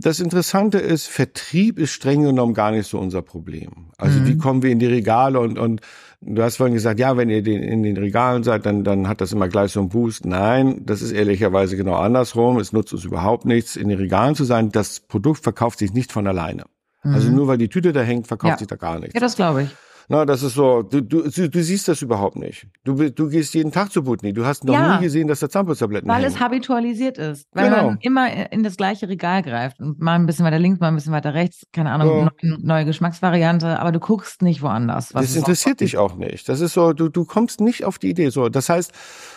Das 0.00 0.20
Interessante 0.20 0.78
ist, 0.78 1.08
Vertrieb 1.08 1.78
ist 1.78 1.90
streng 1.90 2.22
genommen 2.22 2.54
gar 2.54 2.70
nicht 2.70 2.88
so 2.88 3.00
unser 3.00 3.20
Problem. 3.20 3.90
Also 3.98 4.20
mhm. 4.20 4.26
wie 4.28 4.38
kommen 4.38 4.62
wir 4.62 4.70
in 4.70 4.78
die 4.78 4.86
Regale 4.86 5.40
und, 5.40 5.58
und 5.58 5.80
du 6.20 6.40
hast 6.40 6.56
vorhin 6.56 6.74
gesagt, 6.74 7.00
ja, 7.00 7.16
wenn 7.16 7.28
ihr 7.30 7.42
den, 7.42 7.62
in 7.64 7.82
den 7.82 7.96
Regalen 7.96 8.44
seid, 8.44 8.64
dann, 8.64 8.84
dann 8.84 9.08
hat 9.08 9.20
das 9.20 9.32
immer 9.32 9.48
gleich 9.48 9.72
so 9.72 9.80
einen 9.80 9.88
Boost. 9.88 10.24
Nein, 10.24 10.82
das 10.86 11.02
ist 11.02 11.10
ehrlicherweise 11.10 11.76
genau 11.76 11.96
andersrum. 11.96 12.58
Es 12.58 12.72
nutzt 12.72 12.92
uns 12.92 13.04
überhaupt 13.04 13.44
nichts, 13.44 13.74
in 13.74 13.88
den 13.88 13.98
Regalen 13.98 14.36
zu 14.36 14.44
sein. 14.44 14.70
Das 14.70 15.00
Produkt 15.00 15.42
verkauft 15.42 15.80
sich 15.80 15.92
nicht 15.92 16.12
von 16.12 16.28
alleine. 16.28 16.64
Also 17.02 17.08
mhm. 17.08 17.14
Also 17.14 17.30
nur 17.30 17.48
weil 17.48 17.58
die 17.58 17.68
Tüte 17.68 17.92
da 17.92 18.02
hängt, 18.02 18.28
verkauft 18.28 18.52
ja. 18.52 18.58
sich 18.58 18.68
da 18.68 18.76
gar 18.76 19.00
nichts. 19.00 19.14
Ja, 19.14 19.20
das 19.20 19.34
glaube 19.34 19.64
ich. 19.64 19.70
Na, 20.10 20.24
das 20.24 20.42
ist 20.42 20.54
so, 20.54 20.82
du, 20.82 21.02
du, 21.02 21.28
du 21.28 21.62
siehst 21.62 21.86
das 21.86 22.00
überhaupt 22.00 22.36
nicht. 22.36 22.66
Du, 22.84 22.94
du 23.10 23.28
gehst 23.28 23.52
jeden 23.54 23.72
Tag 23.72 23.92
zu 23.92 24.02
Butni. 24.04 24.32
Du 24.32 24.46
hast 24.46 24.64
noch 24.64 24.72
Ja. 24.72 24.96
nie 24.96 25.02
gesehen, 25.04 25.28
dass 25.28 25.40
da 25.40 25.50
Zahnputztabletten 25.50 26.08
Weil 26.08 26.22
hängen. 26.22 26.28
es 26.34 26.40
habitualisiert 26.40 27.18
ist. 27.18 27.46
Weil 27.52 27.68
Genau. 27.68 27.84
man 27.88 27.98
immer 28.00 28.50
in 28.52 28.62
das 28.62 28.76
gleiche 28.78 29.06
Regal 29.08 29.42
greift. 29.42 29.80
Und 29.80 30.00
mal 30.00 30.14
ein 30.14 30.24
bisschen 30.24 30.46
weiter 30.46 30.58
links, 30.58 30.80
mal 30.80 30.88
ein 30.88 30.94
bisschen 30.94 31.12
weiter 31.12 31.34
rechts. 31.34 31.66
Keine 31.72 31.90
Ahnung, 31.90 32.08
Ja. 32.08 32.30
neue, 32.42 32.58
neue 32.66 32.84
Geschmacksvariante. 32.86 33.78
Aber 33.80 33.92
du 33.92 34.00
guckst 34.00 34.40
nicht 34.40 34.62
woanders. 34.62 35.12
was 35.14 35.22
Das 35.24 35.30
es 35.32 35.36
interessiert 35.36 35.80
dich 35.80 35.98
auch 35.98 36.14
nicht. 36.16 36.48
Das 36.48 36.60
ist 36.60 36.72
so, 36.72 36.94
du, 36.94 37.10
du 37.10 37.26
kommst 37.26 37.60
nicht 37.60 37.84
auf 37.84 37.98
die 37.98 38.08
Idee. 38.08 38.30
So, 38.30 38.48
das 38.48 38.70
heißt, 38.70 38.92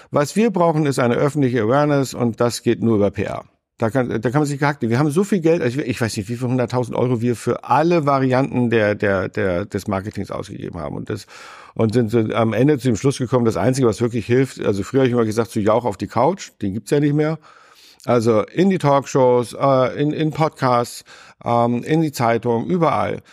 was 0.10 0.38
wir 0.38 0.52
brauchen, 0.52 0.86
ist 0.86 1.00
eine 1.00 1.16
öffentliche 1.16 1.64
Awareness 1.64 2.14
und 2.14 2.40
das 2.40 2.64
geht 2.64 2.82
nur 2.82 2.96
über 2.96 3.12
PR. 3.12 3.44
Da 3.82 3.90
kann, 3.90 4.10
da 4.10 4.30
kann 4.30 4.42
man 4.42 4.46
sich 4.46 4.60
gehackt. 4.60 4.84
Wir 4.84 5.00
haben 5.00 5.10
so 5.10 5.24
viel 5.24 5.40
Geld, 5.40 5.64
also 5.64 5.80
ich, 5.80 6.00
weiß 6.00 6.16
nicht, 6.16 6.30
wie 6.30 6.36
viel 6.36 6.48
hunderttausend 6.48 6.96
Euro 6.96 7.20
wir 7.20 7.36
für 7.36 7.64
alle 7.64 8.06
Varianten 8.06 8.70
der, 8.70 8.94
der, 8.94 9.28
der, 9.28 9.66
des 9.66 9.88
Marketings 9.88 10.30
ausgegeben 10.30 10.80
haben 10.80 10.96
und 10.96 11.10
das, 11.10 11.26
und 11.74 11.92
sind, 11.92 12.12
sind 12.12 12.32
am 12.32 12.54
Ende 12.54 12.78
zu 12.78 12.90
dem 12.90 12.96
Schluss 12.96 13.18
gekommen, 13.18 13.44
das 13.44 13.58
Einzige, 13.58 13.88
was 13.88 14.00
wirklich 14.00 14.28
hilft, 14.28 14.64
also 14.64 14.84
früher 14.84 15.00
habe 15.00 15.08
ich 15.08 15.14
immer 15.14 15.26
gesagt, 15.26 15.50
zu 15.50 15.60
Jauch 15.60 15.84
auf 15.84 15.98
die 15.98 16.06
Couch, 16.06 16.52
den 16.62 16.76
gibt's 16.76 16.92
ja 16.92 17.00
nicht 17.00 17.16
mehr. 17.16 17.40
Also 18.06 18.44
in 18.44 18.70
die 18.70 18.78
Talkshows, 18.78 19.54
äh, 19.60 20.00
in, 20.00 20.12
in 20.12 20.30
Podcasts, 20.30 21.04
ähm, 21.44 21.82
in 21.82 22.04
die 22.04 22.12
Zeitung, 22.12 22.68
überall. 22.68 23.24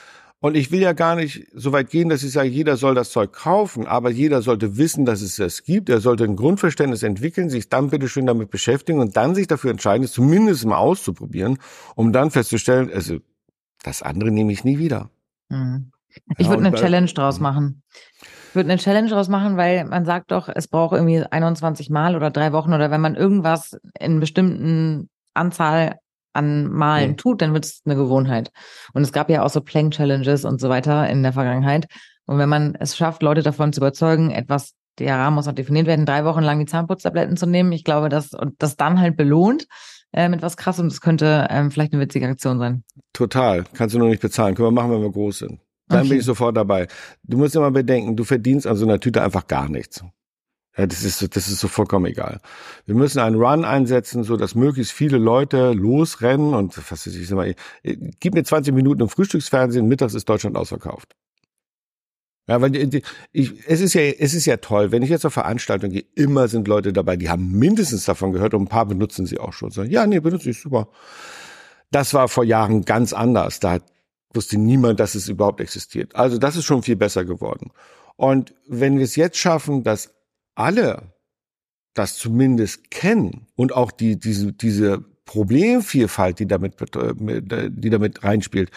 Und 0.41 0.57
ich 0.57 0.71
will 0.71 0.81
ja 0.81 0.93
gar 0.93 1.17
nicht 1.17 1.49
so 1.53 1.73
weit 1.73 1.91
gehen, 1.91 2.09
dass 2.09 2.23
ich 2.23 2.31
sage, 2.31 2.49
jeder 2.49 2.77
soll 2.77 2.95
das 2.95 3.11
Zeug 3.11 3.33
kaufen, 3.33 3.87
aber 3.87 4.11
jeder 4.11 4.41
sollte 4.41 4.77
wissen, 4.77 5.05
dass 5.05 5.21
es 5.21 5.37
das 5.37 5.65
gibt. 5.65 5.89
Er 5.89 6.01
sollte 6.01 6.25
ein 6.25 6.37
Grundverständnis 6.37 7.03
entwickeln, 7.03 7.51
sich 7.51 7.69
dann 7.69 7.91
bitte 7.91 8.09
schön 8.09 8.27
damit 8.27 8.51
beschäftigen 8.51 9.01
und 9.01 9.17
dann 9.17 9.35
sich 9.35 9.49
dafür 9.49 9.73
entscheiden, 9.73 10.05
es 10.05 10.13
zumindest 10.13 10.65
mal 10.65 10.77
auszuprobieren, 10.77 11.59
um 11.97 12.13
dann 12.13 12.31
festzustellen, 12.31 12.91
also 12.93 13.19
das 13.83 14.03
andere 14.03 14.31
nehme 14.31 14.53
ich 14.53 14.63
nie 14.63 14.79
wieder. 14.79 15.11
Mhm. 15.49 15.91
Ja, 16.15 16.35
Ich 16.39 16.49
würde 16.49 16.67
eine 16.67 16.77
Challenge 16.77 17.13
draus 17.13 17.39
Mhm. 17.39 17.43
machen. 17.43 17.83
Ich 18.49 18.55
würde 18.55 18.71
eine 18.71 18.81
Challenge 18.81 19.09
draus 19.11 19.29
machen, 19.29 19.57
weil 19.57 19.85
man 19.85 20.05
sagt 20.05 20.31
doch, 20.31 20.49
es 20.49 20.69
braucht 20.69 20.95
irgendwie 20.95 21.23
21 21.23 21.91
Mal 21.91 22.17
oder 22.17 22.31
drei 22.31 22.53
Wochen 22.53 22.73
oder 22.73 22.91
wenn 22.91 23.01
man 23.01 23.15
irgendwas 23.15 23.77
in 23.99 24.21
bestimmten 24.21 25.11
Anzahl 25.35 25.97
an 26.39 26.71
Malen 26.71 27.11
Mhm. 27.13 27.17
tut, 27.17 27.43
dann 27.43 27.53
wird 27.55 27.65
es 27.65 27.83
eine 27.85 27.97
Gewohnheit. 27.97 28.51
Und 28.95 29.03
es 29.03 29.13
gab 29.13 29.29
ja 29.31 29.43
auch 29.43 29.51
so 29.51 29.61
Plank-Challenges 29.61 30.45
und 30.45 30.61
so 30.61 30.69
weiter 30.69 31.09
in 31.09 31.23
der 31.23 31.33
Vergangenheit. 31.33 31.87
Und 32.27 32.39
wenn 32.39 32.49
man 32.49 32.75
es 32.79 32.97
schafft, 32.97 33.23
Leute 33.23 33.43
davon 33.43 33.73
zu 33.73 33.81
überzeugen, 33.81 34.31
etwas, 34.31 34.75
der 34.99 35.17
Rahmen 35.17 35.37
muss 35.37 35.47
noch 35.47 35.55
definiert 35.55 35.87
werden, 35.87 36.07
drei 36.07 36.25
Wochen 36.25 36.43
lang 36.43 36.59
die 36.59 36.67
Zahnputztabletten 36.67 37.37
zu 37.37 37.47
nehmen, 37.47 37.73
ich 37.73 37.85
glaube, 37.85 38.09
dass 38.09 38.33
und 38.33 38.55
das 38.59 38.77
dann 38.77 39.01
halt 39.01 39.17
belohnt 39.17 39.67
äh, 40.13 40.29
mit 40.29 40.43
was 40.43 40.57
krass 40.57 40.79
und 40.79 40.91
das 40.91 41.01
könnte 41.01 41.47
ähm, 41.51 41.71
vielleicht 41.71 41.93
eine 41.93 42.03
witzige 42.03 42.27
Aktion 42.29 42.59
sein. 42.59 42.85
Total. 43.13 43.65
Kannst 43.75 43.95
du 43.95 43.99
nur 43.99 44.09
nicht 44.09 44.23
bezahlen. 44.23 44.55
Können 44.55 44.69
wir 44.69 44.73
machen, 44.73 44.91
wenn 44.93 45.03
wir 45.03 45.13
groß 45.13 45.39
sind. 45.39 45.61
Dann 45.89 46.01
Okay. 46.01 46.09
bin 46.11 46.19
ich 46.19 46.25
sofort 46.25 46.57
dabei. 46.57 46.87
Du 47.23 47.39
musst 47.39 47.57
immer 47.57 47.71
bedenken, 47.71 48.15
du 48.17 48.25
verdienst 48.25 48.67
an 48.67 48.77
so 48.77 48.85
einer 48.87 49.01
Tüte 49.01 49.23
einfach 49.23 49.47
gar 49.47 49.69
nichts. 49.69 50.03
Ja, 50.79 50.87
das 50.87 51.03
ist, 51.03 51.19
so- 51.19 51.27
das 51.27 51.49
ist 51.49 51.59
so 51.59 51.69
vollkommen 51.69 52.07
egal. 52.07 52.41
Wir 52.87 52.95
müssen 52.95 53.19
einen 53.19 53.37
Run 53.37 53.65
einsetzen, 53.65 54.23
so 54.23 54.37
dass 54.37 54.55
möglichst 54.55 54.93
viele 54.93 55.19
Leute 55.19 55.73
losrennen 55.73 56.55
und 56.55 56.77
was 56.79 57.07
weiß 57.07 57.15
ich, 57.15 57.27
sag 57.29 57.37
mal, 57.37 57.55
äh, 57.83 57.97
gib 58.21 58.35
mir 58.35 58.45
20 58.45 58.73
Minuten 58.75 59.03
im 59.03 59.09
Frühstücksfernsehen, 59.09 59.89
mittags 59.89 60.15
ist 60.15 60.29
Deutschland 60.29 60.57
ausverkauft. 60.57 61.17
Ja, 62.49 62.61
weil 62.63 62.71
die, 62.71 62.89
die, 62.89 63.03
ich, 63.33 63.53
es 63.69 63.81
ist 63.81 63.93
ja, 63.95 64.01
es 64.03 64.33
ist 64.33 64.47
ja 64.47 64.57
toll, 64.57 64.91
wenn 64.91 65.03
ich 65.03 65.11
jetzt 65.11 65.27
auf 65.27 65.35
Veranstaltungen 65.35 65.93
gehe, 65.93 66.05
immer 66.15 66.49
sind 66.49 66.67
Leute 66.67 66.93
dabei, 66.95 67.17
die 67.17 67.29
haben 67.29 67.51
mindestens 67.59 68.07
davon 68.07 68.33
gehört 68.33 68.55
und 68.55 68.63
ein 68.63 68.69
paar 68.69 68.87
benutzen 68.87 69.27
sie 69.27 69.39
auch 69.39 69.53
schon. 69.53 69.71
Sagen, 69.71 69.91
ja, 69.91 70.07
nee, 70.07 70.21
benutze 70.21 70.49
ich 70.49 70.59
super. 70.61 70.89
Das 71.91 72.15
war 72.15 72.29
vor 72.29 72.45
Jahren 72.45 72.85
ganz 72.85 73.13
anders. 73.13 73.61
Da 73.61 73.79
wusste 74.33 74.59
niemand, 74.59 75.01
dass 75.01 75.15
es 75.15 75.29
überhaupt 75.29 75.61
existiert. 75.61 76.15
Also 76.17 76.39
das 76.39 76.57
ist 76.57 76.65
schon 76.65 76.83
viel 76.83 76.97
besser 76.97 77.25
geworden. 77.25 77.71
Und 78.17 78.55
wenn 78.67 78.97
wir 78.97 79.05
es 79.05 79.17
jetzt 79.17 79.39
schaffen, 79.39 79.83
dass 79.85 80.15
alle 80.59 81.13
das 81.95 82.17
zumindest 82.17 82.91
kennen 82.91 83.47
und 83.57 83.73
auch 83.73 83.91
die, 83.91 84.19
diese, 84.19 84.53
diese 84.53 85.01
Problemvielfalt, 85.25 86.39
die 86.39 86.47
damit, 86.47 86.75
äh, 86.97 87.09
äh, 87.09 87.71
die 87.71 87.91
damit 87.91 88.23
reinspielt, 88.25 88.71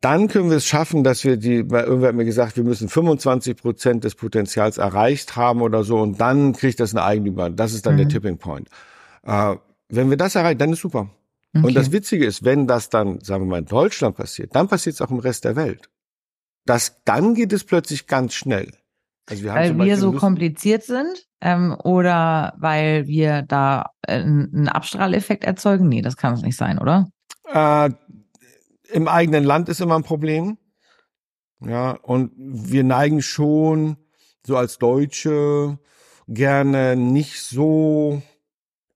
dann 0.00 0.28
können 0.28 0.48
wir 0.48 0.56
es 0.56 0.66
schaffen, 0.66 1.04
dass 1.04 1.24
wir 1.24 1.36
die, 1.36 1.70
weil 1.70 1.84
irgendwer 1.84 2.08
hat 2.08 2.14
mir 2.16 2.24
gesagt, 2.24 2.56
wir 2.56 2.64
müssen 2.64 2.88
25 2.88 3.56
Prozent 3.56 4.04
des 4.04 4.14
Potenzials 4.14 4.78
erreicht 4.78 5.36
haben 5.36 5.60
oder 5.60 5.84
so 5.84 5.98
und 6.00 6.20
dann 6.20 6.54
kriegt 6.54 6.80
das 6.80 6.94
eine 6.94 7.04
Eigentümer. 7.04 7.50
Das 7.50 7.74
ist 7.74 7.84
dann 7.86 7.96
der 7.96 8.06
Mhm. 8.06 8.10
Tipping 8.10 8.38
Point. 8.38 8.68
Äh, 9.24 9.56
wenn 9.88 10.08
wir 10.08 10.16
das 10.16 10.34
erreichen, 10.34 10.58
dann 10.58 10.72
ist 10.72 10.80
super. 10.80 11.10
Und 11.62 11.64
Okay. 11.64 11.74
das 11.74 11.92
Witzige 11.92 12.24
ist, 12.24 12.44
wenn 12.44 12.66
das 12.66 12.88
dann, 12.90 13.20
sagen 13.20 13.44
wir 13.44 13.50
mal, 13.50 13.58
in 13.58 13.66
Deutschland 13.66 14.16
passiert, 14.16 14.54
dann 14.54 14.68
passiert 14.68 14.94
es 14.94 15.02
auch 15.02 15.10
im 15.10 15.18
Rest 15.18 15.44
der 15.44 15.56
Welt. 15.56 15.90
Das, 16.64 17.02
dann 17.04 17.34
geht 17.34 17.52
es 17.52 17.64
plötzlich 17.64 18.06
ganz 18.06 18.34
schnell. 18.34 18.70
Also 19.30 19.42
wir 19.44 19.52
haben 19.52 19.78
weil 19.78 19.86
wir 19.86 19.96
so 19.96 20.10
Lust- 20.10 20.20
kompliziert 20.20 20.82
sind 20.82 21.26
ähm, 21.40 21.76
oder 21.82 22.54
weil 22.58 23.06
wir 23.06 23.42
da 23.42 23.90
äh, 24.02 24.14
einen 24.20 24.68
Abstrahleffekt 24.68 25.44
erzeugen? 25.44 25.88
Nee, 25.88 26.02
das 26.02 26.16
kann 26.16 26.34
es 26.34 26.42
nicht 26.42 26.56
sein, 26.56 26.78
oder? 26.78 27.08
Äh, 27.52 27.90
Im 28.92 29.08
eigenen 29.08 29.44
Land 29.44 29.68
ist 29.68 29.80
immer 29.80 29.94
ein 29.96 30.02
Problem. 30.02 30.58
Ja, 31.60 31.92
und 31.92 32.32
wir 32.36 32.84
neigen 32.84 33.22
schon 33.22 33.96
so 34.46 34.56
als 34.56 34.78
Deutsche 34.78 35.78
gerne 36.26 36.96
nicht 36.96 37.42
so 37.42 38.22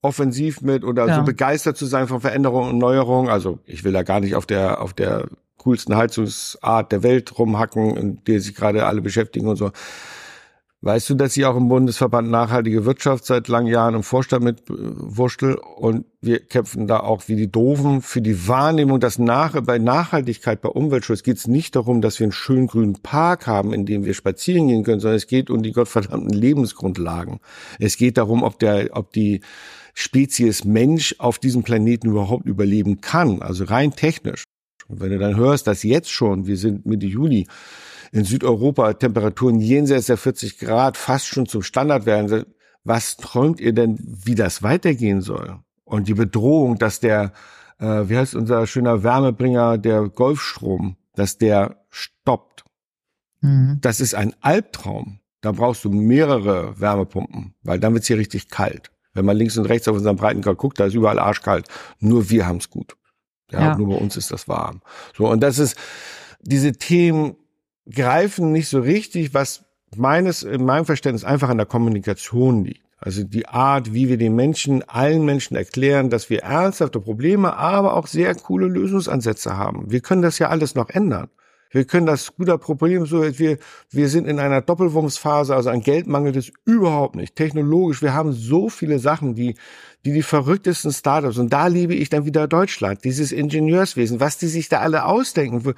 offensiv 0.01 0.61
mit 0.63 0.85
oder 0.85 1.07
Ja. 1.07 1.17
so 1.17 1.23
begeistert 1.25 1.77
zu 1.77 1.87
sein 1.87 2.09
von 2.09 2.21
Veränderungen 2.21 2.71
und 2.71 2.79
Neuerungen. 2.79 3.31
Also 3.31 3.59
ich 3.67 3.85
will 3.85 3.93
da 3.93 4.03
gar 4.03 4.21
nicht 4.21 4.35
auf 4.35 4.47
der 4.47 4.81
auf 4.81 4.95
der 4.95 5.27
coolsten 5.59 5.97
Heizungsart 5.97 6.93
der 6.93 7.03
Welt 7.03 7.39
rumhacken, 7.39 7.97
in 7.97 8.25
der 8.25 8.41
sich 8.41 8.55
gerade 8.55 8.85
alle 8.87 9.01
beschäftigen 9.01 9.47
und 9.49 9.57
so. 9.57 9.71
Weißt 10.85 11.09
du, 11.09 11.15
dass 11.15 11.35
ich 11.35 11.47
auch 11.47 11.57
im 11.57 11.69
Bundesverband 11.69 12.29
Nachhaltige 12.29 12.85
Wirtschaft 12.85 13.25
seit 13.25 13.49
langen 13.49 13.69
Jahren 13.69 13.95
im 13.95 14.03
Vorstand 14.03 14.45
mit 14.45 14.69
äh, 14.69 15.55
und 15.77 16.05
wir 16.21 16.41
kämpfen 16.41 16.87
da 16.87 17.01
auch 17.01 17.23
wie 17.27 17.37
die 17.37 17.51
Doofen 17.51 18.03
für 18.03 18.21
die 18.21 18.49
Wahrnehmung, 18.49 19.01
dass 19.01 19.19
nach, 19.19 19.59
bei 19.63 19.79
Nachhaltigkeit, 19.79 20.61
bei 20.61 20.69
Umweltschutz 20.69 21.23
geht 21.23 21.39
es 21.39 21.47
nicht 21.47 21.75
darum, 21.75 22.03
dass 22.03 22.21
wir 22.21 22.27
einen 22.27 22.33
schönen 22.33 22.67
grünen 22.67 23.01
Park 23.03 23.47
haben, 23.47 23.73
in 23.73 23.87
dem 23.87 24.05
wir 24.05 24.13
spazieren 24.13 24.69
gehen 24.69 24.85
können, 24.85 25.01
sondern 25.01 25.17
es 25.17 25.27
geht 25.27 25.49
um 25.49 25.63
die 25.63 25.73
gottverdammten 25.73 26.29
Lebensgrundlagen. 26.29 27.41
Es 27.79 27.97
geht 27.97 28.19
darum, 28.19 28.43
ob 28.43 28.59
der, 28.59 28.91
ob 28.93 29.11
die 29.11 29.41
Spezies 29.95 30.67
Mensch 30.67 31.15
auf 31.17 31.39
diesem 31.39 31.63
Planeten 31.63 32.11
überhaupt 32.11 32.45
überleben 32.45 33.01
kann, 33.01 33.41
also 33.41 33.65
rein 33.65 33.93
technisch. 33.93 34.45
Und 34.89 35.01
wenn 35.01 35.13
du 35.13 35.19
dann 35.19 35.37
hörst, 35.37 35.67
dass 35.67 35.83
jetzt 35.83 36.11
schon, 36.11 36.47
wir 36.47 36.59
sind 36.59 36.85
Mitte 36.85 37.07
Juli, 37.07 37.47
in 38.15 38.25
Südeuropa 38.25 38.93
Temperaturen 38.93 39.59
jenseits 39.59 40.07
der 40.07 40.17
40 40.17 40.59
Grad 40.61 40.97
fast 40.97 41.27
schon 41.27 41.47
zum 41.47 41.63
Standard 41.63 42.07
werden. 42.07 42.47
Was 42.85 43.17
träumt 43.17 43.59
ihr 43.61 43.73
denn, 43.73 43.99
wie 44.01 44.37
das 44.37 44.63
weitergehen 44.63 45.21
soll? 45.21 45.59
Und 45.83 46.07
die 46.07 46.15
Bedrohung, 46.15 46.79
dass 46.79 47.01
der, 47.01 47.33
äh, 47.81 48.09
wie 48.09 48.17
heißt 48.17 48.37
unser 48.37 48.69
schöner 48.69 49.03
Wärmebringer, 49.03 49.79
der 49.79 50.09
Golfstrom, 50.09 50.97
dass 51.17 51.39
der 51.39 51.85
stoppt. 51.91 52.65
Mhm. 53.41 53.79
Das 53.81 54.01
ist 54.01 54.15
ein 54.15 54.33
Albtraum. 54.41 55.19
Da 55.41 55.51
brauchst 55.51 55.85
du 55.85 55.91
mehrere 55.91 56.79
Wärmepumpen, 56.79 57.55
weil 57.65 57.81
dann 57.81 57.95
wird's 57.95 58.07
hier 58.07 58.19
richtig 58.19 58.49
kalt. 58.49 58.93
Wenn 59.13 59.25
man 59.25 59.37
links 59.37 59.59
und 59.59 59.67
rechts 59.67 59.89
auf 59.89 59.97
unseren 59.97 60.17
Breitengrad 60.17 60.57
guckt, 60.57 60.79
da 60.79 60.87
ist 60.87 60.95
überall 60.95 61.19
arschkalt. 61.19 61.67
Nur 61.99 62.31
wir 62.31 62.47
haben's 62.47 62.71
gut. 62.71 62.97
Ja, 63.51 63.61
Ja. 63.61 63.77
nur 63.77 63.89
bei 63.89 63.97
uns 63.97 64.17
ist 64.17 64.31
das 64.31 64.47
warm. 64.47 64.83
So, 65.17 65.29
und 65.29 65.41
das 65.41 65.59
ist, 65.59 65.77
diese 66.43 66.73
Themen 66.73 67.35
greifen 67.91 68.53
nicht 68.53 68.69
so 68.69 68.81
richtig, 68.81 69.35
was 69.35 69.65
meines, 69.97 70.43
in 70.43 70.65
meinem 70.65 70.87
Verständnis 70.87 71.25
einfach 71.25 71.49
an 71.49 71.59
der 71.59 71.67
Kommunikation 71.67 72.65
liegt. 72.65 72.83
Also 72.99 73.23
die 73.23 73.47
Art, 73.47 73.93
wie 73.93 74.09
wir 74.09 74.17
den 74.17 74.35
Menschen, 74.35 74.83
allen 74.89 75.25
Menschen 75.27 75.57
erklären, 75.57 76.09
dass 76.09 76.31
wir 76.31 76.43
ernsthafte 76.43 77.01
Probleme, 77.01 77.55
aber 77.57 77.95
auch 77.95 78.07
sehr 78.07 78.35
coole 78.35 78.67
Lösungsansätze 78.67 79.57
haben. 79.57 79.91
Wir 79.91 80.01
können 80.01 80.23
das 80.23 80.39
ja 80.39 80.49
alles 80.49 80.75
noch 80.75 80.89
ändern. 80.89 81.29
Wir 81.71 81.85
können 81.85 82.07
das 82.07 82.37
guter 82.37 82.57
Problem 82.57 83.05
so, 83.05 83.23
wir, 83.39 83.59
wir 83.91 84.09
sind 84.09 84.29
in 84.29 84.39
einer 84.39 84.63
Doppelwurmsphase, 84.63 85.57
also 85.57 85.71
an 85.71 85.81
Geld 85.81 86.07
mangelt 86.07 86.37
es 86.37 86.53
überhaupt 86.65 87.17
nicht. 87.17 87.35
Technologisch, 87.35 88.01
wir 88.01 88.15
haben 88.15 88.33
so 88.33 88.69
viele 88.69 89.01
Sachen, 89.01 89.35
die, 89.35 89.57
die 90.05 90.13
die 90.13 90.23
verrücktesten 90.23 90.93
Startups, 90.93 91.37
und 91.37 91.53
da 91.53 91.67
liebe 91.67 91.95
ich 91.95 92.11
dann 92.11 92.27
wieder 92.27 92.47
Deutschland, 92.47 93.03
dieses 93.05 93.33
Ingenieurswesen, 93.33 94.21
was 94.21 94.39
die 94.39 94.47
sich 94.47 94.69
da 94.69 94.79
alle 94.81 95.05
ausdenken. 95.05 95.75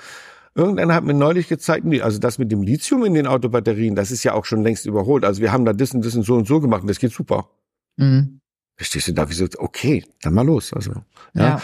Irgendeiner 0.56 0.94
hat 0.94 1.04
mir 1.04 1.12
neulich 1.12 1.48
gezeigt, 1.48 1.84
nee, 1.84 2.00
also 2.00 2.18
das 2.18 2.38
mit 2.38 2.50
dem 2.50 2.62
Lithium 2.62 3.04
in 3.04 3.12
den 3.12 3.26
Autobatterien, 3.26 3.94
das 3.94 4.10
ist 4.10 4.24
ja 4.24 4.32
auch 4.32 4.46
schon 4.46 4.62
längst 4.62 4.86
überholt. 4.86 5.22
Also 5.24 5.42
wir 5.42 5.52
haben 5.52 5.66
da 5.66 5.74
das 5.74 5.92
und 5.92 6.02
das 6.02 6.14
und 6.16 6.22
so 6.22 6.34
und 6.34 6.46
so 6.48 6.60
gemacht 6.60 6.80
und 6.80 6.88
das 6.88 6.98
geht 6.98 7.12
super. 7.12 7.50
Mhm. 7.98 8.40
Verstehst 8.78 9.08
du 9.08 9.12
da, 9.12 9.28
wieso, 9.28 9.46
okay, 9.58 10.04
dann 10.22 10.32
mal 10.34 10.46
los, 10.46 10.72
also. 10.72 10.92
Ja. 11.34 11.42
Ja. 11.42 11.62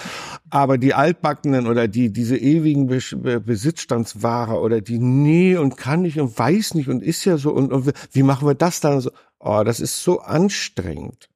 Aber 0.51 0.77
die 0.77 0.93
altbackenen 0.93 1.67
oder 1.67 1.89
die, 1.89 2.13
diese 2.13 2.37
ewigen 2.37 2.89
Bes- 2.91 3.17
Be 3.17 3.41
Besitzstandsware 3.41 4.61
oder 4.61 4.83
die, 4.83 4.99
nee 4.99 5.57
und 5.57 5.79
kann 5.79 6.03
nicht 6.03 6.21
und 6.21 6.39
weiß 6.39 6.75
nicht 6.75 6.89
und 6.89 7.03
ist 7.03 7.25
ja 7.25 7.39
so 7.39 7.51
und, 7.53 7.73
und 7.73 7.93
wie 8.13 8.23
machen 8.23 8.47
wir 8.47 8.55
das 8.55 8.81
dann? 8.81 9.01
So, 9.01 9.11
oh, 9.41 9.63
das 9.65 9.81
ist 9.81 10.03
so 10.03 10.21
anstrengend. 10.21 11.31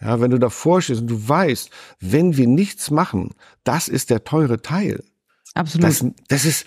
Ja, 0.00 0.20
wenn 0.20 0.30
du 0.30 0.38
davor 0.38 0.80
stehst 0.80 1.00
und 1.00 1.10
du 1.10 1.28
weißt, 1.28 1.70
wenn 1.98 2.36
wir 2.36 2.46
nichts 2.46 2.90
machen, 2.90 3.30
das 3.64 3.88
ist 3.88 4.10
der 4.10 4.22
teure 4.24 4.62
Teil. 4.62 5.02
Absolut. 5.54 5.88
Das, 5.88 6.04
das 6.28 6.44
ist, 6.44 6.66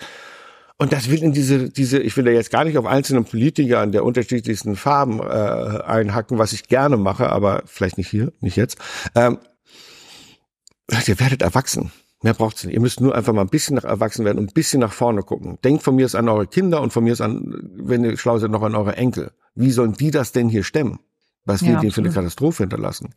Und 0.80 0.92
das 0.92 1.10
will 1.10 1.22
in 1.24 1.32
diese, 1.32 1.70
diese, 1.70 1.98
ich 1.98 2.16
will 2.16 2.24
da 2.24 2.30
jetzt 2.30 2.50
gar 2.50 2.64
nicht 2.64 2.78
auf 2.78 2.86
einzelne 2.86 3.22
Politiker 3.22 3.80
an 3.80 3.90
der 3.90 4.04
unterschiedlichsten 4.04 4.76
Farben 4.76 5.18
äh, 5.18 5.24
einhacken, 5.24 6.38
was 6.38 6.52
ich 6.52 6.68
gerne 6.68 6.96
mache, 6.96 7.30
aber 7.30 7.64
vielleicht 7.66 7.98
nicht 7.98 8.08
hier, 8.08 8.32
nicht 8.40 8.56
jetzt. 8.56 8.78
Ähm, 9.16 9.38
ihr 11.06 11.18
werdet 11.18 11.42
erwachsen. 11.42 11.90
Mehr 12.22 12.34
braucht's 12.34 12.64
nicht. 12.64 12.74
Ihr 12.74 12.80
müsst 12.80 13.00
nur 13.00 13.14
einfach 13.14 13.32
mal 13.32 13.42
ein 13.42 13.48
bisschen 13.48 13.74
nach 13.74 13.84
erwachsen 13.84 14.24
werden 14.24 14.38
und 14.38 14.50
ein 14.50 14.54
bisschen 14.54 14.80
nach 14.80 14.92
vorne 14.92 15.22
gucken. 15.22 15.58
Denkt 15.64 15.82
von 15.82 15.96
mir 15.96 16.06
es 16.06 16.14
an 16.14 16.28
eure 16.28 16.46
Kinder 16.46 16.80
und 16.80 16.92
von 16.92 17.04
mir 17.04 17.12
es 17.12 17.20
an, 17.20 17.70
wenn 17.74 18.04
ihr 18.04 18.16
schlau 18.16 18.38
seid, 18.38 18.50
noch 18.50 18.62
an 18.62 18.74
eure 18.76 18.96
Enkel. 18.96 19.32
Wie 19.54 19.72
sollen 19.72 19.94
die 19.94 20.12
das 20.12 20.30
denn 20.30 20.48
hier 20.48 20.62
stemmen? 20.62 21.00
Was 21.44 21.62
wir 21.62 21.72
ja, 21.72 21.80
denen 21.80 21.92
für 21.92 22.02
eine 22.02 22.10
Katastrophe 22.10 22.64
hinterlassen? 22.64 23.14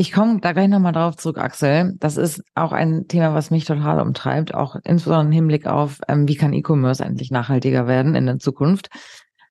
Ich 0.00 0.12
komme 0.12 0.38
da 0.40 0.52
gleich 0.52 0.68
nochmal 0.68 0.92
drauf 0.92 1.16
zurück, 1.16 1.38
Axel. 1.38 1.96
Das 1.98 2.16
ist 2.16 2.44
auch 2.54 2.70
ein 2.70 3.08
Thema, 3.08 3.34
was 3.34 3.50
mich 3.50 3.64
total 3.64 4.00
umtreibt, 4.00 4.54
auch 4.54 4.76
insbesondere 4.84 5.26
im 5.26 5.32
Hinblick 5.32 5.66
auf, 5.66 5.98
ähm, 6.06 6.28
wie 6.28 6.36
kann 6.36 6.52
E-Commerce 6.52 7.04
endlich 7.04 7.32
nachhaltiger 7.32 7.88
werden 7.88 8.14
in 8.14 8.26
der 8.26 8.38
Zukunft. 8.38 8.90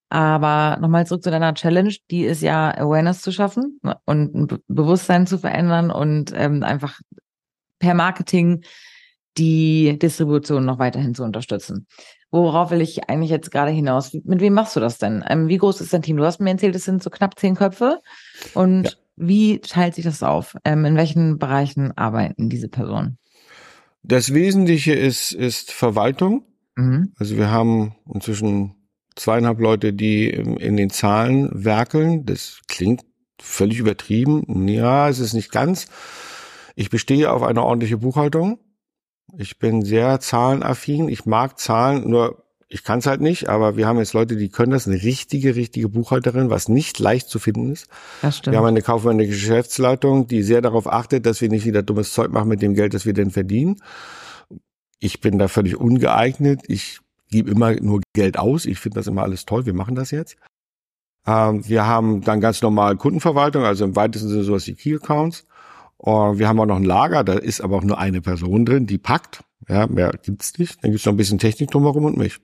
Aber 0.07 0.77
nochmal 0.79 1.05
zurück 1.05 1.21
zu 1.21 1.31
deiner 1.31 1.53
Challenge, 1.53 1.93
die 2.09 2.23
ist 2.23 2.41
ja 2.41 2.71
Awareness 2.71 3.21
zu 3.21 3.33
schaffen 3.33 3.81
ne, 3.83 3.97
und 4.05 4.35
ein 4.35 4.47
Bewusstsein 4.69 5.27
zu 5.27 5.37
verändern 5.37 5.91
und 5.91 6.31
ähm, 6.33 6.63
einfach 6.63 6.97
per 7.79 7.93
Marketing 7.93 8.63
die 9.37 9.99
Distribution 9.99 10.63
noch 10.63 10.79
weiterhin 10.79 11.13
zu 11.13 11.25
unterstützen. 11.25 11.87
Worauf 12.31 12.71
will 12.71 12.79
ich 12.79 13.09
eigentlich 13.09 13.31
jetzt 13.31 13.51
gerade 13.51 13.71
hinaus? 13.71 14.13
Mit 14.23 14.39
wem 14.39 14.53
machst 14.53 14.77
du 14.77 14.79
das 14.79 14.97
denn? 14.97 15.25
Ähm, 15.27 15.49
wie 15.49 15.57
groß 15.57 15.81
ist 15.81 15.93
dein 15.93 16.03
Team? 16.03 16.15
Du 16.15 16.23
hast 16.23 16.39
mir 16.39 16.51
erzählt, 16.51 16.75
es 16.77 16.85
sind 16.85 17.03
so 17.03 17.09
knapp 17.09 17.37
zehn 17.37 17.55
Köpfe. 17.55 17.99
Und 18.53 18.85
ja. 18.85 18.91
Wie 19.17 19.59
teilt 19.59 19.95
sich 19.95 20.05
das 20.05 20.23
auf? 20.23 20.55
Ähm, 20.63 20.85
in 20.85 20.95
welchen 20.95 21.39
Bereichen 21.39 21.97
arbeiten 21.97 22.49
diese 22.49 22.69
Personen? 22.69 23.17
Das 24.03 24.33
Wesentliche 24.33 24.93
ist, 24.93 25.33
ist 25.33 25.71
Verwaltung. 25.71 26.45
Mhm. 26.75 27.13
Also 27.17 27.35
wir 27.35 27.49
haben 27.49 27.95
inzwischen 28.13 28.75
zweieinhalb 29.15 29.59
Leute, 29.59 29.91
die 29.91 30.29
in 30.29 30.77
den 30.77 30.91
Zahlen 30.91 31.49
werkeln. 31.51 32.25
Das 32.25 32.61
klingt 32.67 33.03
völlig 33.41 33.79
übertrieben. 33.79 34.67
Ja, 34.67 35.09
es 35.09 35.19
ist 35.19 35.33
nicht 35.33 35.51
ganz. 35.51 35.87
Ich 36.75 36.91
bestehe 36.91 37.31
auf 37.31 37.41
eine 37.41 37.63
ordentliche 37.63 37.97
Buchhaltung. 37.97 38.59
Ich 39.35 39.57
bin 39.57 39.83
sehr 39.83 40.19
zahlenaffin. 40.19 41.09
Ich 41.09 41.25
mag 41.25 41.59
Zahlen, 41.59 42.07
nur 42.09 42.46
ich 42.69 42.83
kann 42.83 42.99
es 42.99 43.05
halt 43.05 43.21
nicht, 43.21 43.47
aber 43.47 43.77
wir 43.77 43.87
haben 43.87 43.97
jetzt 43.97 44.13
Leute, 44.13 44.35
die 44.35 44.49
können 44.49 44.71
das, 44.71 44.87
eine 44.87 45.01
richtige, 45.01 45.55
richtige 45.55 45.87
Buchhalterin, 45.87 46.49
was 46.49 46.67
nicht 46.67 46.99
leicht 46.99 47.29
zu 47.29 47.39
finden 47.39 47.71
ist. 47.71 47.87
Das 48.21 48.37
stimmt. 48.37 48.53
Wir 48.53 48.59
haben 48.59 48.67
eine 48.67 48.81
kaufmännische 48.81 49.29
Geschäftsleitung, 49.29 50.27
die 50.27 50.43
sehr 50.43 50.61
darauf 50.61 50.85
achtet, 50.87 51.25
dass 51.25 51.39
wir 51.39 51.49
nicht 51.49 51.65
wieder 51.65 51.81
dummes 51.81 52.11
Zeug 52.11 52.31
machen 52.31 52.49
mit 52.49 52.61
dem 52.61 52.73
Geld, 52.73 52.93
das 52.93 53.05
wir 53.05 53.13
denn 53.13 53.31
verdienen. 53.31 53.77
Ich 54.99 55.21
bin 55.21 55.37
da 55.37 55.47
völlig 55.47 55.77
ungeeignet. 55.77 56.63
Ich 56.67 56.99
gebe 57.29 57.51
immer 57.51 57.73
nur 57.79 58.01
Geld 58.13 58.37
aus. 58.37 58.65
Ich 58.65 58.79
finde 58.79 58.95
das 58.95 59.07
immer 59.07 59.23
alles 59.23 59.45
toll. 59.45 59.65
Wir 59.65 59.73
machen 59.73 59.95
das 59.95 60.11
jetzt. 60.11 60.35
Ähm, 61.25 61.67
wir 61.67 61.85
haben 61.85 62.21
dann 62.21 62.41
ganz 62.41 62.61
normal 62.61 62.97
Kundenverwaltung, 62.97 63.63
also 63.63 63.85
im 63.85 63.95
weitesten 63.95 64.27
Sinne 64.27 64.43
sowas 64.43 64.67
wie 64.67 64.75
Key 64.75 64.95
Accounts. 64.95 65.45
Und 65.97 66.37
wir 66.37 66.47
haben 66.47 66.59
auch 66.59 66.65
noch 66.65 66.75
ein 66.75 66.83
Lager, 66.83 67.23
da 67.23 67.33
ist 67.33 67.61
aber 67.61 67.77
auch 67.77 67.83
nur 67.83 67.97
eine 67.97 68.21
Person 68.21 68.65
drin, 68.65 68.87
die 68.87 68.97
packt. 68.97 69.43
Ja, 69.67 69.87
mehr 69.87 70.11
gibt's 70.21 70.57
nicht. 70.57 70.83
Dann 70.83 70.91
gibt's 70.91 71.05
noch 71.05 71.13
ein 71.13 71.17
bisschen 71.17 71.39
Technik 71.39 71.71
drumherum 71.71 72.05
und 72.05 72.17
mich. 72.17 72.39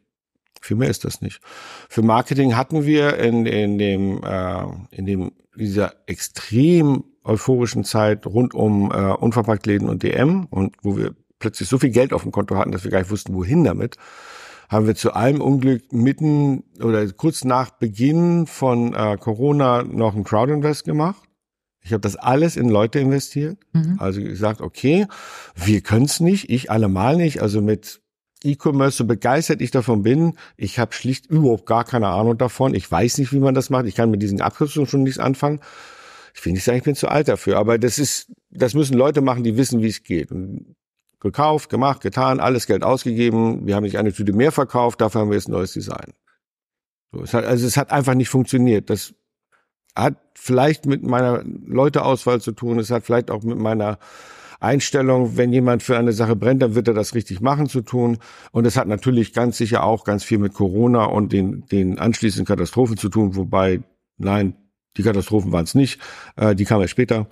Viel 0.64 0.78
mehr 0.78 0.90
ist 0.90 1.04
das 1.04 1.20
nicht. 1.20 1.42
Für 1.90 2.04
Marketing 2.04 2.56
hatten 2.56 2.86
wir 2.86 3.18
in, 3.20 3.46
in 3.46 3.78
dem 3.78 4.24
äh, 4.24 4.64
in 4.92 5.06
dem 5.06 5.34
dieser 5.58 5.94
extrem 6.06 7.04
euphorischen 7.26 7.84
Zeit 7.84 8.26
rund 8.26 8.54
um 8.54 8.90
äh, 8.90 9.12
Unverpacktläden 9.12 9.90
und 9.90 10.04
DM 10.04 10.46
und 10.50 10.78
wo 10.82 10.96
wir 10.96 11.16
plötzlich 11.38 11.68
so 11.68 11.80
viel 11.80 11.90
Geld 11.90 12.14
auf 12.14 12.24
dem 12.24 12.32
Konto 12.32 12.56
hatten, 12.56 12.72
dass 12.72 12.86
wir 12.86 12.92
gar 12.92 13.00
nicht 13.00 13.12
wussten, 13.12 13.36
wohin 13.36 13.66
damit, 13.66 13.98
haben 14.70 14.88
wir 14.88 14.96
zu 14.96 15.12
allem 15.12 15.42
Unglück 15.42 15.92
mitten 15.92 16.64
oder 16.82 17.06
kurz 17.12 17.44
nach 17.44 17.72
Beginn 17.72 18.48
von 18.48 18.94
äh, 18.94 19.18
Corona 19.18 19.84
noch 19.84 20.16
ein 20.16 20.24
Crowdinvest 20.24 20.86
gemacht. 20.86 21.22
Ich 21.82 21.92
habe 21.92 22.00
das 22.00 22.16
alles 22.16 22.56
in 22.56 22.70
Leute 22.70 23.00
investiert. 23.00 23.58
Mhm. 23.74 23.98
Also 24.00 24.22
gesagt, 24.22 24.62
okay, 24.62 25.08
wir 25.56 25.82
können 25.82 26.06
es 26.06 26.22
nicht, 26.22 26.50
ich 26.50 26.72
allemal 26.72 27.18
nicht. 27.18 27.42
Also 27.42 27.62
mit 27.62 28.02
E-Commerce, 28.44 28.98
so 28.98 29.06
begeistert 29.06 29.62
ich 29.62 29.72
davon 29.72 30.04
bin, 30.04 30.38
ich 30.58 30.80
habe 30.80 30.94
schlicht 30.94 31.28
überhaupt 31.28 31.66
gar 31.66 31.84
keine 31.84 32.08
Ahnung 32.08 32.38
davon. 32.38 32.76
Ich 32.76 32.90
weiß 32.90 33.18
nicht, 33.18 33.34
wie 33.34 33.40
man 33.40 33.54
das 33.54 33.70
macht. 33.70 33.86
Ich 33.86 33.96
kann 33.96 34.12
mit 34.12 34.22
diesen 34.22 34.42
Abkürzungen 34.42 34.88
schon 34.88 35.04
nichts 35.04 35.20
anfangen. 35.20 35.60
Ich 36.36 36.44
will 36.46 36.54
nicht 36.54 36.64
sagen, 36.64 36.78
ich 36.78 36.84
bin 36.84 36.96
zu 36.96 37.08
alt 37.08 37.28
dafür, 37.28 37.58
aber 37.58 37.78
das 37.78 38.00
ist, 38.00 38.32
das 38.50 38.74
müssen 38.74 38.98
Leute 38.98 39.22
machen, 39.22 39.44
die 39.44 39.56
wissen, 39.56 39.82
wie 39.82 39.88
es 39.88 40.04
geht. 40.04 40.32
Und 40.32 40.76
gekauft, 41.20 41.70
gemacht, 41.70 42.02
getan, 42.02 42.40
alles 42.40 42.68
Geld 42.68 42.84
ausgegeben. 42.84 43.66
Wir 43.66 43.76
haben 43.76 43.84
nicht 43.84 43.98
eine 43.98 44.14
Tüte 44.14 44.34
mehr 44.34 44.52
verkauft, 44.52 45.02
dafür 45.02 45.22
haben 45.22 45.30
wir 45.30 45.38
jetzt 45.38 45.48
ein 45.48 45.54
neues 45.54 45.74
Design. 45.74 46.14
So, 47.12 47.22
es 47.22 47.34
hat, 47.34 47.46
also 47.46 47.66
es 47.66 47.78
hat 47.78 47.92
einfach 47.92 48.16
nicht 48.16 48.30
funktioniert. 48.30 48.90
Das 48.90 49.14
hat 49.96 50.16
vielleicht 50.36 50.86
mit 50.86 51.04
meiner 51.04 51.44
Leuteauswahl 51.44 52.42
zu 52.42 52.52
tun. 52.52 52.80
Es 52.80 52.90
hat 52.90 53.06
vielleicht 53.06 53.30
auch 53.32 53.44
mit 53.44 53.58
meiner 53.58 54.00
Einstellung, 54.60 55.38
wenn 55.38 55.54
jemand 55.54 55.84
für 55.84 55.98
eine 55.98 56.14
Sache 56.14 56.36
brennt, 56.36 56.62
dann 56.62 56.76
wird 56.76 56.88
er 56.88 56.94
das 56.94 57.16
richtig 57.16 57.42
machen 57.42 57.68
zu 57.68 57.82
tun. 57.82 58.18
Und 58.52 58.66
es 58.66 58.78
hat 58.78 58.88
natürlich 58.88 59.34
ganz 59.34 59.58
sicher 59.58 59.84
auch 59.84 60.04
ganz 60.04 60.24
viel 60.24 60.38
mit 60.38 60.54
Corona 60.54 61.06
und 61.06 61.34
den, 61.34 61.66
den 61.68 62.00
anschließenden 62.00 62.46
Katastrophen 62.46 62.98
zu 62.98 63.10
tun, 63.10 63.36
wobei, 63.36 63.82
nein, 64.18 64.56
die 64.98 65.04
Katastrophen 65.04 65.52
waren 65.52 65.64
es 65.64 65.76
nicht, 65.76 66.00
äh, 66.36 66.56
die 66.56 66.66
kamen 66.66 66.82
ja 66.82 66.88
später. 66.88 67.28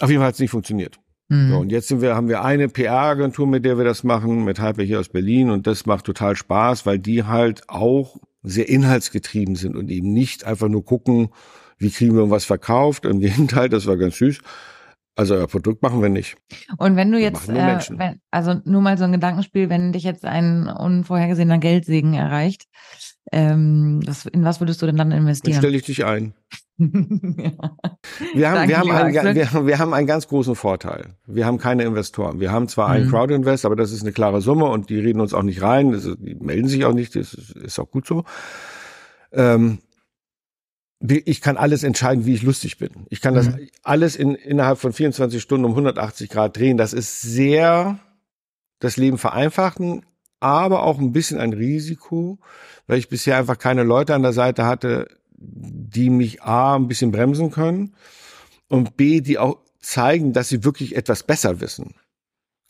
Auf 0.00 0.08
jeden 0.10 0.20
Fall 0.20 0.28
hat 0.28 0.34
es 0.34 0.40
nicht 0.40 0.50
funktioniert. 0.50 0.98
Mhm. 1.28 1.50
So, 1.50 1.58
und 1.58 1.72
jetzt 1.72 1.88
sind 1.88 2.02
wir, 2.02 2.14
haben 2.14 2.28
wir 2.28 2.42
eine 2.42 2.68
PR-Agentur, 2.68 3.46
mit 3.46 3.64
der 3.64 3.78
wir 3.78 3.84
das 3.84 4.04
machen, 4.04 4.44
mit 4.44 4.60
Hyper 4.60 4.82
hier 4.82 5.00
aus 5.00 5.08
Berlin 5.08 5.50
und 5.50 5.66
das 5.66 5.86
macht 5.86 6.04
total 6.04 6.36
Spaß, 6.36 6.86
weil 6.86 6.98
die 6.98 7.24
halt 7.24 7.68
auch 7.68 8.18
sehr 8.42 8.68
inhaltsgetrieben 8.68 9.54
sind 9.54 9.76
und 9.76 9.90
eben 9.90 10.12
nicht 10.12 10.44
einfach 10.44 10.68
nur 10.68 10.84
gucken, 10.84 11.28
wie 11.78 11.90
kriegen 11.90 12.16
wir 12.16 12.30
was 12.30 12.44
verkauft. 12.44 13.04
Im 13.04 13.20
Gegenteil, 13.20 13.68
das 13.68 13.86
war 13.86 13.96
ganz 13.96 14.16
süß. 14.16 14.40
Also 15.14 15.34
euer 15.34 15.46
Produkt 15.46 15.82
machen 15.82 16.00
wir 16.00 16.08
nicht. 16.08 16.36
Und 16.78 16.96
wenn 16.96 17.12
du 17.12 17.18
wir 17.18 17.24
jetzt, 17.24 17.48
äh, 17.48 17.98
wenn, 17.98 18.20
also 18.30 18.54
nur 18.64 18.80
mal 18.80 18.96
so 18.96 19.04
ein 19.04 19.12
Gedankenspiel, 19.12 19.68
wenn 19.68 19.92
dich 19.92 20.04
jetzt 20.04 20.24
ein 20.24 20.68
unvorhergesehener 20.68 21.58
Geldsegen 21.58 22.14
erreicht, 22.14 22.64
ähm, 23.30 24.00
was, 24.06 24.26
in 24.26 24.44
was 24.44 24.60
würdest 24.60 24.80
du 24.80 24.86
denn 24.86 24.96
dann 24.96 25.12
investieren? 25.12 25.54
Dann 25.54 25.62
stelle 25.62 25.76
ich 25.76 25.84
dich 25.84 26.04
ein. 26.04 26.34
ja. 26.78 26.88
wir, 28.34 28.50
haben, 28.50 28.68
wir, 28.68 28.78
haben 28.78 28.90
einen, 28.90 29.34
wir, 29.34 29.66
wir, 29.66 29.78
haben 29.78 29.94
einen 29.94 30.06
ganz 30.06 30.28
großen 30.28 30.54
Vorteil. 30.54 31.14
Wir 31.26 31.46
haben 31.46 31.58
keine 31.58 31.84
Investoren. 31.84 32.40
Wir 32.40 32.50
haben 32.50 32.68
zwar 32.68 32.88
mhm. 32.88 32.94
einen 32.94 33.10
Crowdinvest, 33.10 33.66
aber 33.66 33.76
das 33.76 33.92
ist 33.92 34.02
eine 34.02 34.12
klare 34.12 34.40
Summe 34.40 34.64
und 34.66 34.90
die 34.90 34.98
reden 34.98 35.20
uns 35.20 35.34
auch 35.34 35.42
nicht 35.42 35.62
rein. 35.62 35.92
Das, 35.92 36.04
die 36.18 36.34
melden 36.34 36.68
sich 36.68 36.84
auch 36.84 36.94
nicht. 36.94 37.14
Das 37.16 37.34
ist, 37.34 37.50
ist 37.50 37.78
auch 37.78 37.90
gut 37.90 38.06
so. 38.06 38.24
Ähm, 39.32 39.78
ich 41.08 41.40
kann 41.40 41.56
alles 41.56 41.82
entscheiden, 41.82 42.26
wie 42.26 42.34
ich 42.34 42.42
lustig 42.42 42.78
bin. 42.78 42.90
Ich 43.10 43.20
kann 43.20 43.34
das 43.34 43.48
mhm. 43.48 43.68
alles 43.82 44.16
in, 44.16 44.34
innerhalb 44.34 44.78
von 44.78 44.92
24 44.92 45.42
Stunden 45.42 45.64
um 45.64 45.72
180 45.72 46.30
Grad 46.30 46.56
drehen. 46.56 46.76
Das 46.76 46.92
ist 46.92 47.20
sehr 47.22 47.98
das 48.78 48.96
Leben 48.96 49.18
vereinfachen, 49.18 50.04
aber 50.40 50.82
auch 50.82 50.98
ein 50.98 51.12
bisschen 51.12 51.38
ein 51.38 51.52
Risiko, 51.52 52.38
weil 52.86 52.98
ich 52.98 53.08
bisher 53.08 53.36
einfach 53.36 53.58
keine 53.58 53.84
Leute 53.84 54.14
an 54.14 54.22
der 54.22 54.32
Seite 54.32 54.64
hatte, 54.64 55.08
die 55.36 56.10
mich 56.10 56.42
A, 56.42 56.76
ein 56.76 56.88
bisschen 56.88 57.12
bremsen 57.12 57.50
können 57.50 57.94
und 58.68 58.96
B, 58.96 59.20
die 59.20 59.38
auch 59.38 59.58
zeigen, 59.80 60.32
dass 60.32 60.48
sie 60.48 60.64
wirklich 60.64 60.96
etwas 60.96 61.22
besser 61.24 61.60
wissen. 61.60 61.94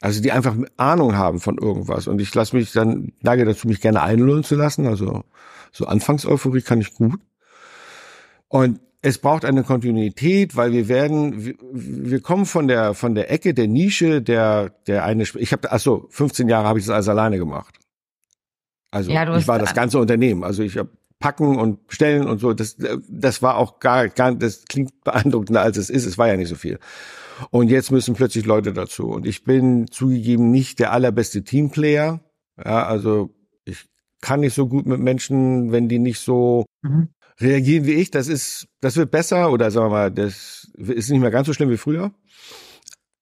Also 0.00 0.20
die 0.20 0.32
einfach 0.32 0.56
Ahnung 0.76 1.16
haben 1.16 1.38
von 1.38 1.58
irgendwas. 1.58 2.08
Und 2.08 2.20
ich 2.20 2.34
lasse 2.34 2.56
mich 2.56 2.72
dann, 2.72 3.12
neige 3.20 3.44
dazu, 3.44 3.68
mich 3.68 3.80
gerne 3.80 4.02
einlullen 4.02 4.42
zu 4.42 4.56
lassen. 4.56 4.86
Also 4.86 5.24
so 5.70 5.86
Anfangseuphorie 5.86 6.62
kann 6.62 6.80
ich 6.80 6.94
gut. 6.94 7.20
Und 8.52 8.80
es 9.00 9.16
braucht 9.16 9.46
eine 9.46 9.64
Kontinuität, 9.64 10.56
weil 10.56 10.72
wir 10.72 10.86
werden, 10.86 11.42
wir, 11.42 11.54
wir 11.72 12.20
kommen 12.20 12.44
von 12.44 12.68
der 12.68 12.92
von 12.92 13.14
der 13.14 13.30
Ecke 13.32 13.54
der 13.54 13.66
Nische, 13.66 14.20
der 14.20 14.74
der 14.86 15.06
eine. 15.06 15.22
Ich 15.22 15.52
habe, 15.52 15.72
achso, 15.72 16.06
15 16.10 16.50
Jahre 16.50 16.68
habe 16.68 16.78
ich 16.78 16.84
das 16.84 16.94
alles 16.94 17.08
alleine 17.08 17.38
gemacht. 17.38 17.74
Also 18.90 19.10
ja, 19.10 19.36
ich 19.38 19.48
war 19.48 19.58
das 19.58 19.72
ganze 19.72 19.98
Unternehmen. 19.98 20.44
Also 20.44 20.62
ich 20.62 20.76
habe 20.76 20.90
packen 21.18 21.56
und 21.56 21.86
bestellen 21.86 22.26
und 22.26 22.40
so. 22.40 22.52
Das 22.52 22.76
das 23.08 23.40
war 23.40 23.56
auch 23.56 23.80
gar 23.80 24.10
gar. 24.10 24.34
Das 24.34 24.66
klingt 24.66 25.02
beeindruckender 25.02 25.62
als 25.62 25.78
es 25.78 25.88
ist. 25.88 26.04
Es 26.04 26.18
war 26.18 26.28
ja 26.28 26.36
nicht 26.36 26.50
so 26.50 26.56
viel. 26.56 26.78
Und 27.50 27.70
jetzt 27.70 27.90
müssen 27.90 28.14
plötzlich 28.14 28.44
Leute 28.44 28.74
dazu. 28.74 29.08
Und 29.08 29.26
ich 29.26 29.44
bin 29.44 29.86
zugegeben 29.90 30.50
nicht 30.50 30.78
der 30.78 30.92
allerbeste 30.92 31.42
Teamplayer. 31.42 32.20
Ja, 32.62 32.84
also 32.84 33.30
ich 33.64 33.86
kann 34.20 34.40
nicht 34.40 34.54
so 34.54 34.68
gut 34.68 34.84
mit 34.84 35.00
Menschen, 35.00 35.72
wenn 35.72 35.88
die 35.88 35.98
nicht 35.98 36.20
so 36.20 36.66
mhm 36.82 37.08
reagieren 37.40 37.86
wie 37.86 37.94
ich. 37.94 38.10
Das 38.10 38.28
ist, 38.28 38.68
das 38.80 38.96
wird 38.96 39.10
besser 39.10 39.50
oder 39.50 39.70
sagen 39.70 39.86
wir 39.86 39.90
mal, 39.90 40.10
das 40.10 40.70
ist 40.76 41.10
nicht 41.10 41.20
mehr 41.20 41.30
ganz 41.30 41.46
so 41.46 41.52
schlimm 41.52 41.70
wie 41.70 41.76
früher. 41.76 42.12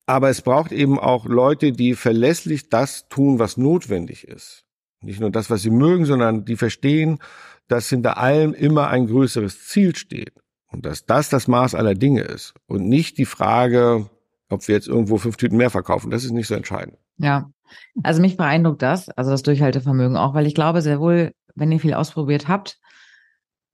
Aber 0.07 0.29
es 0.29 0.43
braucht 0.43 0.73
eben 0.73 0.99
auch 0.99 1.27
Leute, 1.27 1.73
die 1.73 1.95
verlässlich 1.95 2.69
das 2.69 3.09
tun, 3.09 3.39
was 3.39 3.57
notwendig 3.57 4.27
ist. 4.27 4.65
Nicht 5.03 5.21
nur 5.21 5.31
das, 5.31 5.51
was 5.51 5.63
sie 5.63 5.71
mögen, 5.71 6.05
sondern 6.05 6.45
die 6.45 6.57
verstehen, 6.57 7.19
dass 7.69 7.89
hinter 7.89 8.19
allem 8.19 8.53
immer 8.53 8.89
ein 8.89 9.07
größeres 9.07 9.69
Ziel 9.69 9.95
steht. 9.95 10.33
Und 10.73 10.85
dass 10.87 11.07
das 11.07 11.29
das 11.29 11.49
Maß 11.49 11.75
aller 11.75 11.95
Dinge 11.95 12.23
ist. 12.23 12.55
Und 12.67 12.89
nicht 12.89 13.19
die 13.19 13.25
Frage, 13.25 14.11
ob 14.49 14.67
wir 14.69 14.75
jetzt 14.75 14.89
irgendwo 14.89 15.19
fünf 15.19 15.37
Tüten 15.37 15.57
mehr 15.57 15.71
verkaufen. 15.71 16.11
Das 16.11 16.25
ist 16.25 16.33
nicht 16.33 16.49
so 16.49 16.55
entscheidend. 16.55 16.97
Ja, 17.19 17.51
also 18.03 18.21
mich 18.21 18.37
beeindruckt 18.37 18.83
das, 18.83 19.09
also 19.11 19.31
das 19.31 19.43
Durchhaltevermögen 19.43 20.17
auch, 20.17 20.35
weil 20.35 20.47
ich 20.47 20.55
glaube 20.55 20.83
sehr 20.83 21.01
wohl, 21.01 21.33
wenn 21.55 21.73
ihr 21.73 21.81
viel 21.81 21.95
ausprobiert 21.95 22.49
habt, 22.49 22.81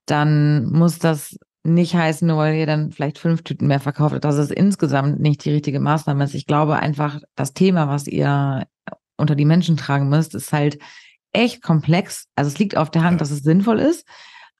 dann 0.07 0.65
muss 0.65 0.99
das 0.99 1.37
nicht 1.63 1.95
heißen, 1.95 2.27
nur 2.27 2.37
weil 2.37 2.55
ihr 2.55 2.65
dann 2.65 2.91
vielleicht 2.91 3.19
fünf 3.19 3.43
Tüten 3.43 3.67
mehr 3.67 3.79
verkauft 3.79 4.13
habt, 4.13 4.25
dass 4.25 4.37
es 4.37 4.51
insgesamt 4.51 5.19
nicht 5.19 5.43
die 5.43 5.51
richtige 5.51 5.79
Maßnahme 5.79 6.23
ist. 6.23 6.33
Ich 6.33 6.47
glaube 6.47 6.77
einfach, 6.77 7.19
das 7.35 7.53
Thema, 7.53 7.89
was 7.89 8.07
ihr 8.07 8.65
unter 9.17 9.35
die 9.35 9.45
Menschen 9.45 9.77
tragen 9.77 10.09
müsst, 10.09 10.33
ist 10.33 10.53
halt 10.53 10.79
echt 11.33 11.61
komplex. 11.61 12.27
Also 12.35 12.47
es 12.49 12.57
liegt 12.57 12.77
auf 12.77 12.89
der 12.89 13.03
Hand, 13.03 13.19
dass 13.19 13.31
es 13.31 13.43
sinnvoll 13.43 13.79
ist. 13.79 14.07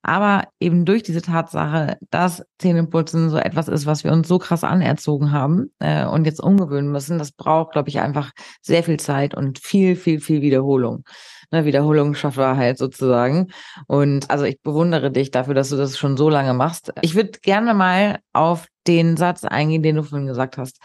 Aber 0.03 0.47
eben 0.59 0.85
durch 0.85 1.03
diese 1.03 1.21
Tatsache, 1.21 1.97
dass 2.11 2.43
Zähneputzen 2.59 3.29
so 3.29 3.37
etwas 3.37 3.67
ist, 3.67 3.85
was 3.85 4.03
wir 4.03 4.11
uns 4.11 4.27
so 4.27 4.39
krass 4.39 4.63
anerzogen 4.63 5.31
haben 5.31 5.71
äh, 5.79 6.05
und 6.05 6.25
jetzt 6.25 6.39
umgewöhnen 6.39 6.91
müssen, 6.91 7.17
das 7.17 7.31
braucht, 7.31 7.73
glaube 7.73 7.89
ich, 7.89 7.99
einfach 7.99 8.31
sehr 8.61 8.83
viel 8.83 8.97
Zeit 8.99 9.33
und 9.33 9.59
viel, 9.59 9.95
viel, 9.95 10.21
viel 10.21 10.41
Wiederholung. 10.41 11.03
Ne, 11.51 11.63
Wiederholung 11.63 12.13
schafft 12.13 12.37
Wahrheit 12.37 12.77
sozusagen. 12.77 13.51
Und 13.87 14.29
also 14.29 14.43
ich 14.43 14.61
bewundere 14.61 15.11
dich 15.11 15.31
dafür, 15.31 15.53
dass 15.53 15.69
du 15.69 15.77
das 15.77 15.97
schon 15.97 16.17
so 16.17 16.29
lange 16.29 16.53
machst. 16.53 16.91
Ich 17.01 17.15
würde 17.15 17.39
gerne 17.41 17.73
mal 17.73 18.19
auf 18.33 18.67
den 18.85 19.15
Satz 19.15 19.45
eingehen, 19.45 19.83
den 19.83 19.95
du 19.95 20.03
vorhin 20.03 20.27
gesagt 20.27 20.57
hast. 20.57 20.79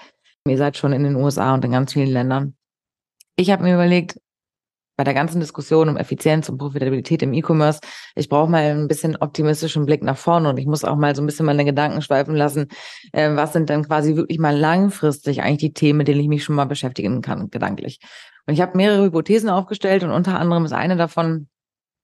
Ihr 0.47 0.59
seid 0.59 0.77
schon 0.77 0.93
in 0.93 1.03
den 1.03 1.17
USA 1.17 1.55
und 1.55 1.65
in 1.65 1.73
ganz 1.73 1.93
vielen 1.93 2.11
Ländern. 2.11 2.55
Ich 3.37 3.51
habe 3.51 3.65
mir 3.65 3.75
überlegt, 3.75 4.19
bei 4.97 5.05
der 5.05 5.15
ganzen 5.15 5.41
Diskussion 5.41 5.89
um 5.89 5.97
Effizienz 5.97 6.49
und 6.49 6.59
Profitabilität 6.59 7.23
im 7.23 7.33
E-Commerce, 7.33 7.81
ich 8.15 8.29
brauche 8.29 8.51
mal 8.51 8.63
ein 8.63 8.89
bisschen 8.89 9.17
optimistischen 9.17 9.87
Blick 9.87 10.03
nach 10.03 10.19
vorne 10.19 10.51
und 10.51 10.59
ich 10.59 10.67
muss 10.67 10.85
auch 10.85 10.97
mal 10.97 11.17
so 11.17 11.23
ein 11.23 11.27
bisschen 11.27 11.47
meine 11.47 11.65
Gedanken 11.65 12.03
schweifen 12.03 12.37
lassen. 12.37 12.69
Äh, 13.13 13.35
was 13.35 13.53
sind 13.53 13.69
denn 13.69 13.85
quasi 13.85 14.17
wirklich 14.17 14.39
mal 14.39 14.57
langfristig 14.57 15.43
eigentlich 15.43 15.59
die 15.59 15.73
Themen, 15.73 15.99
mit 15.99 16.09
denen 16.09 16.21
ich 16.21 16.29
mich 16.29 16.45
schon 16.45 16.55
mal 16.55 16.67
beschäftigen 16.67 17.23
kann, 17.23 17.51
gedanklich? 17.51 18.01
Und 18.47 18.55
ich 18.55 18.61
habe 18.61 18.77
mehrere 18.77 19.05
Hypothesen 19.05 19.49
aufgestellt 19.49 20.03
und 20.03 20.11
unter 20.11 20.39
anderem 20.39 20.65
ist 20.65 20.73
eine 20.73 20.97
davon, 20.97 21.49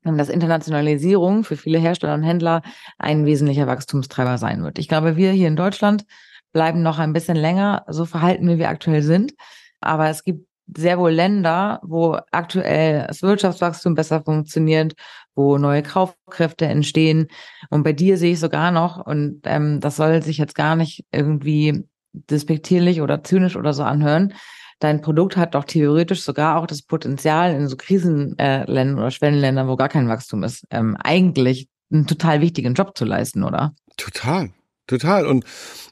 dass 0.05 0.29
Internationalisierung 0.29 1.45
für 1.45 1.57
viele 1.57 1.79
Hersteller 1.79 2.15
und 2.15 2.23
Händler 2.23 2.63
ein 2.99 3.27
wesentlicher 3.27 3.67
Wachstumstreiber 3.67 4.39
sein 4.39 4.63
wird. 4.63 4.79
Ich 4.79 4.89
glaube, 4.89 5.17
wir 5.17 5.33
hier 5.33 5.49
in 5.49 5.57
Deutschland 5.57 6.05
bleiben 6.53 6.83
noch 6.83 6.99
ein 6.99 7.13
bisschen 7.13 7.37
länger 7.37 7.85
so 7.89 8.05
verhalten, 8.05 8.49
wie 8.49 8.59
wir 8.59 8.69
aktuell 8.69 9.03
sind. 9.03 9.35
Aber 9.81 10.09
es 10.09 10.25
gibt 10.25 10.47
sehr 10.77 10.99
wohl 10.99 11.13
Länder, 11.13 11.81
wo 11.83 12.19
aktuell 12.31 13.07
das 13.07 13.23
Wirtschaftswachstum 13.23 13.95
besser 13.95 14.23
funktioniert, 14.23 14.95
wo 15.35 15.57
neue 15.57 15.83
Kaufkräfte 15.83 16.67
entstehen. 16.67 17.29
Und 17.71 17.83
bei 17.85 17.93
dir 17.93 18.19
sehe 18.19 18.33
ich 18.33 18.41
sogar 18.41 18.71
noch, 18.71 19.05
und 19.05 19.41
ähm, 19.45 19.81
das 19.81 19.97
soll 19.97 20.23
sich 20.23 20.39
jetzt 20.39 20.55
gar 20.55 20.77
nicht 20.77 21.05
irgendwie 21.11 21.85
despektierlich 22.13 23.01
oder 23.01 23.23
zynisch 23.23 23.57
oder 23.57 23.73
so 23.73 23.83
anhören. 23.83 24.35
Dein 24.79 25.01
Produkt 25.01 25.37
hat 25.37 25.55
doch 25.55 25.65
theoretisch 25.65 26.23
sogar 26.23 26.57
auch 26.57 26.67
das 26.67 26.83
Potenzial, 26.83 27.55
in 27.55 27.67
so 27.69 27.77
Krisenländern 27.77 28.99
oder 28.99 29.11
Schwellenländern, 29.11 29.69
wo 29.69 29.77
gar 29.77 29.89
kein 29.89 30.09
Wachstum 30.09 30.45
ist, 30.45 30.65
ähm, 30.71 30.97
eigentlich 31.03 31.69
einen 31.91 32.07
total 32.07 32.41
wichtigen 32.41 32.75
Job 32.75 32.97
zu 32.97 33.05
leisten, 33.05 33.43
oder? 33.43 33.75
Total, 33.97 34.51
total. 34.87 35.27
Und 35.27 35.45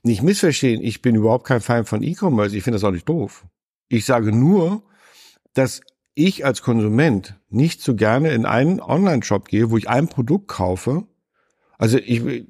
nicht 0.02 0.22
missverstehen, 0.22 0.82
ich 0.82 1.02
bin 1.02 1.16
überhaupt 1.16 1.46
kein 1.46 1.60
Feind 1.60 1.88
von 1.88 2.02
E-Commerce. 2.02 2.56
Ich 2.56 2.62
finde 2.62 2.76
das 2.76 2.84
auch 2.84 2.92
nicht 2.92 3.08
doof. 3.08 3.44
Ich 3.88 4.04
sage 4.04 4.30
nur, 4.30 4.82
dass 5.54 5.80
ich 6.14 6.44
als 6.44 6.62
Konsument 6.62 7.34
nicht 7.48 7.82
so 7.82 7.94
gerne 7.94 8.30
in 8.32 8.46
einen 8.46 8.80
Online-Shop 8.80 9.48
gehe, 9.48 9.70
wo 9.70 9.76
ich 9.76 9.88
ein 9.88 10.08
Produkt 10.08 10.48
kaufe. 10.48 11.04
Also 11.78 11.98
ich, 11.98 12.46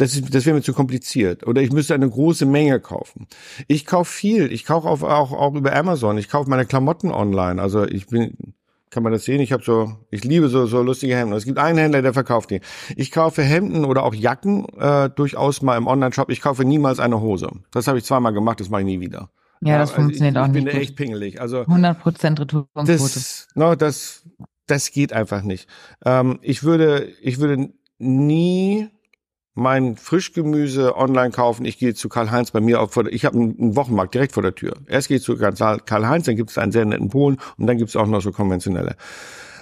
das, 0.00 0.14
ist, 0.14 0.34
das 0.34 0.46
wäre 0.46 0.56
mir 0.56 0.62
zu 0.62 0.72
kompliziert. 0.72 1.46
Oder 1.46 1.60
ich 1.60 1.72
müsste 1.72 1.94
eine 1.94 2.08
große 2.08 2.46
Menge 2.46 2.80
kaufen. 2.80 3.26
Ich 3.68 3.84
kaufe 3.84 4.10
viel. 4.10 4.50
Ich 4.50 4.64
kaufe 4.64 4.88
auch, 4.88 5.02
auch, 5.02 5.32
auch 5.32 5.54
über 5.54 5.74
Amazon. 5.74 6.16
Ich 6.16 6.28
kaufe 6.28 6.48
meine 6.48 6.64
Klamotten 6.64 7.12
online. 7.12 7.60
Also 7.60 7.84
ich 7.84 8.06
bin, 8.06 8.54
kann 8.88 9.02
man 9.02 9.12
das 9.12 9.24
sehen? 9.24 9.40
Ich 9.40 9.52
habe 9.52 9.62
so, 9.62 9.92
ich 10.10 10.24
liebe 10.24 10.48
so, 10.48 10.64
so 10.66 10.82
lustige 10.82 11.14
Hemden. 11.16 11.34
Es 11.34 11.44
gibt 11.44 11.58
einen 11.58 11.78
Händler, 11.78 12.00
der 12.00 12.14
verkauft 12.14 12.50
die. 12.50 12.60
Ich 12.96 13.10
kaufe 13.10 13.42
Hemden 13.42 13.84
oder 13.84 14.02
auch 14.02 14.14
Jacken 14.14 14.66
äh, 14.78 15.10
durchchaus 15.10 15.60
mal 15.60 15.76
im 15.76 15.86
Online-Shop. 15.86 16.30
Ich 16.30 16.40
kaufe 16.40 16.64
niemals 16.64 16.98
eine 16.98 17.20
Hose. 17.20 17.50
Das 17.70 17.86
habe 17.86 17.98
ich 17.98 18.04
zweimal 18.04 18.32
gemacht, 18.32 18.60
das 18.60 18.70
mache 18.70 18.80
ich 18.80 18.86
nie 18.86 19.00
wieder. 19.00 19.30
Ja, 19.60 19.78
das 19.78 19.90
also 19.90 20.02
funktioniert 20.02 20.34
ich, 20.34 20.40
auch 20.40 20.46
ich 20.46 20.52
nicht. 20.52 20.60
Ich 20.60 20.64
bin 20.64 20.72
gut. 20.72 20.82
echt 20.82 20.96
pingelig. 20.96 21.40
Also 21.40 21.60
100% 21.60 22.40
Retourenquote. 22.40 22.86
Das, 22.90 23.48
no, 23.54 23.74
das, 23.74 24.22
das 24.66 24.90
geht 24.92 25.12
einfach 25.12 25.42
nicht. 25.42 25.68
Ähm, 26.06 26.38
ich 26.40 26.62
würde, 26.62 27.12
ich 27.20 27.38
würde 27.38 27.68
nie 27.98 28.88
mein 29.60 29.96
Frischgemüse 29.96 30.96
online 30.96 31.30
kaufen. 31.30 31.64
Ich 31.64 31.78
gehe 31.78 31.94
zu 31.94 32.08
Karl-Heinz 32.08 32.50
bei 32.50 32.60
mir 32.60 32.80
auf, 32.80 32.96
ich 33.10 33.24
habe 33.24 33.36
einen 33.36 33.76
Wochenmarkt 33.76 34.14
direkt 34.14 34.32
vor 34.32 34.42
der 34.42 34.54
Tür. 34.54 34.74
Erst 34.86 35.08
gehe 35.08 35.18
ich 35.18 35.22
zu 35.22 35.36
Karl-Heinz, 35.36 36.26
dann 36.26 36.36
gibt 36.36 36.50
es 36.50 36.58
einen 36.58 36.72
sehr 36.72 36.84
netten 36.84 37.10
Polen 37.10 37.36
und 37.58 37.66
dann 37.66 37.76
gibt 37.76 37.90
es 37.90 37.96
auch 37.96 38.06
noch 38.06 38.22
so 38.22 38.32
konventionelle. 38.32 38.96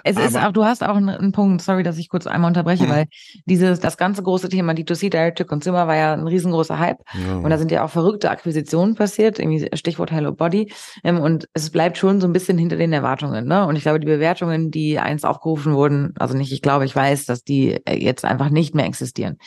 Es 0.05 0.17
ist 0.17 0.37
auch, 0.37 0.53
du 0.53 0.65
hast 0.65 0.83
auch 0.83 0.97
einen, 0.97 1.09
einen, 1.09 1.33
Punkt, 1.33 1.61
sorry, 1.61 1.83
dass 1.83 1.99
ich 1.99 2.09
kurz 2.09 2.27
einmal 2.27 2.49
unterbreche, 2.49 2.85
mhm. 2.85 2.91
weil 2.91 3.07
dieses, 3.45 3.81
das 3.81 3.97
ganze 3.97 4.23
große 4.23 4.49
Thema 4.49 4.73
D2C, 4.73 5.11
Direct 5.11 5.39
to 5.39 5.45
Consumer, 5.45 5.87
war 5.87 5.97
ja 5.97 6.13
ein 6.15 6.27
riesengroßer 6.27 6.79
Hype. 6.79 6.99
Ja. 7.15 7.37
Und 7.37 7.51
da 7.51 7.59
sind 7.59 7.71
ja 7.71 7.85
auch 7.85 7.91
verrückte 7.91 8.31
Akquisitionen 8.31 8.95
passiert, 8.95 9.39
irgendwie 9.39 9.69
Stichwort 9.75 10.11
Hello 10.11 10.33
Body. 10.33 10.73
Ähm, 11.05 11.21
und 11.21 11.49
es 11.53 11.71
bleibt 11.71 11.99
schon 11.99 12.21
so 12.21 12.27
ein 12.27 12.33
bisschen 12.33 12.57
hinter 12.57 12.77
den 12.77 12.93
Erwartungen, 12.93 13.47
ne? 13.47 13.67
Und 13.67 13.77
ich 13.77 13.83
glaube, 13.83 14.01
die 14.01 14.07
Bewertungen, 14.07 14.71
die 14.71 14.99
einst 14.99 15.27
aufgerufen 15.27 15.75
wurden, 15.75 16.15
also 16.19 16.37
nicht, 16.37 16.53
ich 16.53 16.63
glaube, 16.63 16.85
ich 16.85 16.95
weiß, 16.95 17.27
dass 17.27 17.43
die 17.43 17.81
äh, 17.85 17.97
jetzt 18.03 18.25
einfach 18.25 18.51
nicht 18.51 18.75
mehr 18.75 18.87
existieren. 18.87 19.39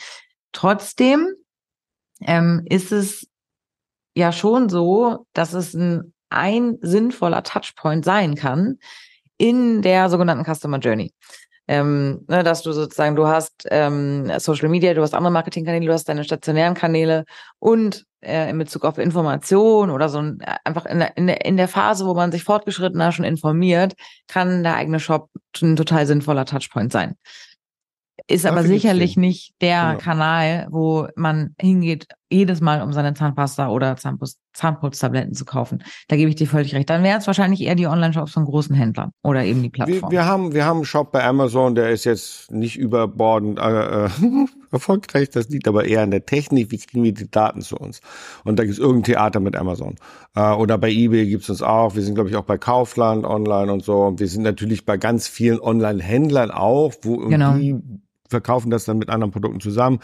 Trotzdem 0.52 1.28
ähm, 2.20 2.62
ist 2.66 2.92
es 2.92 3.26
ja 4.14 4.32
schon 4.32 4.68
so, 4.68 5.26
dass 5.32 5.52
es 5.54 5.74
ein, 5.74 6.12
ein 6.30 6.78
sinnvoller 6.80 7.42
Touchpoint 7.42 8.04
sein 8.04 8.34
kann, 8.34 8.78
in 9.38 9.82
der 9.82 10.08
sogenannten 10.08 10.44
Customer 10.44 10.78
Journey. 10.78 11.12
Ähm, 11.68 12.24
ne, 12.28 12.42
dass 12.42 12.62
du 12.62 12.72
sozusagen, 12.72 13.14
du 13.14 13.28
hast 13.28 13.66
ähm, 13.70 14.30
Social 14.38 14.68
Media, 14.68 14.94
du 14.94 15.02
hast 15.02 15.14
andere 15.14 15.32
Marketingkanäle, 15.32 15.86
du 15.86 15.92
hast 15.92 16.08
deine 16.08 16.24
stationären 16.24 16.74
Kanäle 16.74 17.24
und 17.60 18.04
äh, 18.20 18.50
in 18.50 18.58
Bezug 18.58 18.84
auf 18.84 18.98
Information 18.98 19.90
oder 19.90 20.08
so 20.08 20.18
ein, 20.18 20.38
einfach 20.64 20.86
in 20.86 20.98
der, 20.98 21.16
in, 21.16 21.28
der, 21.28 21.44
in 21.44 21.56
der 21.56 21.68
Phase, 21.68 22.04
wo 22.04 22.14
man 22.14 22.32
sich 22.32 22.42
fortgeschrittener 22.42 23.12
schon 23.12 23.24
informiert, 23.24 23.94
kann 24.26 24.64
der 24.64 24.74
eigene 24.74 24.98
Shop 24.98 25.30
ein 25.60 25.76
total 25.76 26.06
sinnvoller 26.06 26.44
Touchpoint 26.46 26.92
sein. 26.92 27.16
Ist 28.26 28.46
aber 28.46 28.62
sicherlich 28.62 29.16
nicht 29.16 29.54
der 29.60 29.92
genau. 29.92 29.98
Kanal, 29.98 30.66
wo 30.70 31.08
man 31.16 31.54
hingeht, 31.60 32.06
jedes 32.32 32.60
Mal, 32.60 32.82
um 32.82 32.92
seine 32.92 33.14
Zahnpasta 33.14 33.68
oder 33.68 33.96
Zahnputztabletten 34.52 35.34
zu 35.34 35.44
kaufen. 35.44 35.82
Da 36.08 36.16
gebe 36.16 36.28
ich 36.28 36.36
dir 36.36 36.46
völlig 36.46 36.74
recht. 36.74 36.90
Dann 36.90 37.02
wären 37.02 37.18
es 37.18 37.26
wahrscheinlich 37.26 37.60
eher 37.62 37.74
die 37.74 37.86
Online-Shops 37.86 38.32
von 38.32 38.44
großen 38.44 38.74
Händlern 38.74 39.10
oder 39.22 39.44
eben 39.44 39.62
die 39.62 39.70
Plattform. 39.70 40.10
Wir, 40.10 40.18
wir, 40.18 40.26
haben, 40.26 40.52
wir 40.52 40.64
haben 40.64 40.78
einen 40.78 40.84
Shop 40.84 41.12
bei 41.12 41.24
Amazon, 41.24 41.74
der 41.74 41.90
ist 41.90 42.04
jetzt 42.04 42.50
nicht 42.50 42.76
überbordend 42.78 43.58
äh, 43.58 44.06
äh 44.06 44.08
erfolgreich. 44.72 45.30
Das 45.30 45.48
liegt 45.48 45.68
aber 45.68 45.84
eher 45.84 46.02
an 46.02 46.10
der 46.10 46.24
Technik. 46.26 46.70
Wie 46.70 46.78
kriegen 46.78 47.04
wir 47.04 47.12
die 47.12 47.30
Daten 47.30 47.60
zu 47.60 47.76
uns? 47.76 48.00
Und 48.44 48.58
da 48.58 48.64
gibt 48.64 48.74
es 48.74 48.78
irgendein 48.78 49.04
Theater 49.04 49.40
mit 49.40 49.56
Amazon. 49.56 49.96
Äh, 50.34 50.52
oder 50.52 50.78
bei 50.78 50.90
eBay 50.90 51.26
gibt 51.28 51.44
es 51.44 51.50
uns 51.50 51.62
auch. 51.62 51.94
Wir 51.94 52.02
sind, 52.02 52.14
glaube 52.14 52.30
ich, 52.30 52.36
auch 52.36 52.44
bei 52.44 52.58
Kaufland 52.58 53.24
online 53.24 53.72
und 53.72 53.84
so. 53.84 54.02
Und 54.02 54.20
wir 54.20 54.28
sind 54.28 54.42
natürlich 54.42 54.84
bei 54.84 54.96
ganz 54.96 55.28
vielen 55.28 55.60
Online-Händlern 55.60 56.50
auch, 56.50 56.92
wo 57.02 57.16
genau. 57.28 57.56
Verkaufen 58.32 58.70
das 58.70 58.84
dann 58.84 58.98
mit 58.98 59.08
anderen 59.08 59.30
Produkten 59.30 59.60
zusammen. 59.60 60.00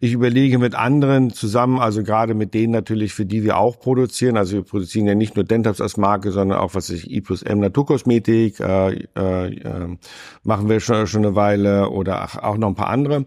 Ich 0.00 0.12
überlege 0.12 0.58
mit 0.58 0.74
anderen 0.74 1.30
zusammen, 1.30 1.78
also 1.78 2.02
gerade 2.02 2.32
mit 2.32 2.54
denen 2.54 2.72
natürlich, 2.72 3.12
für 3.12 3.26
die 3.26 3.44
wir 3.44 3.58
auch 3.58 3.78
produzieren. 3.78 4.38
Also 4.38 4.54
wir 4.54 4.62
produzieren 4.62 5.06
ja 5.06 5.14
nicht 5.14 5.36
nur 5.36 5.44
Dentaps 5.44 5.82
als 5.82 5.98
Marke, 5.98 6.32
sondern 6.32 6.58
auch, 6.58 6.74
was 6.74 6.88
ich, 6.88 7.10
I 7.10 7.20
plus 7.20 7.42
M 7.42 7.60
Naturkosmetik, 7.60 8.60
äh, 8.60 9.06
äh, 9.14 9.54
äh, 9.54 9.96
machen 10.42 10.68
wir 10.70 10.80
schon, 10.80 11.06
schon 11.06 11.26
eine 11.26 11.34
Weile 11.34 11.90
oder 11.90 12.28
auch 12.42 12.56
noch 12.56 12.68
ein 12.68 12.74
paar 12.74 12.88
andere. 12.88 13.26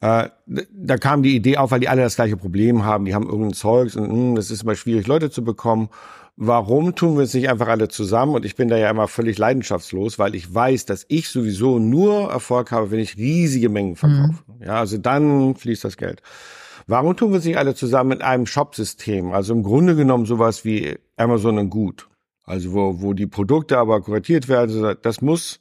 Äh, 0.00 0.30
da 0.46 0.96
kam 0.96 1.22
die 1.22 1.36
Idee 1.36 1.58
auf, 1.58 1.70
weil 1.70 1.78
die 1.78 1.88
alle 1.88 2.02
das 2.02 2.16
gleiche 2.16 2.36
Problem 2.36 2.84
haben. 2.84 3.04
Die 3.04 3.14
haben 3.14 3.26
irgendein 3.26 3.52
Zeugs 3.52 3.94
und 3.94 4.10
mh, 4.10 4.34
das 4.34 4.50
ist 4.50 4.64
immer 4.64 4.74
schwierig, 4.74 5.06
Leute 5.06 5.30
zu 5.30 5.44
bekommen 5.44 5.88
warum 6.36 6.94
tun 6.94 7.16
wir 7.16 7.24
es 7.24 7.34
nicht 7.34 7.48
einfach 7.48 7.68
alle 7.68 7.88
zusammen? 7.88 8.34
Und 8.34 8.44
ich 8.44 8.56
bin 8.56 8.68
da 8.68 8.76
ja 8.76 8.90
immer 8.90 9.08
völlig 9.08 9.38
leidenschaftslos, 9.38 10.18
weil 10.18 10.34
ich 10.34 10.52
weiß, 10.52 10.86
dass 10.86 11.04
ich 11.08 11.28
sowieso 11.28 11.78
nur 11.78 12.30
Erfolg 12.30 12.70
habe, 12.70 12.90
wenn 12.90 12.98
ich 12.98 13.16
riesige 13.16 13.68
Mengen 13.68 13.96
verkaufe. 13.96 14.42
Mhm. 14.46 14.64
Ja, 14.64 14.78
also 14.78 14.98
dann 14.98 15.54
fließt 15.54 15.84
das 15.84 15.96
Geld. 15.96 16.22
Warum 16.86 17.16
tun 17.16 17.30
wir 17.30 17.38
es 17.38 17.44
nicht 17.44 17.58
alle 17.58 17.74
zusammen 17.74 18.08
mit 18.08 18.22
einem 18.22 18.46
Shop-System? 18.46 19.32
Also 19.32 19.52
im 19.52 19.62
Grunde 19.62 19.94
genommen 19.94 20.26
sowas 20.26 20.64
wie 20.64 20.98
Amazon 21.16 21.58
und 21.58 21.70
Gut. 21.70 22.08
Also 22.44 22.72
wo, 22.72 23.00
wo 23.00 23.12
die 23.12 23.26
Produkte 23.26 23.78
aber 23.78 24.00
kuratiert 24.00 24.48
werden. 24.48 24.96
Das 25.02 25.22
muss 25.22 25.60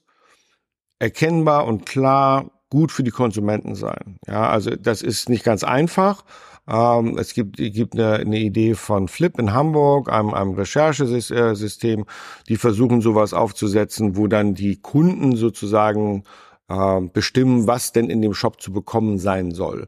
erkennbar 0.99 1.67
und 1.67 1.85
klar 1.85 2.51
gut 2.69 2.91
für 2.91 3.03
die 3.03 3.11
Konsumenten 3.11 3.75
sein. 3.75 4.17
Ja, 4.27 4.49
also 4.49 4.71
das 4.71 5.01
ist 5.01 5.29
nicht 5.29 5.43
ganz 5.43 5.63
einfach. 5.63 6.23
Ähm, 6.67 7.17
es 7.17 7.33
gibt, 7.33 7.57
gibt 7.57 7.95
eine, 7.95 8.13
eine, 8.17 8.39
Idee 8.39 8.75
von 8.75 9.07
Flip 9.07 9.37
in 9.39 9.53
Hamburg, 9.53 10.11
einem, 10.11 10.33
einem 10.33 10.53
Recherchesystem, 10.53 12.05
die 12.47 12.57
versuchen 12.57 13.01
sowas 13.01 13.33
aufzusetzen, 13.33 14.15
wo 14.15 14.27
dann 14.27 14.53
die 14.53 14.77
Kunden 14.77 15.35
sozusagen 15.35 16.23
äh, 16.69 17.01
bestimmen, 17.01 17.67
was 17.67 17.93
denn 17.93 18.09
in 18.09 18.21
dem 18.21 18.33
Shop 18.33 18.61
zu 18.61 18.71
bekommen 18.71 19.17
sein 19.17 19.51
soll. 19.51 19.87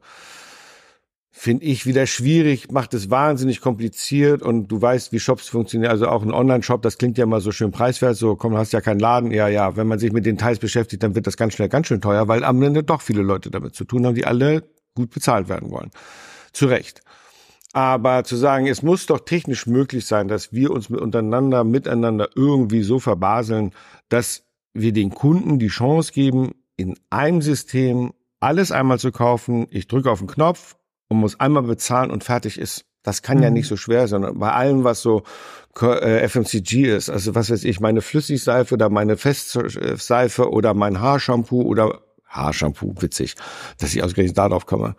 finde 1.32 1.66
ich 1.66 1.86
wieder 1.86 2.08
schwierig, 2.08 2.72
macht 2.72 2.94
es 2.94 3.10
wahnsinnig 3.10 3.62
kompliziert 3.62 4.42
und 4.42 4.68
du 4.68 4.82
weißt, 4.82 5.12
wie 5.12 5.20
Shops 5.20 5.50
funktionieren. 5.50 5.92
Also 5.92 6.08
auch 6.08 6.24
ein 6.24 6.34
Online-Shop, 6.34 6.82
das 6.82 6.98
klingt 6.98 7.18
ja 7.18 7.26
mal 7.26 7.42
so 7.42 7.52
schön 7.52 7.72
preiswert, 7.72 8.18
so 8.18 8.36
komm, 8.36 8.58
hast 8.58 8.74
ja 8.74 8.82
keinen 8.82 9.00
Laden. 9.00 9.32
Ja, 9.32 9.48
ja, 9.48 9.76
wenn 9.76 9.88
man 9.88 10.00
sich 10.00 10.12
mit 10.12 10.26
den 10.26 10.38
Teils 10.38 10.60
beschäftigt, 10.60 11.04
dann 11.04 11.16
wird 11.16 11.28
das 11.28 11.38
ganz 11.38 11.54
schnell 11.54 11.70
ganz 11.70 11.88
schön 11.88 12.02
teuer, 12.02 12.28
weil 12.28 12.44
am 12.44 12.62
Ende 12.64 12.84
doch 12.84 13.02
viele 13.02 13.22
Leute 13.22 13.52
damit 13.52 13.76
zu 13.76 13.86
tun 13.86 14.06
haben, 14.06 14.16
die 14.16 14.26
alle 14.26 14.64
gut 14.96 15.12
bezahlt 15.12 15.50
werden 15.50 15.72
wollen. 15.72 15.92
Zu 16.54 16.68
Recht. 16.68 17.02
Aber 17.74 18.24
zu 18.24 18.36
sagen, 18.36 18.68
es 18.68 18.84
muss 18.84 19.08
doch 19.08 19.22
technisch 19.22 19.66
möglich 19.66 20.06
sein, 20.06 20.28
dass 20.28 20.54
wir 20.54 20.70
uns 20.70 20.90
untereinander, 20.90 21.64
miteinander 21.64 22.30
irgendwie 22.36 22.84
so 22.84 23.00
verbaseln, 23.00 23.72
dass 24.10 24.44
wir 24.74 24.94
den 24.94 25.10
Kunden 25.10 25.58
die 25.58 25.68
Chance 25.68 26.14
geben, 26.14 26.52
in 26.78 26.96
einem 27.10 27.42
System 27.42 28.14
alles 28.40 28.72
einmal 28.72 29.00
zu 29.00 29.12
kaufen. 29.12 29.68
Ich 29.72 29.88
drücke 29.88 30.12
auf 30.12 30.20
den 30.20 30.28
Knopf 30.28 30.76
und 31.08 31.18
muss 31.18 31.40
einmal 31.40 31.64
bezahlen 31.64 32.12
und 32.12 32.24
fertig 32.24 32.60
ist. 32.60 32.86
Das 33.02 33.22
kann 33.22 33.38
mhm. 33.38 33.44
ja 33.44 33.50
nicht 33.50 33.68
so 33.68 33.76
schwer 33.76 34.08
sein. 34.08 34.26
Bei 34.40 34.52
allem, 34.52 34.84
was 34.84 35.02
so 35.02 35.24
äh, 35.82 36.28
FMCG 36.28 36.96
ist, 36.96 37.10
also 37.10 37.36
was 37.36 37.50
weiß 37.50 37.64
ich, 37.64 37.80
meine 37.80 38.02
Flüssigseife 38.02 38.76
oder 38.76 38.90
meine 38.90 39.18
Festseife 39.18 40.52
oder 40.52 40.74
mein 40.74 41.02
Haarshampoo 41.02 41.64
oder 41.64 42.02
Haarshampoo, 42.28 42.96
witzig, 43.00 43.36
dass 43.78 43.94
ich 43.94 44.04
ausgerechnet 44.04 44.38
darauf 44.38 44.66
komme. 44.66 44.96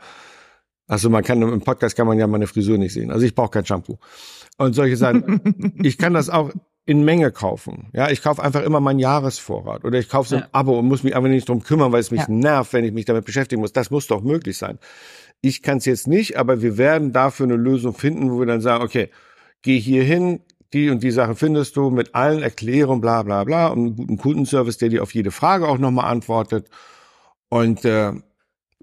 Also 0.95 1.11
man 1.11 1.25
kann 1.25 1.43
im 1.43 1.61
Podcast 1.61 1.97
kann 1.97 2.07
man 2.07 2.21
ja 2.21 2.29
meine 2.29 2.47
Frisur 2.47 2.79
nicht 2.79 2.93
sehen. 2.93 3.11
Also 3.11 3.27
ich 3.27 3.35
brauche 3.35 3.51
kein 3.51 3.67
Shampoo. 3.67 3.99
Und 4.59 4.75
solche 4.75 4.97
Sachen. 4.97 5.75
ich 5.83 5.99
kann 5.99 6.15
das 6.15 6.31
auch 6.31 6.53
in 6.87 7.05
Menge 7.05 7.33
kaufen. 7.33 7.89
Ja, 7.93 8.11
ich 8.11 8.23
kaufe 8.23 8.41
einfach 8.41 8.63
immer 8.63 8.79
meinen 8.79 9.01
Jahresvorrat 9.01 9.85
oder 9.85 9.99
ich 9.99 10.09
kaufe 10.09 10.29
so 10.29 10.37
ein 10.37 10.43
ja. 10.43 10.49
Abo 10.53 10.79
und 10.79 10.87
muss 10.87 11.03
mich 11.03 11.17
einfach 11.17 11.29
nicht 11.29 11.49
drum 11.49 11.65
kümmern, 11.65 11.91
weil 11.91 11.99
es 11.99 12.13
mich 12.13 12.21
ja. 12.21 12.29
nervt, 12.29 12.73
wenn 12.73 12.85
ich 12.85 12.93
mich 12.93 13.07
damit 13.07 13.25
beschäftigen 13.25 13.61
muss. 13.61 13.73
Das 13.73 13.91
muss 13.91 14.07
doch 14.07 14.23
möglich 14.23 14.57
sein. 14.57 14.79
Ich 15.41 15.63
kann 15.63 15.79
es 15.79 15.85
jetzt 15.85 16.07
nicht, 16.07 16.37
aber 16.37 16.63
wir 16.63 16.79
werden 16.79 17.13
dafür 17.13 17.47
eine 17.47 17.57
Lösung 17.57 17.95
finden, 17.95 18.31
wo 18.31 18.39
wir 18.39 18.47
dann 18.47 18.61
sagen, 18.61 18.85
okay, 18.85 19.11
geh 19.63 19.81
hier 19.81 20.05
hin, 20.05 20.43
die 20.73 20.91
und 20.91 21.03
die 21.03 21.11
Sachen 21.11 21.35
findest 21.35 21.75
du 21.75 21.91
mit 21.91 22.15
allen 22.15 22.41
Erklärungen, 22.41 23.01
bla 23.01 23.25
bla 23.25 23.43
bla, 23.43 23.67
und 23.67 23.79
einen 23.79 23.97
guten 23.97 24.17
Kundenservice, 24.17 24.79
der 24.79 24.91
dir 24.91 25.03
auf 25.03 25.13
jede 25.13 25.33
Frage 25.33 25.67
auch 25.67 25.79
nochmal 25.79 26.09
antwortet. 26.09 26.69
Und 27.49 27.85
äh, 27.85 28.13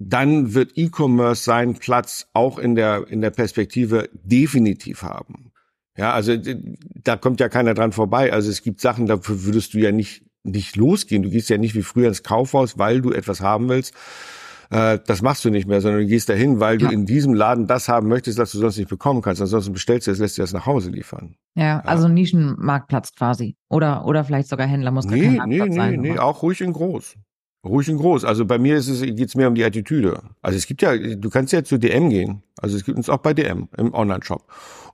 dann 0.09 0.53
wird 0.53 0.77
E-Commerce 0.77 1.43
seinen 1.43 1.75
Platz 1.75 2.27
auch 2.33 2.57
in 2.57 2.75
der, 2.75 3.07
in 3.07 3.21
der 3.21 3.29
Perspektive 3.29 4.09
definitiv 4.13 5.03
haben. 5.03 5.51
Ja, 5.97 6.13
also 6.13 6.35
da 7.03 7.17
kommt 7.17 7.39
ja 7.39 7.49
keiner 7.49 7.73
dran 7.73 7.91
vorbei. 7.91 8.31
Also 8.33 8.49
es 8.49 8.63
gibt 8.63 8.81
Sachen, 8.81 9.05
dafür 9.05 9.43
würdest 9.43 9.73
du 9.73 9.79
ja 9.79 9.91
nicht, 9.91 10.23
nicht 10.43 10.75
losgehen. 10.75 11.23
Du 11.23 11.29
gehst 11.29 11.49
ja 11.49 11.57
nicht 11.57 11.75
wie 11.75 11.83
früher 11.83 12.07
ins 12.07 12.23
Kaufhaus, 12.23 12.77
weil 12.77 13.01
du 13.01 13.11
etwas 13.11 13.41
haben 13.41 13.69
willst, 13.69 13.93
äh, 14.71 14.99
das 15.05 15.21
machst 15.21 15.43
du 15.43 15.49
nicht 15.49 15.67
mehr, 15.67 15.81
sondern 15.81 16.01
du 16.01 16.07
gehst 16.07 16.29
dahin, 16.29 16.61
weil 16.61 16.81
ja. 16.81 16.87
du 16.87 16.93
in 16.93 17.05
diesem 17.05 17.33
Laden 17.33 17.67
das 17.67 17.89
haben 17.89 18.07
möchtest, 18.07 18.37
was 18.37 18.53
du 18.53 18.57
sonst 18.57 18.77
nicht 18.77 18.89
bekommen 18.89 19.21
kannst. 19.21 19.41
Ansonsten 19.41 19.73
bestellst 19.73 20.07
du 20.07 20.11
es, 20.11 20.19
lässt 20.19 20.37
dir 20.37 20.43
das 20.43 20.53
nach 20.53 20.65
Hause 20.65 20.89
liefern. 20.89 21.35
Ja, 21.55 21.63
ja. 21.63 21.79
also 21.81 22.07
Nischenmarktplatz 22.07 23.13
quasi. 23.13 23.57
Oder, 23.69 24.05
oder 24.05 24.23
vielleicht 24.23 24.47
sogar 24.47 24.67
Händler 24.67 24.91
muss 24.91 25.05
nee, 25.05 25.21
kein 25.21 25.35
Marktplatz 25.35 25.69
nee, 25.69 25.75
sein. 25.75 25.99
Nee, 25.99 26.11
nee, 26.11 26.19
auch 26.19 26.41
ruhig 26.41 26.61
in 26.61 26.71
groß. 26.71 27.17
Ruhig 27.63 27.87
in 27.89 27.97
groß. 27.97 28.25
Also 28.25 28.45
bei 28.45 28.57
mir 28.57 28.75
ist 28.75 28.87
es, 28.87 29.01
geht's 29.01 29.35
mehr 29.35 29.47
um 29.47 29.55
die 29.55 29.63
Attitüde. 29.63 30.21
Also 30.41 30.57
es 30.57 30.65
gibt 30.65 30.81
ja, 30.81 30.97
du 30.97 31.29
kannst 31.29 31.53
ja 31.53 31.63
zu 31.63 31.77
DM 31.77 32.09
gehen. 32.09 32.43
Also 32.59 32.75
es 32.75 32.83
gibt 32.83 32.97
uns 32.97 33.09
auch 33.09 33.19
bei 33.19 33.33
DM 33.33 33.69
im 33.77 33.93
Online-Shop. 33.93 34.45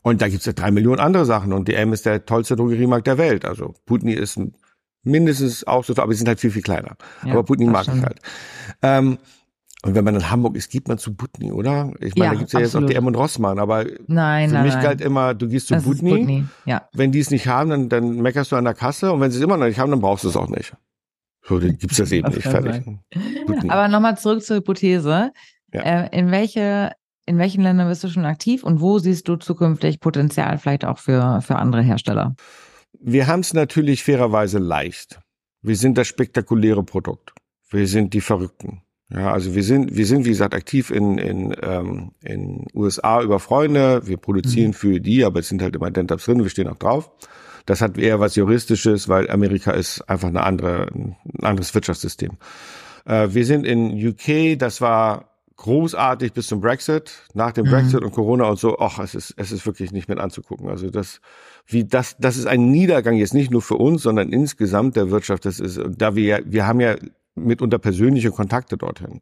Und 0.01 0.21
da 0.21 0.27
gibt's 0.27 0.45
ja 0.45 0.53
drei 0.53 0.71
Millionen 0.71 0.99
andere 0.99 1.25
Sachen. 1.25 1.53
Und 1.53 1.67
DM 1.67 1.93
ist 1.93 2.05
der 2.05 2.25
tollste 2.25 2.55
Drogeriemarkt 2.55 3.07
der 3.07 3.17
Welt. 3.17 3.45
Also 3.45 3.73
Putney 3.85 4.13
ist 4.13 4.39
mindestens 5.03 5.65
auch 5.65 5.85
so, 5.85 5.93
aber 5.95 6.11
sie 6.11 6.19
sind 6.19 6.27
halt 6.27 6.39
viel, 6.39 6.51
viel 6.51 6.61
kleiner. 6.61 6.97
Ja, 7.23 7.31
aber 7.31 7.43
Putney 7.43 7.67
mag 7.67 7.87
ich 7.87 8.01
halt. 8.01 8.19
Ähm, 8.81 9.17
und 9.83 9.95
wenn 9.95 10.03
man 10.03 10.15
in 10.15 10.29
Hamburg 10.29 10.57
ist, 10.57 10.71
geht 10.71 10.87
man 10.87 10.97
zu 10.97 11.15
Butni, 11.15 11.51
oder? 11.51 11.93
Ich 11.99 12.15
meine, 12.15 12.25
ja, 12.25 12.31
da 12.31 12.39
gibt's 12.39 12.53
ja 12.53 12.59
absolut. 12.59 12.89
jetzt 12.89 12.97
auch 12.97 12.99
DM 12.99 13.07
und 13.07 13.15
Rossmann, 13.15 13.59
aber 13.59 13.85
nein, 14.07 14.49
für 14.49 14.55
nein, 14.55 14.63
mich 14.65 14.73
nein. 14.73 14.83
galt 14.83 15.01
immer, 15.01 15.33
du 15.35 15.47
gehst 15.47 15.67
zu 15.67 15.75
das 15.75 15.83
Butni. 15.83 16.09
Butni. 16.09 16.45
Ja. 16.65 16.89
Wenn 16.93 17.11
die 17.11 17.19
es 17.19 17.29
nicht 17.29 17.47
haben, 17.47 17.69
dann, 17.69 17.89
dann 17.89 18.21
meckerst 18.21 18.51
du 18.51 18.55
an 18.55 18.65
der 18.65 18.73
Kasse 18.73 19.11
und 19.11 19.21
wenn 19.21 19.31
sie 19.31 19.37
es 19.37 19.43
immer 19.43 19.55
noch 19.55 19.67
nicht 19.67 19.79
haben, 19.79 19.91
dann 19.91 20.01
brauchst 20.01 20.23
du 20.23 20.29
es 20.29 20.35
auch 20.35 20.49
nicht. 20.49 20.73
So, 21.47 21.59
dann 21.59 21.77
gibt's 21.77 21.97
das 21.97 22.11
eben 22.11 22.25
das 22.25 22.35
nicht. 22.35 22.47
Fertig. 22.47 22.83
Aber 23.69 23.87
nochmal 23.87 24.17
zurück 24.17 24.43
zur 24.43 24.57
Hypothese. 24.57 25.31
Ja. 25.73 25.81
Äh, 25.81 26.17
in 26.17 26.31
welche 26.31 26.91
in 27.25 27.37
welchen 27.37 27.61
Ländern 27.61 27.89
bist 27.89 28.03
du 28.03 28.07
schon 28.07 28.25
aktiv 28.25 28.63
und 28.63 28.79
wo 28.79 28.99
siehst 28.99 29.27
du 29.27 29.35
zukünftig 29.35 29.99
Potenzial 29.99 30.57
vielleicht 30.57 30.85
auch 30.85 30.97
für, 30.97 31.41
für 31.41 31.57
andere 31.57 31.81
Hersteller? 31.81 32.35
Wir 32.99 33.27
haben 33.27 33.41
es 33.41 33.53
natürlich 33.53 34.01
fairerweise 34.01 34.59
leicht. 34.59 35.19
Wir 35.61 35.75
sind 35.75 35.97
das 35.97 36.07
spektakuläre 36.07 36.83
Produkt. 36.83 37.33
Wir 37.69 37.85
sind 37.85 38.13
die 38.13 38.21
Verrückten. 38.21 38.81
Ja, 39.09 39.31
also 39.31 39.55
wir 39.55 39.63
sind, 39.63 39.95
wir 39.95 40.05
sind 40.05 40.25
wie 40.25 40.29
gesagt 40.29 40.53
aktiv 40.53 40.89
in 40.89 41.17
in 41.17 41.55
ähm, 41.61 42.11
in 42.23 42.65
USA 42.73 43.21
über 43.21 43.39
Freunde. 43.39 44.01
Wir 44.05 44.17
produzieren 44.17 44.69
mhm. 44.69 44.73
für 44.73 44.99
die, 44.99 45.23
aber 45.23 45.39
es 45.41 45.49
sind 45.49 45.61
halt 45.61 45.75
immer 45.75 45.91
Dentaps 45.91 46.25
drin. 46.25 46.43
Wir 46.43 46.49
stehen 46.49 46.67
auch 46.67 46.77
drauf. 46.77 47.11
Das 47.67 47.81
hat 47.81 47.97
eher 47.97 48.19
was 48.19 48.35
juristisches, 48.35 49.09
weil 49.09 49.29
Amerika 49.29 49.71
ist 49.71 50.01
einfach 50.09 50.29
eine 50.29 50.43
andere, 50.43 50.87
ein 50.87 51.17
anderes 51.41 51.75
Wirtschaftssystem. 51.75 52.31
Äh, 53.05 53.27
wir 53.31 53.45
sind 53.45 53.65
in 53.65 53.91
UK. 53.91 54.57
Das 54.57 54.79
war 54.81 55.25
großartig 55.57 56.31
bis 56.31 56.47
zum 56.47 56.61
Brexit. 56.61 57.11
Nach 57.33 57.51
dem 57.51 57.65
mhm. 57.65 57.71
Brexit 57.71 58.03
und 58.03 58.11
Corona 58.11 58.45
und 58.45 58.57
so. 58.57 58.79
Ach, 58.79 58.99
es 58.99 59.15
ist 59.15 59.33
es 59.37 59.51
ist 59.51 59.65
wirklich 59.65 59.91
nicht 59.91 60.07
mehr 60.07 60.19
anzugucken. 60.19 60.69
Also 60.69 60.89
das 60.89 61.19
wie 61.65 61.83
das 61.83 62.15
das 62.19 62.37
ist 62.37 62.47
ein 62.47 62.71
Niedergang 62.71 63.15
jetzt 63.15 63.33
nicht 63.33 63.51
nur 63.51 63.61
für 63.61 63.75
uns, 63.75 64.01
sondern 64.03 64.31
insgesamt 64.31 64.95
der 64.95 65.11
Wirtschaft. 65.11 65.45
Das 65.45 65.59
ist 65.59 65.79
da 65.85 66.15
wir 66.15 66.43
wir 66.45 66.65
haben 66.65 66.79
ja 66.79 66.95
mitunter 67.35 67.79
persönliche 67.79 68.31
Kontakte 68.31 68.77
dorthin. 68.77 69.19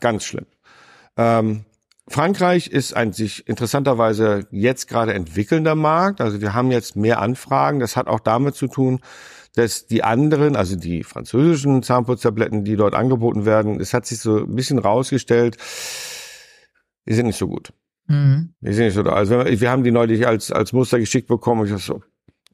Ganz 0.00 0.24
schlimm. 0.24 0.46
Ähm, 1.16 1.64
Frankreich 2.08 2.68
ist 2.68 2.94
ein 2.94 3.12
sich 3.12 3.48
interessanterweise 3.48 4.46
jetzt 4.50 4.86
gerade 4.86 5.12
entwickelnder 5.12 5.74
Markt. 5.74 6.20
Also 6.20 6.40
wir 6.40 6.54
haben 6.54 6.70
jetzt 6.70 6.94
mehr 6.94 7.20
Anfragen. 7.20 7.80
Das 7.80 7.96
hat 7.96 8.06
auch 8.06 8.20
damit 8.20 8.54
zu 8.54 8.68
tun, 8.68 9.00
dass 9.54 9.86
die 9.86 10.04
anderen, 10.04 10.54
also 10.54 10.76
die 10.76 11.02
französischen 11.02 11.82
Zahnputztabletten, 11.82 12.62
die 12.62 12.76
dort 12.76 12.94
angeboten 12.94 13.44
werden, 13.44 13.80
es 13.80 13.92
hat 13.92 14.06
sich 14.06 14.18
so 14.20 14.44
ein 14.44 14.54
bisschen 14.54 14.78
rausgestellt, 14.78 15.56
die 17.08 17.14
sind 17.14 17.26
nicht 17.26 17.38
so 17.38 17.48
gut. 17.48 17.72
Mhm. 18.06 18.54
Die 18.60 18.72
sind 18.72 18.84
nicht 18.84 18.94
so, 18.94 19.02
also 19.02 19.44
wir 19.44 19.70
haben 19.70 19.82
die 19.82 19.90
neulich 19.90 20.26
als, 20.26 20.52
als 20.52 20.72
Muster 20.72 21.00
geschickt 21.00 21.26
bekommen. 21.26 21.62
Und 21.62 21.66
ich 21.66 21.72
dachte 21.72 21.86
so, 21.86 22.02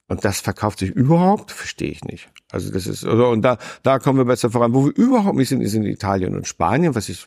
und 0.09 0.25
das 0.25 0.41
verkauft 0.41 0.79
sich 0.79 0.91
überhaupt? 0.91 1.51
Verstehe 1.51 1.91
ich 1.91 2.05
nicht. 2.05 2.31
Also 2.51 2.73
das 2.73 2.87
ist, 2.87 3.05
also, 3.05 3.29
und 3.29 3.43
da, 3.43 3.59
da 3.83 3.99
kommen 3.99 4.19
wir 4.19 4.25
besser 4.25 4.51
voran. 4.51 4.73
Wo 4.73 4.87
wir 4.87 4.97
überhaupt 4.97 5.37
nicht 5.37 5.49
sind, 5.49 5.61
ist 5.61 5.75
in 5.75 5.85
Italien 5.85 6.35
und 6.35 6.47
Spanien, 6.47 6.95
was 6.95 7.09
ich, 7.09 7.27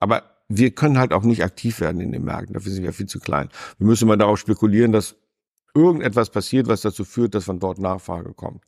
aber 0.00 0.33
wir 0.48 0.70
können 0.72 0.98
halt 0.98 1.12
auch 1.12 1.22
nicht 1.22 1.42
aktiv 1.42 1.80
werden 1.80 2.00
in 2.00 2.12
den 2.12 2.24
Märkten. 2.24 2.54
Dafür 2.54 2.72
sind 2.72 2.84
wir 2.84 2.92
viel 2.92 3.06
zu 3.06 3.18
klein. 3.18 3.48
Wir 3.78 3.86
müssen 3.86 4.08
mal 4.08 4.16
darauf 4.16 4.38
spekulieren, 4.38 4.92
dass 4.92 5.16
irgendetwas 5.74 6.30
passiert, 6.30 6.68
was 6.68 6.82
dazu 6.82 7.04
führt, 7.04 7.34
dass 7.34 7.44
von 7.44 7.58
dort 7.58 7.78
Nachfrage 7.78 8.32
kommt. 8.34 8.62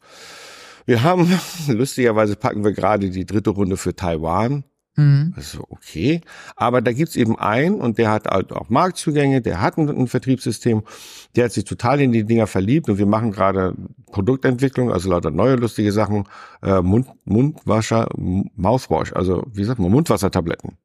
Wir 0.86 1.02
haben, 1.02 1.28
lustigerweise 1.68 2.36
packen 2.36 2.64
wir 2.64 2.72
gerade 2.72 3.10
die 3.10 3.26
dritte 3.26 3.50
Runde 3.50 3.76
für 3.76 3.94
Taiwan. 3.94 4.64
Mhm. 4.96 5.34
Also 5.36 5.62
okay, 5.68 6.22
aber 6.56 6.80
da 6.80 6.90
gibt's 6.92 7.16
eben 7.16 7.38
einen 7.38 7.82
und 7.82 7.98
der 7.98 8.10
hat 8.10 8.26
halt 8.26 8.50
auch 8.52 8.70
Marktzugänge, 8.70 9.42
der 9.42 9.60
hat 9.60 9.76
ein, 9.76 9.90
ein, 9.90 10.06
Vertriebssystem, 10.06 10.84
der 11.34 11.44
hat 11.44 11.52
sich 11.52 11.64
total 11.64 12.00
in 12.00 12.12
die 12.12 12.24
Dinger 12.24 12.46
verliebt 12.46 12.88
und 12.88 12.96
wir 12.96 13.04
machen 13.04 13.30
gerade 13.30 13.74
Produktentwicklung, 14.10 14.90
also 14.90 15.10
lauter 15.10 15.30
neue 15.30 15.56
lustige 15.56 15.92
Sachen, 15.92 16.24
äh, 16.62 16.80
Mund, 16.80 17.08
Mundwascher, 17.26 18.08
Mouthwash, 18.16 19.12
also 19.12 19.44
wie 19.52 19.64
sagt 19.64 19.80
man, 19.80 19.90
Mundwassertabletten. 19.90 20.78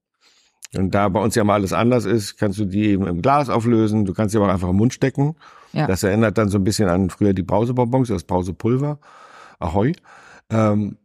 Und 0.75 0.95
da 0.95 1.09
bei 1.09 1.19
uns 1.19 1.35
ja 1.35 1.43
mal 1.43 1.55
alles 1.55 1.73
anders 1.73 2.05
ist, 2.05 2.37
kannst 2.37 2.57
du 2.59 2.65
die 2.65 2.87
eben 2.87 3.05
im 3.05 3.21
Glas 3.21 3.49
auflösen, 3.49 4.05
du 4.05 4.13
kannst 4.13 4.31
sie 4.31 4.37
aber 4.37 4.51
einfach 4.51 4.69
im 4.69 4.77
Mund 4.77 4.93
stecken. 4.93 5.35
Ja. 5.73 5.87
Das 5.87 6.03
erinnert 6.03 6.37
dann 6.37 6.49
so 6.49 6.57
ein 6.57 6.63
bisschen 6.63 6.87
an 6.87 7.09
früher 7.09 7.33
die 7.33 7.43
Brausebonbons, 7.43 8.07
das 8.07 8.23
Brausepulver. 8.23 8.99
Ahoi. 9.59 9.93
Ähm, 10.49 10.97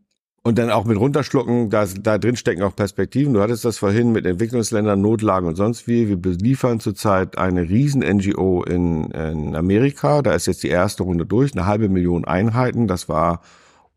und 0.46 0.58
dann 0.58 0.70
auch 0.70 0.84
mit 0.84 0.96
runterschlucken, 0.96 1.70
da, 1.70 1.84
da 1.86 2.18
drin 2.18 2.36
stecken 2.36 2.62
auch 2.62 2.76
Perspektiven. 2.76 3.34
Du 3.34 3.40
hattest 3.40 3.64
das 3.64 3.78
vorhin 3.78 4.12
mit 4.12 4.26
Entwicklungsländern, 4.26 5.00
Notlagen 5.00 5.48
und 5.48 5.56
sonst 5.56 5.88
wie. 5.88 6.08
Wir 6.08 6.16
beliefern 6.16 6.78
zurzeit 6.78 7.36
eine 7.36 7.68
riesen 7.68 8.00
NGO 8.00 8.62
in, 8.62 9.10
in 9.10 9.56
Amerika. 9.56 10.22
Da 10.22 10.34
ist 10.34 10.46
jetzt 10.46 10.62
die 10.62 10.68
erste 10.68 11.02
Runde 11.02 11.26
durch, 11.26 11.52
eine 11.52 11.66
halbe 11.66 11.88
Million 11.88 12.24
Einheiten. 12.24 12.86
Das 12.86 13.08
war 13.08 13.40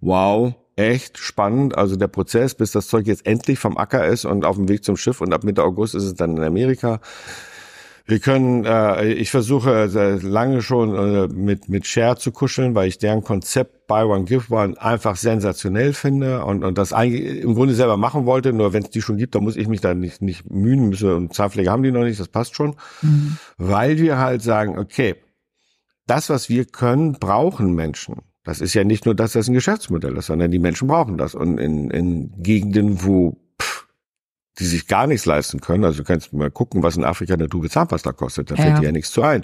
wow, 0.01 0.55
echt 0.79 1.17
spannend. 1.17 1.77
Also 1.77 1.97
der 1.97 2.07
Prozess, 2.07 2.55
bis 2.55 2.71
das 2.71 2.87
Zeug 2.87 3.05
jetzt 3.05 3.25
endlich 3.25 3.59
vom 3.59 3.77
Acker 3.77 4.07
ist 4.07 4.25
und 4.25 4.45
auf 4.45 4.55
dem 4.55 4.69
Weg 4.69 4.83
zum 4.83 4.95
Schiff 4.97 5.19
und 5.21 5.33
ab 5.33 5.43
Mitte 5.43 5.63
August 5.63 5.93
ist 5.93 6.03
es 6.03 6.15
dann 6.15 6.37
in 6.37 6.43
Amerika. 6.43 7.01
Wir 8.05 8.19
können, 8.19 8.65
äh, 8.65 9.13
ich 9.13 9.29
versuche 9.29 9.83
äh, 9.93 10.15
lange 10.25 10.63
schon 10.63 10.95
äh, 10.95 11.27
mit 11.27 11.69
mit 11.69 11.85
Share 11.85 12.15
zu 12.17 12.31
kuscheln, 12.31 12.73
weil 12.73 12.87
ich 12.87 12.97
deren 12.97 13.23
Konzept 13.23 13.85
Buy 13.85 14.03
One 14.03 14.23
Give 14.23 14.51
One 14.51 14.81
einfach 14.81 15.15
sensationell 15.15 15.93
finde 15.93 16.43
und 16.43 16.63
und 16.63 16.79
das 16.79 16.91
eigentlich 16.91 17.43
im 17.43 17.53
Grunde 17.53 17.75
selber 17.75 17.97
machen 17.97 18.25
wollte. 18.25 18.51
Nur 18.51 18.73
wenn 18.73 18.83
es 18.83 18.89
die 18.89 19.03
schon 19.03 19.17
gibt, 19.17 19.35
dann 19.35 19.43
muss 19.43 19.57
ich 19.57 19.67
mich 19.67 19.81
da 19.81 19.93
nicht 19.93 20.23
nicht 20.23 20.49
mühen 20.49 20.89
müssen 20.89 21.11
und 21.11 21.33
Zahnpflege 21.35 21.69
haben 21.69 21.83
die 21.83 21.91
noch 21.91 22.03
nicht, 22.03 22.19
das 22.19 22.29
passt 22.29 22.55
schon, 22.55 22.77
mhm. 23.03 23.37
weil 23.57 23.99
wir 23.99 24.17
halt 24.17 24.41
sagen, 24.41 24.79
okay, 24.79 25.15
das 26.07 26.31
was 26.31 26.49
wir 26.49 26.65
können, 26.65 27.13
brauchen 27.19 27.75
Menschen. 27.75 28.23
Das 28.49 28.61
ist 28.61 28.73
ja 28.73 28.83
nicht 28.83 29.05
nur, 29.05 29.13
dass 29.13 29.33
das 29.33 29.47
ein 29.47 29.53
Geschäftsmodell 29.53 30.17
ist, 30.17 30.25
sondern 30.25 30.49
die 30.49 30.57
Menschen 30.57 30.87
brauchen 30.87 31.19
das 31.19 31.35
und 31.35 31.59
in 31.59 31.91
in 31.91 32.33
Gegenden, 32.41 33.03
wo 33.05 33.37
die 34.57 34.65
sich 34.65 34.87
gar 34.87 35.05
nichts 35.05 35.27
leisten 35.27 35.61
können. 35.61 35.85
Also 35.85 35.99
du 35.99 36.03
kannst 36.03 36.33
mal 36.33 36.49
gucken, 36.49 36.81
was 36.81 36.97
in 36.97 37.03
Afrika 37.03 37.35
eine 37.35 37.47
Tube 37.47 37.69
Zahnpasta 37.69 38.11
kostet. 38.11 38.49
Da 38.49 38.55
fällt 38.55 38.69
Ja. 38.69 38.79
dir 38.79 38.85
ja 38.87 38.91
nichts 38.91 39.11
zu 39.11 39.21
ein. 39.21 39.43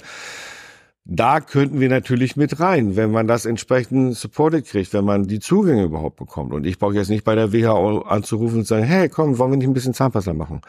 Da 1.08 1.40
könnten 1.40 1.80
wir 1.80 1.88
natürlich 1.88 2.36
mit 2.36 2.60
rein, 2.60 2.96
wenn 2.96 3.12
man 3.12 3.28
das 3.28 3.46
entsprechend 3.46 4.18
supported 4.18 4.66
kriegt, 4.66 4.92
wenn 4.94 5.06
man 5.06 5.28
die 5.28 5.40
Zugänge 5.40 5.84
überhaupt 5.84 6.16
bekommt. 6.16 6.52
Und 6.52 6.66
ich 6.66 6.80
brauche 6.80 6.96
jetzt 6.96 7.10
nicht 7.12 7.24
bei 7.24 7.36
der 7.36 7.54
WHO 7.54 8.00
anzurufen 8.00 8.58
und 8.60 8.66
sagen, 8.68 8.86
hey, 8.86 9.08
komm, 9.08 9.38
wollen 9.38 9.52
wir 9.52 9.58
nicht 9.58 9.68
ein 9.68 9.74
bisschen 9.74 9.94
Zahnpasta 9.94 10.34
machen? 10.34 10.62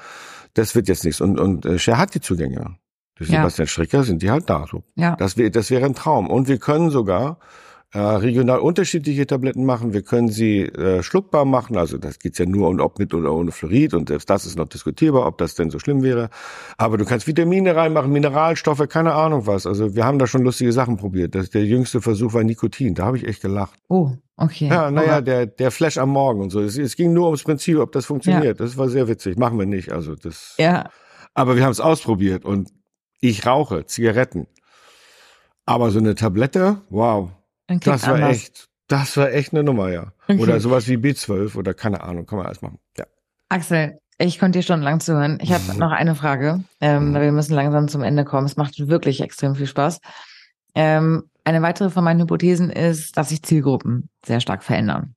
Das 0.53 0.74
wird 0.74 0.89
jetzt 0.89 1.05
nichts. 1.07 1.22
Und, 1.22 1.41
und 1.41 1.64
äh, 1.64 1.78
Cher 1.78 1.97
hat 1.97 2.14
die 2.14 2.20
Zugänge. 2.20 2.76
Durch 3.16 3.30
Ja. 3.30 3.39
Sebastian 3.39 3.66
Stricker 3.68 4.05
sind 4.05 4.20
die 4.20 4.30
halt 4.30 4.51
da. 4.51 4.66
So. 4.70 4.82
Ja. 4.95 5.16
Das 5.16 5.39
wäre 5.39 5.51
das 5.51 5.70
wäre 5.70 5.87
ein 5.87 5.95
Traum. 5.95 6.28
Und 6.28 6.49
wir 6.49 6.59
können 6.59 6.91
sogar 6.91 7.39
äh, 7.93 7.99
regional 7.99 8.59
unterschiedliche 8.59 9.26
Tabletten 9.26 9.64
machen. 9.64 9.93
Wir 9.93 10.03
können 10.03 10.28
sie 10.28 10.62
äh, 10.62 11.03
schluckbar 11.03 11.45
machen. 11.45 11.76
Also 11.76 11.99
das 11.99 12.18
geht's 12.18 12.39
ja 12.39 12.47
nur 12.47 12.68
um 12.68 12.80
ob 12.80 12.99
mit 12.99 13.14
oder 13.14 13.32
ohne 13.32 13.53
Fluorid. 13.53 13.95
Und 13.95 14.09
selbst 14.09 14.28
das 14.28 14.45
ist 14.45 14.57
noch 14.57 14.68
diskutierbar, 14.68 15.26
ob 15.26 15.39
das 15.39 15.55
denn 15.55 15.70
so 15.70 15.78
schlimm 15.78 16.03
wäre. 16.03 16.28
Aber 16.76 16.99
du 16.99 17.05
kannst 17.05 17.26
Vitamine 17.26 17.76
reinmachen, 17.76 18.12
Mineralstoffe, 18.12 18.87
keine 18.89 19.14
Ahnung 19.14 19.47
was. 19.47 19.66
Also 19.66 19.95
wir 19.95 20.05
haben 20.05 20.18
da 20.18 20.26
schon 20.26 20.43
lustige 20.43 20.72
Sachen 20.72 20.97
probiert. 20.97 21.34
Das, 21.34 21.51
der 21.51 21.64
jüngste 21.64 22.01
Versuch 22.01 22.34
war 22.34 22.43
Nikotin. 22.45 22.95
Da 22.95 23.07
habe 23.07 23.16
ich 23.16 23.26
echt 23.26 23.43
gelacht. 23.43 23.78
Oh, 23.89 24.11
okay. 24.37 24.68
Ja, 24.68 24.91
naja, 24.91 25.20
der, 25.20 25.47
der 25.47 25.70
Flash 25.70 25.97
am 25.99 26.11
Morgen 26.11 26.43
und 26.43 26.51
so. 26.51 26.61
Es, 26.61 26.76
es 26.76 26.97
ging 26.97 27.12
nur 27.12 27.26
ums 27.26 27.45
Prinzip, 27.45 27.78
ob 27.78 27.93
das 27.93 28.05
funktioniert. 28.05 28.61
Das 28.61 28.76
war 28.76 28.89
sehr 28.89 29.09
witzig. 29.09 29.39
Machen 29.39 29.59
wir 29.59 29.66
nicht. 29.66 29.93
Also 29.93 30.16
das. 30.16 30.55
ja. 30.59 30.91
Aber 31.34 31.55
wir 31.55 31.64
haben 31.64 31.72
es 31.72 31.80
ausprobiert 31.80 32.47
und 32.47 32.70
ich 33.20 33.45
rauche 33.47 33.84
Zigaretten. 33.84 34.47
Aber 35.66 35.91
so 35.91 35.99
eine 35.99 36.14
Tablette, 36.14 36.80
wow, 36.89 37.30
Dann 37.67 37.81
klingt 37.81 37.97
das 37.97 38.07
war 38.07 38.14
anders. 38.14 38.37
echt, 38.37 38.69
das 38.89 39.17
war 39.17 39.33
echt 39.33 39.53
eine 39.53 39.64
Nummer, 39.64 39.91
ja. 39.91 40.12
Okay. 40.29 40.39
Oder 40.41 40.61
sowas 40.61 40.87
wie 40.89 40.97
B12 40.97 41.57
oder 41.57 41.75
keine 41.75 42.03
Ahnung, 42.03 42.27
kann 42.27 42.39
man 42.39 42.47
alles 42.47 42.62
machen. 42.62 42.79
Ja. 42.97 43.05
Axel, 43.49 43.99
ich 44.19 44.39
konnte 44.39 44.59
dir 44.59 44.62
stundenlang 44.62 45.01
zuhören. 45.01 45.39
Ich 45.43 45.53
habe 45.53 45.73
Mhm. 45.73 45.79
noch 45.79 45.91
eine 45.91 46.14
Frage. 46.14 46.62
Ähm, 46.81 47.11
Mhm. 47.11 47.14
Wir 47.14 47.33
müssen 47.33 47.55
langsam 47.55 47.89
zum 47.89 48.03
Ende 48.05 48.25
kommen. 48.25 48.47
Es 48.47 48.57
macht 48.57 48.79
wirklich 48.89 49.21
extrem 49.21 49.57
viel 49.57 49.67
Spaß. 49.67 50.01
Ähm, 50.77 51.25
eine 51.45 51.62
weitere 51.62 51.91
von 51.91 52.05
meinen 52.05 52.21
Hypothesen 52.21 52.71
ist, 52.71 53.17
dass 53.17 53.31
sich 53.31 53.43
Zielgruppen 53.43 54.09
sehr 54.25 54.41
stark 54.41 54.62
verändern. 54.62 55.16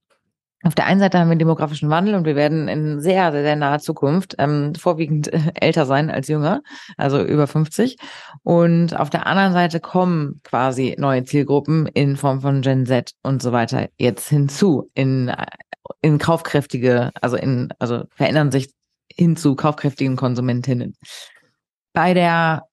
Auf 0.64 0.76
der 0.76 0.88
einen 0.88 1.00
Seite 1.00 1.20
haben 1.20 1.30
wir 1.30 1.38
demografischen 1.38 1.90
Wandel 1.90 2.16
und 2.16 2.26
wir 2.26 2.36
werden 2.36 2.68
in 2.68 3.00
sehr, 3.00 3.32
sehr, 3.32 3.44
sehr 3.44 3.56
naher 3.56 3.80
Zukunft 3.80 4.36
ähm, 4.40 4.76
vorwiegend 4.76 5.32
äh, 5.32 5.40
älter 5.56 5.86
sein 5.86 6.12
als 6.12 6.28
jünger, 6.28 6.62
also 6.98 7.24
über 7.24 7.48
50. 7.48 7.96
Und 8.44 9.00
auf 9.00 9.10
der 9.10 9.26
anderen 9.26 9.54
Seite 9.54 9.80
kommen 9.80 10.42
quasi 10.44 10.96
neue 11.00 11.24
Zielgruppen 11.24 11.88
in 11.88 12.18
Form 12.18 12.42
von 12.42 12.62
Gen 12.62 12.86
Z 12.86 13.12
und 13.24 13.42
so 13.42 13.54
weiter 13.54 13.88
jetzt 13.98 14.28
hinzu 14.28 14.90
in, 14.96 15.30
äh, 15.30 15.46
in 16.02 16.18
kaufkräftige, 16.18 17.12
also 17.22 17.38
in, 17.38 17.70
also 17.80 18.04
verändern 18.12 18.52
sich 18.52 18.74
hin 19.14 19.38
zu 19.38 19.56
kaufkräftigen 19.56 20.18
Konsumentinnen. 20.18 20.96
Bei 21.94 22.14
der 22.14 22.64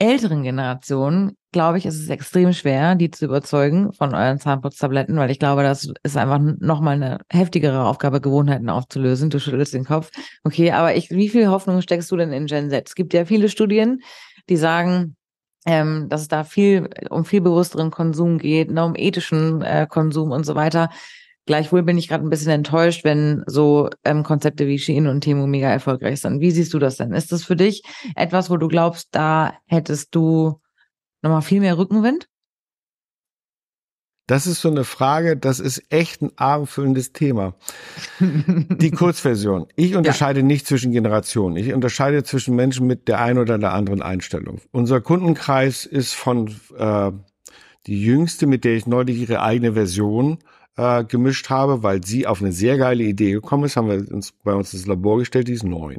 älteren 0.00 0.42
Generation, 0.42 1.36
glaube 1.52 1.78
ich, 1.78 1.86
ist 1.86 2.00
es 2.00 2.08
extrem 2.08 2.52
schwer, 2.52 2.94
die 2.94 3.10
zu 3.10 3.26
überzeugen 3.26 3.92
von 3.92 4.14
euren 4.14 4.38
Zahnputztabletten, 4.38 5.16
weil 5.16 5.30
ich 5.30 5.38
glaube, 5.38 5.62
das 5.62 5.92
ist 6.02 6.16
einfach 6.16 6.40
nochmal 6.40 6.94
eine 6.94 7.18
heftigere 7.30 7.84
Aufgabe, 7.84 8.20
Gewohnheiten 8.20 8.70
aufzulösen. 8.70 9.30
Du 9.30 9.38
schüttelst 9.38 9.74
den 9.74 9.84
Kopf. 9.84 10.10
Okay, 10.44 10.72
aber 10.72 10.96
ich, 10.96 11.10
wie 11.10 11.28
viel 11.28 11.48
Hoffnung 11.48 11.82
steckst 11.82 12.10
du 12.10 12.16
denn 12.16 12.32
in 12.32 12.46
Gen 12.46 12.70
Z? 12.70 12.88
Es 12.88 12.94
gibt 12.94 13.14
ja 13.14 13.24
viele 13.24 13.48
Studien, 13.48 14.02
die 14.48 14.56
sagen, 14.56 15.16
ähm, 15.66 16.08
dass 16.08 16.22
es 16.22 16.28
da 16.28 16.44
viel 16.44 16.88
um 17.10 17.24
viel 17.24 17.40
bewussteren 17.40 17.90
Konsum 17.90 18.38
geht, 18.38 18.70
ne, 18.70 18.84
um 18.84 18.96
ethischen 18.96 19.62
äh, 19.62 19.86
Konsum 19.88 20.32
und 20.32 20.44
so 20.44 20.54
weiter. 20.54 20.90
Gleichwohl 21.44 21.82
bin 21.82 21.98
ich 21.98 22.08
gerade 22.08 22.24
ein 22.24 22.30
bisschen 22.30 22.52
enttäuscht, 22.52 23.04
wenn 23.04 23.42
so 23.46 23.90
ähm, 24.04 24.22
Konzepte 24.22 24.68
wie 24.68 24.78
Shein 24.78 25.08
und 25.08 25.22
Temu 25.22 25.46
mega 25.46 25.68
erfolgreich 25.68 26.20
sind. 26.20 26.40
Wie 26.40 26.52
siehst 26.52 26.72
du 26.72 26.78
das 26.78 26.96
denn? 26.96 27.12
Ist 27.12 27.32
das 27.32 27.44
für 27.44 27.56
dich 27.56 27.82
etwas, 28.14 28.48
wo 28.48 28.56
du 28.56 28.68
glaubst, 28.68 29.08
da 29.10 29.54
hättest 29.66 30.14
du 30.14 30.61
nochmal 31.22 31.42
viel 31.42 31.60
mehr 31.60 31.78
Rückenwind? 31.78 32.28
Das 34.28 34.46
ist 34.46 34.60
so 34.60 34.70
eine 34.70 34.84
Frage, 34.84 35.36
das 35.36 35.58
ist 35.58 35.82
echt 35.90 36.22
ein 36.22 36.30
abendfüllendes 36.36 37.12
Thema. 37.12 37.54
Die 38.20 38.90
Kurzversion. 38.92 39.66
Ich 39.74 39.96
unterscheide 39.96 40.42
nicht 40.44 40.66
zwischen 40.66 40.92
Generationen. 40.92 41.56
Ich 41.56 41.72
unterscheide 41.74 42.22
zwischen 42.22 42.54
Menschen 42.54 42.86
mit 42.86 43.08
der 43.08 43.20
einen 43.20 43.38
oder 43.38 43.58
der 43.58 43.72
anderen 43.72 44.00
Einstellung. 44.00 44.60
Unser 44.70 45.00
Kundenkreis 45.00 45.86
ist 45.86 46.14
von 46.14 46.54
äh, 46.78 47.10
die 47.86 48.00
jüngste, 48.00 48.46
mit 48.46 48.64
der 48.64 48.76
ich 48.76 48.86
neulich 48.86 49.18
ihre 49.18 49.42
eigene 49.42 49.72
Version 49.72 50.38
äh, 50.76 51.04
gemischt 51.04 51.50
habe, 51.50 51.82
weil 51.82 52.04
sie 52.04 52.26
auf 52.26 52.40
eine 52.40 52.52
sehr 52.52 52.78
geile 52.78 53.02
Idee 53.02 53.32
gekommen 53.32 53.64
ist, 53.64 53.76
haben 53.76 53.88
wir 53.88 54.10
uns 54.12 54.32
bei 54.44 54.54
uns 54.54 54.72
ins 54.72 54.86
Labor 54.86 55.18
gestellt, 55.18 55.48
die 55.48 55.52
ist 55.52 55.64
neun. 55.64 55.98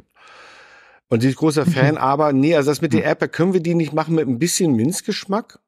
Und 1.08 1.20
sie 1.20 1.28
ist 1.28 1.36
großer 1.36 1.66
Fan, 1.66 1.96
aber 1.98 2.32
nee, 2.32 2.54
also 2.56 2.70
das 2.70 2.80
mit 2.80 2.92
der 2.92 3.06
App, 3.06 3.30
können 3.32 3.52
wir 3.52 3.60
die 3.60 3.74
nicht 3.74 3.92
machen 3.92 4.14
mit 4.14 4.26
ein 4.26 4.38
bisschen 4.38 4.72
Minzgeschmack? 4.74 5.60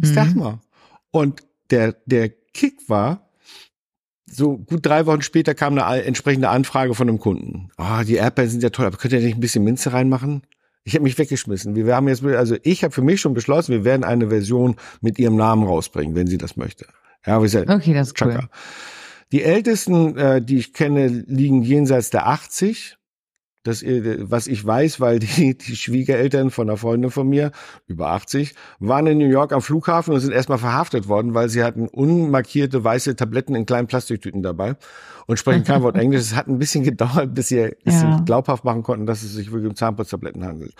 Sag 0.00 0.34
Mhm. 0.34 0.38
mal. 0.40 0.60
Und 1.10 1.42
der, 1.70 1.96
der 2.06 2.28
Kick 2.54 2.88
war, 2.88 3.28
so 4.30 4.58
gut 4.58 4.84
drei 4.86 5.06
Wochen 5.06 5.22
später 5.22 5.54
kam 5.54 5.78
eine 5.78 6.04
entsprechende 6.04 6.48
Anfrage 6.50 6.94
von 6.94 7.08
einem 7.08 7.18
Kunden. 7.18 7.70
Ah, 7.76 8.04
die 8.04 8.14
Erdbeeren 8.16 8.50
sind 8.50 8.62
ja 8.62 8.70
toll, 8.70 8.86
aber 8.86 8.96
könnt 8.98 9.12
ihr 9.14 9.20
nicht 9.20 9.36
ein 9.36 9.40
bisschen 9.40 9.64
Minze 9.64 9.92
reinmachen? 9.92 10.42
Ich 10.84 10.94
habe 10.94 11.02
mich 11.02 11.18
weggeschmissen. 11.18 11.74
Wir 11.74 11.94
haben 11.94 12.08
jetzt, 12.08 12.24
also 12.24 12.56
ich 12.62 12.84
habe 12.84 12.92
für 12.94 13.02
mich 13.02 13.20
schon 13.20 13.34
beschlossen, 13.34 13.72
wir 13.72 13.84
werden 13.84 14.04
eine 14.04 14.28
Version 14.28 14.76
mit 15.00 15.18
ihrem 15.18 15.36
Namen 15.36 15.64
rausbringen, 15.66 16.14
wenn 16.14 16.26
sie 16.26 16.38
das 16.38 16.56
möchte. 16.56 16.86
Ja, 17.26 17.38
wie 17.40 17.44
gesagt, 17.44 17.68
Okay, 17.68 17.92
das 17.94 18.08
ist 18.08 18.22
cool. 18.22 18.32
Chaka. 18.32 18.48
Die 19.32 19.42
ältesten, 19.42 20.16
äh, 20.16 20.40
die 20.40 20.58
ich 20.58 20.72
kenne, 20.72 21.08
liegen 21.08 21.62
jenseits 21.62 22.10
der 22.10 22.26
80. 22.28 22.97
Das, 23.68 23.82
äh, 23.82 24.16
was 24.30 24.46
ich 24.46 24.64
weiß, 24.64 24.98
weil 24.98 25.18
die, 25.20 25.56
die 25.56 25.76
Schwiegereltern 25.76 26.50
von 26.50 26.68
einer 26.68 26.78
Freundin 26.78 27.10
von 27.10 27.28
mir, 27.28 27.52
über 27.86 28.10
80, 28.10 28.54
waren 28.80 29.06
in 29.06 29.18
New 29.18 29.28
York 29.28 29.52
am 29.52 29.60
Flughafen 29.62 30.14
und 30.14 30.20
sind 30.20 30.32
erstmal 30.32 30.58
verhaftet 30.58 31.06
worden, 31.06 31.34
weil 31.34 31.48
sie 31.50 31.62
hatten 31.62 31.86
unmarkierte 31.88 32.82
weiße 32.82 33.14
Tabletten 33.14 33.54
in 33.54 33.66
kleinen 33.66 33.86
Plastiktüten 33.86 34.42
dabei 34.42 34.76
und 35.26 35.38
sprechen 35.38 35.64
kein 35.64 35.82
Wort 35.82 35.96
Englisch. 35.96 36.22
Es 36.22 36.34
hat 36.34 36.48
ein 36.48 36.58
bisschen 36.58 36.82
gedauert, 36.90 37.34
bis 37.34 37.48
sie, 37.48 37.76
Ja. 37.84 37.92
sie 37.92 38.24
glaubhaft 38.24 38.64
machen 38.64 38.82
konnten, 38.82 39.04
dass 39.06 39.22
es 39.22 39.34
sich 39.34 39.52
wirklich 39.52 39.68
um 39.68 39.76
Zahnputztabletten 39.76 40.44
handelt. 40.44 40.72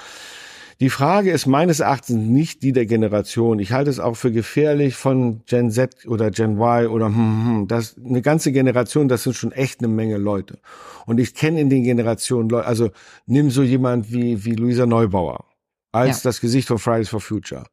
Die 0.80 0.90
Frage 0.90 1.32
ist 1.32 1.46
meines 1.46 1.80
Erachtens 1.80 2.16
nicht 2.18 2.62
die 2.62 2.70
der 2.72 2.86
Generation. 2.86 3.58
Ich 3.58 3.72
halte 3.72 3.90
es 3.90 3.98
auch 3.98 4.14
für 4.14 4.30
gefährlich 4.30 4.94
von 4.94 5.42
Gen 5.44 5.72
Z 5.72 6.06
oder 6.06 6.30
Gen 6.30 6.56
Y 6.60 6.86
oder 6.86 7.06
hm, 7.06 7.46
hm, 7.46 7.68
das 7.68 7.96
eine 7.98 8.22
ganze 8.22 8.52
Generation, 8.52 9.08
das 9.08 9.24
sind 9.24 9.34
schon 9.34 9.50
echt 9.50 9.80
eine 9.80 9.88
Menge 9.88 10.18
Leute. 10.18 10.58
Und 11.06 11.18
ich 11.18 11.34
kenne 11.34 11.60
in 11.60 11.68
den 11.68 11.82
Generationen 11.82 12.48
Leute, 12.48 12.66
also 12.66 12.90
nimm 13.26 13.50
so 13.50 13.62
jemand 13.64 14.12
wie 14.12 14.44
wie 14.44 14.54
Luisa 14.54 14.86
Neubauer 14.86 15.44
als 15.90 16.22
Ja. 16.22 16.28
das 16.30 16.40
Gesicht 16.40 16.68
von 16.68 16.78
Fridays 16.78 17.08
for 17.08 17.20
Future. 17.20 17.64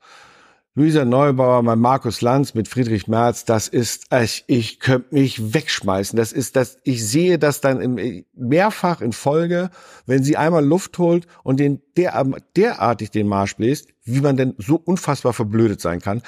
Luisa 0.77 1.05
Neubauer, 1.05 1.63
mein 1.63 1.79
Markus 1.79 2.19
Lanz 2.19 2.53
mit 2.53 2.67
Friedrich 2.67 3.07
Merz, 3.07 3.45
das 3.45 3.69
ist, 3.69 4.13
ich, 4.13 4.43
ich 4.47 4.81
könnte 4.81 5.15
mich 5.15 5.53
wegschmeißen. 5.53 6.17
Das 6.17 6.33
ist 6.33 6.57
das, 6.57 6.79
ich 6.83 7.07
sehe 7.07 7.39
das 7.39 7.61
dann 7.61 7.79
im, 7.79 8.25
mehrfach 8.33 8.99
in 8.99 9.13
Folge, 9.13 9.69
wenn 10.05 10.21
sie 10.21 10.35
einmal 10.35 10.65
Luft 10.65 10.97
holt 10.97 11.27
und 11.43 11.61
den 11.61 11.81
der, 11.95 12.25
derartig 12.57 13.09
den 13.09 13.25
Marsch 13.25 13.55
bläst, 13.55 13.87
wie 14.03 14.19
man 14.19 14.35
denn 14.35 14.53
so 14.57 14.75
unfassbar 14.75 15.31
verblödet 15.31 15.79
sein 15.79 16.01
kann. 16.01 16.21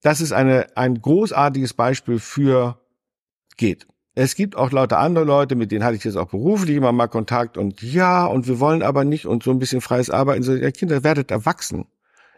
Das 0.00 0.22
ist 0.22 0.32
eine, 0.32 0.74
ein 0.74 1.02
großartiges 1.02 1.74
Beispiel 1.74 2.18
für 2.18 2.80
geht. 3.58 3.86
Es 4.14 4.36
gibt 4.36 4.56
auch 4.56 4.72
lauter 4.72 5.00
andere 5.00 5.26
Leute, 5.26 5.54
mit 5.54 5.70
denen 5.70 5.84
hatte 5.84 5.96
ich 5.96 6.04
jetzt 6.04 6.16
auch 6.16 6.30
beruflich 6.30 6.76
immer 6.76 6.92
mal 6.92 7.08
Kontakt 7.08 7.58
und 7.58 7.82
ja, 7.82 8.24
und 8.24 8.48
wir 8.48 8.58
wollen 8.58 8.82
aber 8.82 9.04
nicht 9.04 9.26
und 9.26 9.42
so 9.42 9.50
ein 9.50 9.58
bisschen 9.58 9.82
freies 9.82 10.08
Arbeiten. 10.08 10.42
So, 10.42 10.54
ja, 10.54 10.70
Kinder, 10.70 11.04
werdet 11.04 11.30
erwachsen. 11.30 11.84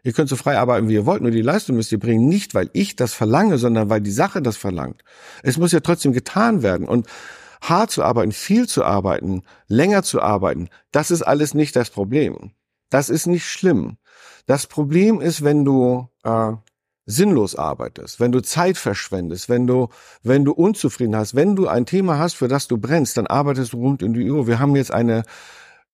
Ihr 0.03 0.13
könnt 0.13 0.29
so 0.29 0.37
frei 0.37 0.59
arbeiten, 0.59 0.89
wie 0.89 0.95
ihr 0.95 1.07
wollt, 1.07 1.23
nur 1.23 1.31
die 1.31 1.43
Leistung 1.43 1.77
müsst 1.77 1.93
ihr 1.93 1.99
bringen, 1.99 2.29
nicht 2.29 2.55
weil 2.55 2.71
ich 2.73 2.97
das 2.97 3.15
verlange, 3.15 3.59
sondern 3.59 3.91
weil 3.91 4.01
die 4.01 4.11
Sache 4.11 4.43
das 4.43 4.57
verlangt. 4.57 5.03
Es 5.43 5.59
muss 5.59 5.73
ja 5.73 5.81
trotzdem 5.81 6.13
getan 6.13 6.63
werden 6.63 6.87
und 6.87 7.07
hart 7.61 7.91
zu 7.91 8.03
arbeiten, 8.03 8.33
viel 8.33 8.69
zu 8.69 8.85
arbeiten, 8.85 9.43
länger 9.67 10.03
zu 10.03 10.23
arbeiten, 10.23 10.69
das 10.93 11.11
ist 11.11 11.23
alles 11.23 11.55
nicht 11.55 11.75
das 11.77 11.91
Problem. 11.91 12.53
Das 12.91 13.11
ist 13.11 13.27
nicht 13.27 13.47
schlimm. 13.47 13.99
Das 14.47 14.67
Problem 14.67 15.21
ist, 15.21 15.45
wenn 15.45 15.65
du 15.65 16.09
äh, 16.25 16.53
sinnlos 17.05 17.55
arbeitest, 17.57 18.21
wenn 18.21 18.33
du 18.33 18.41
Zeit 18.41 18.79
verschwendest, 18.79 19.49
wenn 19.49 19.67
du, 19.67 19.89
wenn 20.23 20.45
du 20.45 20.53
unzufrieden 20.53 21.17
hast, 21.17 21.35
wenn 21.35 21.57
du 21.57 21.67
ein 21.67 21.87
Thema 21.87 22.19
hast, 22.19 22.35
für 22.35 22.49
das 22.49 22.69
du 22.69 22.79
brennst, 22.79 23.17
dann 23.17 23.27
arbeitest 23.27 23.73
du 23.73 23.79
rund 23.79 24.03
in 24.03 24.15
die 24.15 24.31
Uhr. 24.31 24.47
Wir 24.47 24.59
haben 24.59 24.77
jetzt 24.77 24.93
eine 24.93 25.25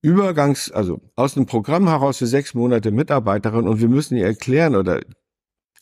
Übergangs, 0.05 0.71
also 0.71 1.01
aus 1.17 1.35
einem 1.35 1.47
Programm 1.47 1.89
heraus 1.89 2.19
für 2.19 2.27
sechs 2.27 2.53
Monate 2.53 2.91
Mitarbeiterin 2.91 3.67
und 3.67 3.81
wir 3.81 3.89
müssen 3.89 4.19
ihr 4.19 4.27
erklären 4.27 4.77
oder, 4.77 5.01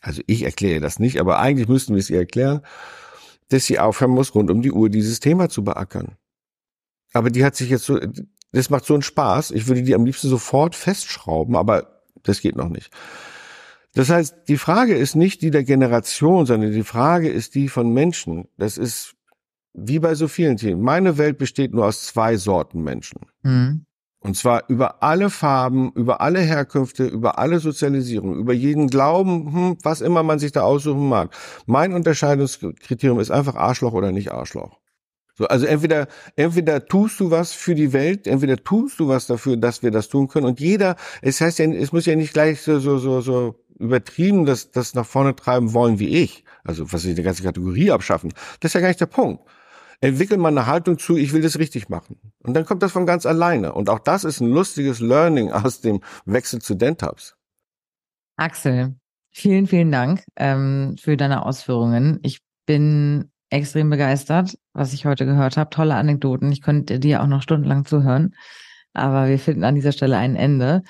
also 0.00 0.22
ich 0.28 0.44
erkläre 0.44 0.80
das 0.80 1.00
nicht, 1.00 1.18
aber 1.18 1.40
eigentlich 1.40 1.66
müssten 1.66 1.94
wir 1.94 1.98
es 1.98 2.08
ihr 2.08 2.20
erklären, 2.20 2.60
dass 3.48 3.66
sie 3.66 3.80
aufhören 3.80 4.12
muss, 4.12 4.32
rund 4.32 4.48
um 4.48 4.62
die 4.62 4.70
Uhr 4.70 4.90
dieses 4.90 5.18
Thema 5.18 5.48
zu 5.48 5.64
beackern. 5.64 6.16
Aber 7.12 7.30
die 7.30 7.44
hat 7.44 7.56
sich 7.56 7.68
jetzt 7.68 7.84
so, 7.84 7.98
das 8.52 8.70
macht 8.70 8.84
so 8.84 8.94
einen 8.94 9.02
Spaß. 9.02 9.50
Ich 9.50 9.66
würde 9.66 9.82
die 9.82 9.94
am 9.94 10.04
liebsten 10.04 10.28
sofort 10.28 10.76
festschrauben, 10.76 11.56
aber 11.56 12.04
das 12.22 12.40
geht 12.40 12.54
noch 12.54 12.68
nicht. 12.68 12.92
Das 13.94 14.08
heißt, 14.08 14.46
die 14.46 14.56
Frage 14.56 14.94
ist 14.94 15.16
nicht 15.16 15.42
die 15.42 15.50
der 15.50 15.64
Generation, 15.64 16.46
sondern 16.46 16.70
die 16.70 16.84
Frage 16.84 17.28
ist 17.28 17.56
die 17.56 17.68
von 17.68 17.92
Menschen. 17.92 18.46
Das 18.56 18.78
ist 18.78 19.16
wie 19.74 19.98
bei 19.98 20.14
so 20.14 20.28
vielen 20.28 20.58
Themen. 20.58 20.80
Meine 20.80 21.18
Welt 21.18 21.38
besteht 21.38 21.74
nur 21.74 21.86
aus 21.86 22.06
zwei 22.06 22.36
Sorten 22.36 22.84
Menschen. 22.84 23.18
Mhm. 23.42 23.84
Und 24.22 24.36
zwar 24.36 24.62
über 24.68 25.02
alle 25.02 25.30
Farben, 25.30 25.90
über 25.96 26.20
alle 26.20 26.38
Herkünfte, 26.38 27.04
über 27.04 27.40
alle 27.40 27.58
Sozialisierung, 27.58 28.36
über 28.36 28.52
jeden 28.52 28.86
Glauben, 28.86 29.52
hm, 29.52 29.78
was 29.82 30.00
immer 30.00 30.22
man 30.22 30.38
sich 30.38 30.52
da 30.52 30.62
aussuchen 30.62 31.08
mag. 31.08 31.34
Mein 31.66 31.92
Unterscheidungskriterium 31.92 33.18
ist 33.18 33.32
einfach 33.32 33.56
Arschloch 33.56 33.94
oder 33.94 34.12
nicht 34.12 34.30
Arschloch. 34.30 34.78
So, 35.34 35.48
also 35.48 35.66
entweder, 35.66 36.06
entweder 36.36 36.86
tust 36.86 37.18
du 37.18 37.32
was 37.32 37.52
für 37.52 37.74
die 37.74 37.92
Welt, 37.92 38.28
entweder 38.28 38.62
tust 38.62 39.00
du 39.00 39.08
was 39.08 39.26
dafür, 39.26 39.56
dass 39.56 39.82
wir 39.82 39.90
das 39.90 40.08
tun 40.08 40.28
können. 40.28 40.46
Und 40.46 40.60
jeder, 40.60 40.94
es 41.20 41.40
heißt 41.40 41.58
ja, 41.58 41.66
es 41.66 41.90
muss 41.90 42.06
ja 42.06 42.14
nicht 42.14 42.32
gleich 42.32 42.60
so, 42.60 42.78
so, 42.78 42.98
so, 42.98 43.22
so 43.22 43.56
übertrieben 43.76 44.46
das, 44.46 44.70
das 44.70 44.94
nach 44.94 45.06
vorne 45.06 45.34
treiben 45.34 45.72
wollen 45.72 45.98
wie 45.98 46.22
ich. 46.22 46.44
Also 46.62 46.92
was 46.92 47.04
ich 47.04 47.16
die 47.16 47.22
ganze 47.24 47.42
Kategorie 47.42 47.90
abschaffen. 47.90 48.32
Das 48.60 48.68
ist 48.68 48.74
ja 48.74 48.80
gar 48.80 48.88
nicht 48.88 49.00
der 49.00 49.06
Punkt 49.06 49.42
entwickelt 50.02 50.40
man 50.40 50.58
eine 50.58 50.66
Haltung 50.66 50.98
zu, 50.98 51.16
ich 51.16 51.32
will 51.32 51.42
das 51.42 51.58
richtig 51.58 51.88
machen. 51.88 52.18
Und 52.42 52.54
dann 52.54 52.66
kommt 52.66 52.82
das 52.82 52.92
von 52.92 53.06
ganz 53.06 53.24
alleine. 53.24 53.72
Und 53.72 53.88
auch 53.88 54.00
das 54.00 54.24
ist 54.24 54.40
ein 54.40 54.50
lustiges 54.50 55.00
Learning 55.00 55.50
aus 55.52 55.80
dem 55.80 56.00
Wechsel 56.26 56.60
zu 56.60 56.74
Dentabs. 56.74 57.36
Axel, 58.36 58.96
vielen, 59.30 59.66
vielen 59.66 59.92
Dank 59.92 60.24
ähm, 60.36 60.96
für 61.00 61.16
deine 61.16 61.46
Ausführungen. 61.46 62.18
Ich 62.22 62.40
bin 62.66 63.30
extrem 63.50 63.90
begeistert, 63.90 64.58
was 64.72 64.92
ich 64.92 65.06
heute 65.06 65.24
gehört 65.24 65.56
habe. 65.56 65.70
Tolle 65.70 65.94
Anekdoten. 65.94 66.50
Ich 66.50 66.62
könnte 66.62 66.98
dir 66.98 67.22
auch 67.22 67.26
noch 67.26 67.42
stundenlang 67.42 67.84
zuhören. 67.84 68.34
Aber 68.94 69.28
wir 69.28 69.38
finden 69.38 69.64
an 69.64 69.74
dieser 69.74 69.92
Stelle 69.92 70.16
ein 70.16 70.36
Ende. 70.36 70.82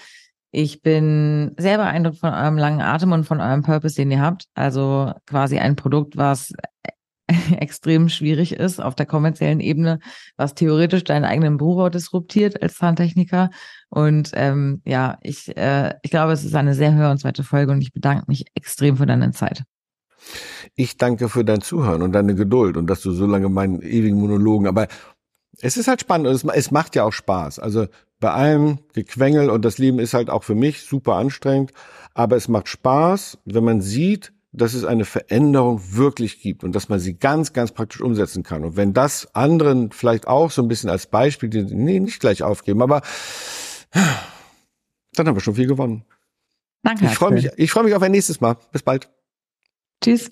Ich 0.52 0.80
bin 0.80 1.54
sehr 1.58 1.76
beeindruckt 1.76 2.18
von 2.18 2.32
eurem 2.32 2.56
langen 2.56 2.80
Atem 2.80 3.12
und 3.12 3.24
von 3.24 3.40
eurem 3.40 3.62
Purpose, 3.62 3.94
den 3.94 4.10
ihr 4.10 4.20
habt. 4.20 4.46
Also 4.54 5.12
quasi 5.26 5.58
ein 5.58 5.76
Produkt, 5.76 6.16
was 6.16 6.52
extrem 7.59 8.09
schwierig 8.09 8.53
ist 8.53 8.80
auf 8.80 8.95
der 8.95 9.07
kommerziellen 9.07 9.61
Ebene, 9.61 9.99
was 10.37 10.55
theoretisch 10.55 11.05
deinen 11.05 11.24
eigenen 11.24 11.57
Beruf 11.57 11.91
disruptiert 11.91 12.62
als 12.62 12.76
Zahntechniker. 12.76 13.51
Und 13.89 14.30
ähm, 14.35 14.83
ja, 14.85 15.18
ich, 15.22 15.57
äh, 15.57 15.95
ich 16.03 16.11
glaube, 16.11 16.33
es 16.33 16.45
ist 16.45 16.55
eine 16.55 16.74
sehr 16.74 16.95
hörenswerte 16.95 17.43
Folge 17.43 17.72
und 17.72 17.83
ich 17.83 17.93
bedanke 17.93 18.24
mich 18.28 18.45
extrem 18.55 18.97
für 18.97 19.07
deine 19.07 19.33
Zeit. 19.33 19.64
Ich 20.76 20.97
danke 20.97 21.28
für 21.28 21.45
dein 21.45 21.61
Zuhören 21.61 22.03
und 22.03 22.12
deine 22.12 22.35
Geduld 22.35 22.76
und 22.76 22.87
dass 22.87 23.01
du 23.01 23.12
so 23.12 23.26
lange 23.26 23.49
meinen 23.49 23.83
ewigen 23.83 24.18
Monologen, 24.18 24.66
aber 24.66 24.87
es 25.61 25.76
ist 25.76 25.89
halt 25.89 26.01
spannend 26.01 26.28
und 26.28 26.35
es, 26.35 26.45
es 26.45 26.70
macht 26.70 26.95
ja 26.95 27.05
auch 27.05 27.12
Spaß. 27.12 27.59
Also 27.59 27.87
bei 28.20 28.30
allem 28.30 28.78
Gequengel 28.95 29.51
und 29.51 29.64
das 29.64 29.78
Leben 29.78 29.99
ist 29.99 30.14
halt 30.14 30.30
auch 30.30 30.45
für 30.45 30.55
mich 30.55 30.83
super 30.83 31.16
anstrengend, 31.16 31.72
aber 32.14 32.37
es 32.37 32.49
macht 32.49 32.68
Spaß, 32.68 33.39
wenn 33.45 33.64
man 33.64 33.80
sieht, 33.80 34.33
dass 34.53 34.74
es 34.74 34.84
eine 34.84 35.05
Veränderung 35.05 35.80
wirklich 35.92 36.40
gibt 36.40 36.62
und 36.62 36.72
dass 36.72 36.88
man 36.88 37.00
sie 37.00 37.14
ganz, 37.14 37.53
ganz 37.53 37.72
praktisch 37.72 38.03
umsetzen 38.03 38.42
kann. 38.42 38.64
Und 38.64 38.76
wenn 38.76 38.92
das 38.92 39.34
anderen 39.34 39.90
vielleicht 39.90 40.28
auch 40.28 40.50
so 40.50 40.62
ein 40.62 40.68
bisschen 40.68 40.90
als 40.90 41.07
Beispiel, 41.07 41.48
nee, 41.48 42.00
nicht 42.00 42.20
gleich 42.20 42.42
aufgeben, 42.42 42.82
aber 42.82 43.00
dann 45.14 45.26
haben 45.26 45.36
wir 45.36 45.40
schon 45.40 45.55
viel 45.55 45.66
gewonnen. 45.66 46.05
Danke. 46.82 47.07
Ich 47.07 47.14
freue 47.14 47.32
mich, 47.32 47.48
ich 47.57 47.70
freue 47.70 47.84
mich 47.84 47.94
auf 47.94 48.03
ein 48.03 48.12
nächstes 48.12 48.40
Mal. 48.40 48.57
Bis 48.72 48.82
bald. 48.82 49.11
Tschüss. 50.03 50.30